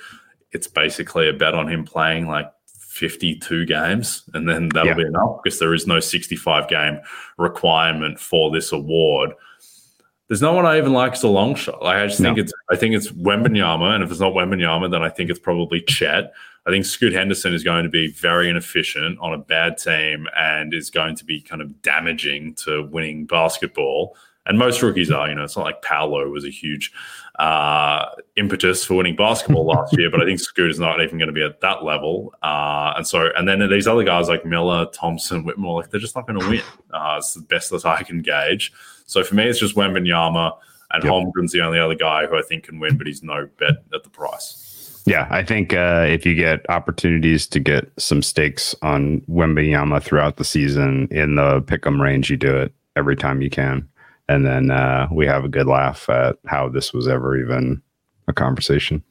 it's 0.54 0.68
basically 0.68 1.28
a 1.28 1.32
bet 1.32 1.54
on 1.54 1.68
him 1.68 1.84
playing 1.84 2.28
like 2.28 2.50
52 2.78 3.66
games, 3.66 4.24
and 4.32 4.48
then 4.48 4.70
that'll 4.70 4.88
yeah. 4.88 4.94
be 4.94 5.02
enough 5.02 5.40
because 5.42 5.58
there 5.58 5.74
is 5.74 5.86
no 5.86 6.00
65 6.00 6.68
game 6.68 7.00
requirement 7.36 8.18
for 8.18 8.50
this 8.50 8.72
award 8.72 9.34
there's 10.28 10.42
no 10.42 10.52
one 10.52 10.64
I 10.64 10.78
even 10.78 10.92
like 10.92 11.12
as 11.12 11.22
a 11.22 11.28
long 11.28 11.54
shot. 11.54 11.82
Like 11.82 11.96
I 11.96 12.06
just 12.06 12.20
think 12.20 12.36
no. 12.36 12.42
it's 12.42 12.52
I 12.70 12.76
think 12.76 12.94
it's 12.94 13.10
Wembanyama, 13.10 13.94
and 13.94 14.02
if 14.02 14.10
it's 14.10 14.20
not 14.20 14.32
Wembanyama, 14.32 14.90
then 14.90 15.02
I 15.02 15.08
think 15.08 15.30
it's 15.30 15.38
probably 15.38 15.82
Chet. 15.82 16.32
I 16.66 16.70
think 16.70 16.86
Scoot 16.86 17.12
Henderson 17.12 17.52
is 17.52 17.62
going 17.62 17.84
to 17.84 17.90
be 17.90 18.08
very 18.10 18.48
inefficient 18.48 19.18
on 19.20 19.34
a 19.34 19.38
bad 19.38 19.76
team 19.76 20.26
and 20.34 20.72
is 20.72 20.88
going 20.88 21.14
to 21.16 21.24
be 21.24 21.42
kind 21.42 21.60
of 21.60 21.82
damaging 21.82 22.54
to 22.54 22.84
winning 22.84 23.26
basketball. 23.26 24.16
And 24.46 24.58
most 24.58 24.82
rookies 24.82 25.10
are, 25.10 25.28
you 25.28 25.34
know, 25.34 25.44
it's 25.44 25.56
not 25.56 25.66
like 25.66 25.82
Paolo 25.82 26.26
was 26.30 26.46
a 26.46 26.50
huge 26.50 26.90
uh, 27.38 28.06
impetus 28.36 28.84
for 28.84 28.94
winning 28.94 29.16
basketball 29.16 29.66
last 29.66 29.96
year, 29.96 30.10
but 30.10 30.22
I 30.22 30.24
think 30.24 30.40
Scoot 30.40 30.70
is 30.70 30.78
not 30.78 31.00
even 31.00 31.18
going 31.18 31.28
to 31.28 31.32
be 31.32 31.42
at 31.42 31.60
that 31.60 31.82
level. 31.82 32.32
Uh, 32.42 32.94
and 32.96 33.06
so, 33.06 33.30
and 33.36 33.48
then 33.48 33.68
these 33.68 33.88
other 33.88 34.04
guys 34.04 34.28
like 34.28 34.44
Miller, 34.44 34.86
Thompson, 34.92 35.44
Whitmore, 35.44 35.80
like 35.80 35.90
they're 35.90 36.00
just 36.00 36.14
not 36.14 36.26
going 36.26 36.38
to 36.38 36.48
win. 36.48 36.62
Uh, 36.92 37.16
it's 37.18 37.34
the 37.34 37.42
best 37.42 37.70
that 37.70 37.84
I 37.84 38.02
can 38.02 38.22
gauge. 38.22 38.72
So 39.06 39.24
for 39.24 39.34
me, 39.34 39.44
it's 39.44 39.58
just 39.58 39.74
Wembanyama 39.74 40.52
and 40.92 41.02
yep. 41.02 41.12
Holmgren's 41.12 41.52
the 41.52 41.60
only 41.60 41.78
other 41.78 41.96
guy 41.96 42.26
who 42.26 42.38
I 42.38 42.42
think 42.42 42.64
can 42.64 42.78
win, 42.78 42.96
but 42.96 43.06
he's 43.06 43.22
no 43.22 43.48
bet 43.58 43.84
at 43.92 44.04
the 44.04 44.10
price. 44.10 45.02
Yeah, 45.06 45.26
I 45.30 45.42
think 45.42 45.74
uh, 45.74 46.06
if 46.08 46.24
you 46.24 46.34
get 46.34 46.64
opportunities 46.70 47.46
to 47.48 47.60
get 47.60 47.90
some 47.98 48.22
stakes 48.22 48.74
on 48.80 49.20
Wembanyama 49.22 50.02
throughout 50.02 50.36
the 50.36 50.44
season 50.44 51.08
in 51.10 51.34
the 51.34 51.60
pick'em 51.62 52.00
range, 52.00 52.30
you 52.30 52.38
do 52.38 52.56
it 52.56 52.72
every 52.96 53.16
time 53.16 53.42
you 53.42 53.50
can, 53.50 53.86
and 54.28 54.46
then 54.46 54.70
uh, 54.70 55.08
we 55.12 55.26
have 55.26 55.44
a 55.44 55.48
good 55.48 55.66
laugh 55.66 56.08
at 56.08 56.36
how 56.46 56.68
this 56.68 56.92
was 56.92 57.08
ever 57.08 57.36
even 57.36 57.82
a 58.28 58.32
conversation. 58.32 59.02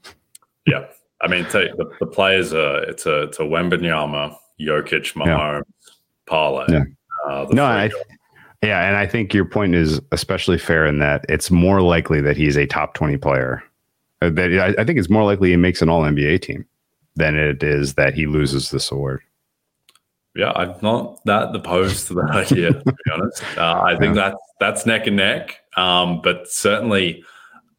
Yeah, 0.66 0.86
I 1.22 1.28
mean, 1.28 1.44
the, 1.44 1.90
the 2.00 2.06
players 2.06 2.54
are 2.54 2.84
it's 2.84 3.06
a 3.06 3.24
it's 3.24 3.40
a 3.40 3.44
Wembanyama, 3.44 4.36
Jokic, 4.60 5.14
Mahomes, 5.14 5.62
yeah. 5.64 5.94
parlay. 6.26 6.66
Yeah. 6.70 6.84
Uh, 7.28 7.46
no, 7.52 7.64
I, 7.64 7.90
yeah, 8.64 8.88
and 8.88 8.98
I 8.98 9.06
think 9.06 9.34
your 9.34 9.46
point 9.46 9.76
is 9.76 10.02
especially 10.12 10.58
fair 10.58 10.86
in 10.86 11.00
that 11.00 11.26
it's 11.30 11.52
more 11.52 11.82
likely 11.82 12.22
that 12.22 12.38
he's 12.38 12.58
a 12.58 12.66
top 12.66 12.94
20 12.94 13.18
player. 13.18 13.64
Uh, 14.22 14.30
that 14.30 14.76
I, 14.78 14.82
I 14.82 14.86
think 14.86 15.00
it's 15.00 15.10
more 15.10 15.24
likely 15.24 15.50
he 15.50 15.58
makes 15.58 15.82
an 15.82 15.90
all 15.90 16.02
NBA 16.02 16.42
team 16.42 16.66
than 17.16 17.38
it 17.38 17.62
is 17.62 17.94
that 17.96 18.14
he 18.14 18.26
loses 18.26 18.72
this 18.72 18.92
award. 18.92 19.22
Yeah, 20.36 20.52
I'm 20.56 20.76
not 20.82 21.24
that 21.26 21.56
opposed 21.56 22.08
to 22.08 22.16
that 22.16 22.32
idea, 22.52 22.74
to 22.74 22.84
be 22.84 23.12
honest. 23.12 23.44
Uh, 23.58 23.82
I 23.84 23.98
think 23.98 24.16
that's 24.16 24.40
that's 24.60 24.86
neck 24.86 25.08
and 25.08 25.18
neck. 25.18 25.62
Um, 25.78 26.22
but 26.22 26.52
certainly 26.52 27.24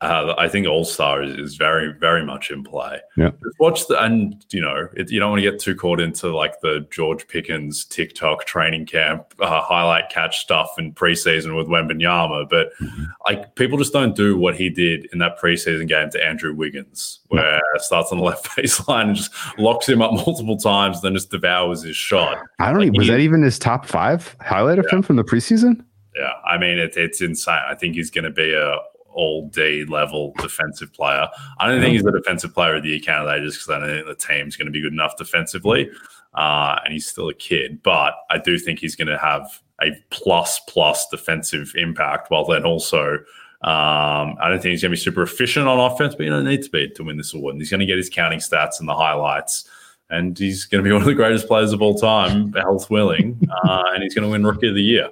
uh, 0.00 0.34
I 0.36 0.48
think 0.48 0.66
All 0.66 0.84
Star 0.84 1.22
is, 1.22 1.36
is, 1.38 1.56
very, 1.56 1.92
very 1.92 2.24
much 2.24 2.50
in 2.50 2.62
play. 2.64 3.00
Yeah. 3.16 3.30
Just 3.30 3.58
watch 3.58 3.86
the, 3.86 4.02
and 4.02 4.44
you 4.50 4.60
know, 4.60 4.88
it, 4.94 5.10
you 5.10 5.20
don't 5.20 5.30
want 5.30 5.42
to 5.42 5.50
get 5.50 5.60
too 5.60 5.74
caught 5.74 6.00
into 6.00 6.34
like 6.34 6.60
the 6.60 6.86
George 6.90 7.26
Pickens 7.28 7.84
TikTok 7.84 8.44
training 8.44 8.86
camp 8.86 9.34
uh, 9.40 9.62
highlight 9.62 10.10
catch 10.10 10.40
stuff 10.40 10.70
in 10.78 10.92
preseason 10.92 11.56
with 11.56 11.68
Wembanyama, 11.68 12.48
but 12.48 12.72
mm-hmm. 12.80 13.04
like 13.28 13.54
people 13.54 13.78
just 13.78 13.92
don't 13.92 14.16
do 14.16 14.36
what 14.36 14.56
he 14.56 14.68
did 14.68 15.08
in 15.12 15.18
that 15.20 15.38
preseason 15.38 15.88
game 15.88 16.10
to 16.10 16.24
Andrew 16.24 16.54
Wiggins, 16.54 17.20
where 17.28 17.60
no. 17.74 17.78
starts 17.78 18.12
on 18.12 18.18
the 18.18 18.24
left 18.24 18.44
baseline 18.46 19.08
and 19.08 19.16
just 19.16 19.32
locks 19.58 19.88
him 19.88 20.02
up 20.02 20.12
multiple 20.12 20.56
times, 20.56 21.00
then 21.02 21.14
just 21.14 21.30
devours 21.30 21.82
his 21.82 21.96
shot. 21.96 22.38
I 22.58 22.70
don't 22.70 22.80
like, 22.80 22.86
even, 22.88 22.98
was 22.98 23.06
he, 23.06 23.12
that 23.12 23.20
even 23.20 23.42
his 23.42 23.58
top 23.58 23.86
five 23.86 24.36
highlight 24.40 24.78
of 24.78 24.86
yeah. 24.90 24.96
him 24.96 25.02
from 25.02 25.16
the 25.16 25.24
preseason? 25.24 25.84
Yeah, 26.16 26.32
I 26.44 26.58
mean 26.58 26.78
it, 26.78 26.96
it's 26.96 27.20
insane. 27.20 27.62
I 27.66 27.74
think 27.74 27.94
he's 27.94 28.10
going 28.10 28.24
to 28.24 28.30
be 28.30 28.54
a 28.54 28.78
all 29.14 29.48
D 29.48 29.84
level 29.86 30.32
defensive 30.38 30.92
player. 30.92 31.26
I 31.58 31.68
don't 31.68 31.80
think 31.80 31.92
he's 31.92 32.04
a 32.04 32.12
defensive 32.12 32.52
player 32.52 32.76
of 32.76 32.82
the 32.82 32.90
year 32.90 33.00
candidate 33.00 33.42
just 33.44 33.58
because 33.58 33.70
I 33.70 33.78
don't 33.86 34.04
think 34.04 34.18
the 34.18 34.26
team's 34.26 34.56
going 34.56 34.66
to 34.66 34.72
be 34.72 34.80
good 34.82 34.92
enough 34.92 35.16
defensively. 35.16 35.90
uh, 36.34 36.78
and 36.84 36.92
he's 36.92 37.06
still 37.06 37.28
a 37.28 37.34
kid. 37.34 37.82
But 37.82 38.14
I 38.30 38.38
do 38.38 38.58
think 38.58 38.78
he's 38.78 38.96
going 38.96 39.08
to 39.08 39.18
have 39.18 39.60
a 39.82 39.92
plus 40.10 40.60
plus 40.68 41.06
defensive 41.08 41.72
impact, 41.76 42.30
while 42.30 42.44
then 42.44 42.64
also. 42.64 43.18
Um, 43.62 44.36
I 44.42 44.50
don't 44.50 44.60
think 44.60 44.72
he's 44.72 44.82
going 44.82 44.90
to 44.90 44.96
be 44.98 45.00
super 45.00 45.22
efficient 45.22 45.66
on 45.66 45.78
offense, 45.80 46.14
but 46.14 46.24
you 46.24 46.30
don't 46.30 46.44
need 46.44 46.62
to 46.64 46.68
be 46.70 46.90
to 46.90 47.02
win 47.02 47.16
this 47.16 47.32
award. 47.32 47.54
And 47.54 47.62
he's 47.62 47.70
going 47.70 47.80
to 47.80 47.86
get 47.86 47.96
his 47.96 48.10
counting 48.10 48.38
stats 48.38 48.78
and 48.78 48.86
the 48.86 48.94
highlights, 48.94 49.66
and 50.10 50.38
he's 50.38 50.66
going 50.66 50.84
to 50.84 50.86
be 50.86 50.92
one 50.92 51.00
of 51.00 51.06
the 51.06 51.14
greatest 51.14 51.46
players 51.46 51.72
of 51.72 51.80
all 51.80 51.94
time, 51.94 52.52
health 52.52 52.90
willing, 52.90 53.40
uh, 53.64 53.84
and 53.94 54.02
he's 54.02 54.14
going 54.14 54.24
to 54.24 54.30
win 54.30 54.44
Rookie 54.44 54.68
of 54.68 54.74
the 54.74 54.82
Year, 54.82 55.08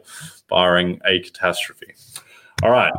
barring 0.50 1.00
a 1.06 1.20
catastrophe. 1.20 1.94
All 2.62 2.70
right, 2.70 2.92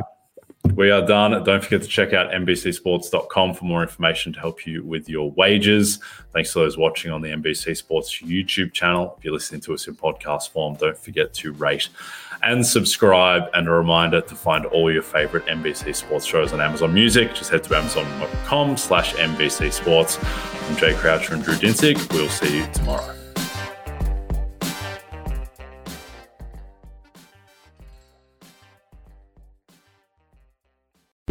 we 0.74 0.90
are 0.90 1.04
done. 1.04 1.42
Don't 1.44 1.62
forget 1.62 1.82
to 1.82 1.88
check 1.88 2.12
out 2.12 2.32
NBCSports.com 2.32 3.54
for 3.54 3.64
more 3.64 3.82
information 3.82 4.32
to 4.32 4.40
help 4.40 4.66
you 4.66 4.82
with 4.82 5.08
your 5.08 5.30
wages. 5.32 6.00
Thanks 6.32 6.52
to 6.52 6.60
those 6.60 6.76
watching 6.76 7.12
on 7.12 7.22
the 7.22 7.28
NBC 7.30 7.76
Sports 7.76 8.20
YouTube 8.22 8.72
channel. 8.72 9.14
If 9.16 9.24
you're 9.24 9.34
listening 9.34 9.60
to 9.62 9.74
us 9.74 9.86
in 9.86 9.94
podcast 9.94 10.50
form, 10.50 10.74
don't 10.74 10.98
forget 10.98 11.32
to 11.34 11.52
rate 11.52 11.88
and 12.42 12.64
subscribe. 12.64 13.44
And 13.54 13.68
a 13.68 13.70
reminder 13.70 14.20
to 14.20 14.34
find 14.34 14.66
all 14.66 14.92
your 14.92 15.02
favorite 15.02 15.46
NBC 15.46 15.94
Sports 15.94 16.26
shows 16.26 16.52
on 16.52 16.60
Amazon 16.60 16.92
Music. 16.92 17.34
Just 17.34 17.50
head 17.50 17.62
to 17.64 17.76
amazon.com 17.76 18.76
slash 18.76 19.14
NBC 19.14 19.72
Sports. 19.72 20.18
I'm 20.22 20.76
Jay 20.76 20.94
Croucher 20.94 21.34
and 21.34 21.44
Drew 21.44 21.54
Dinsick. 21.54 22.12
We'll 22.12 22.28
see 22.28 22.58
you 22.58 22.66
tomorrow. 22.72 23.23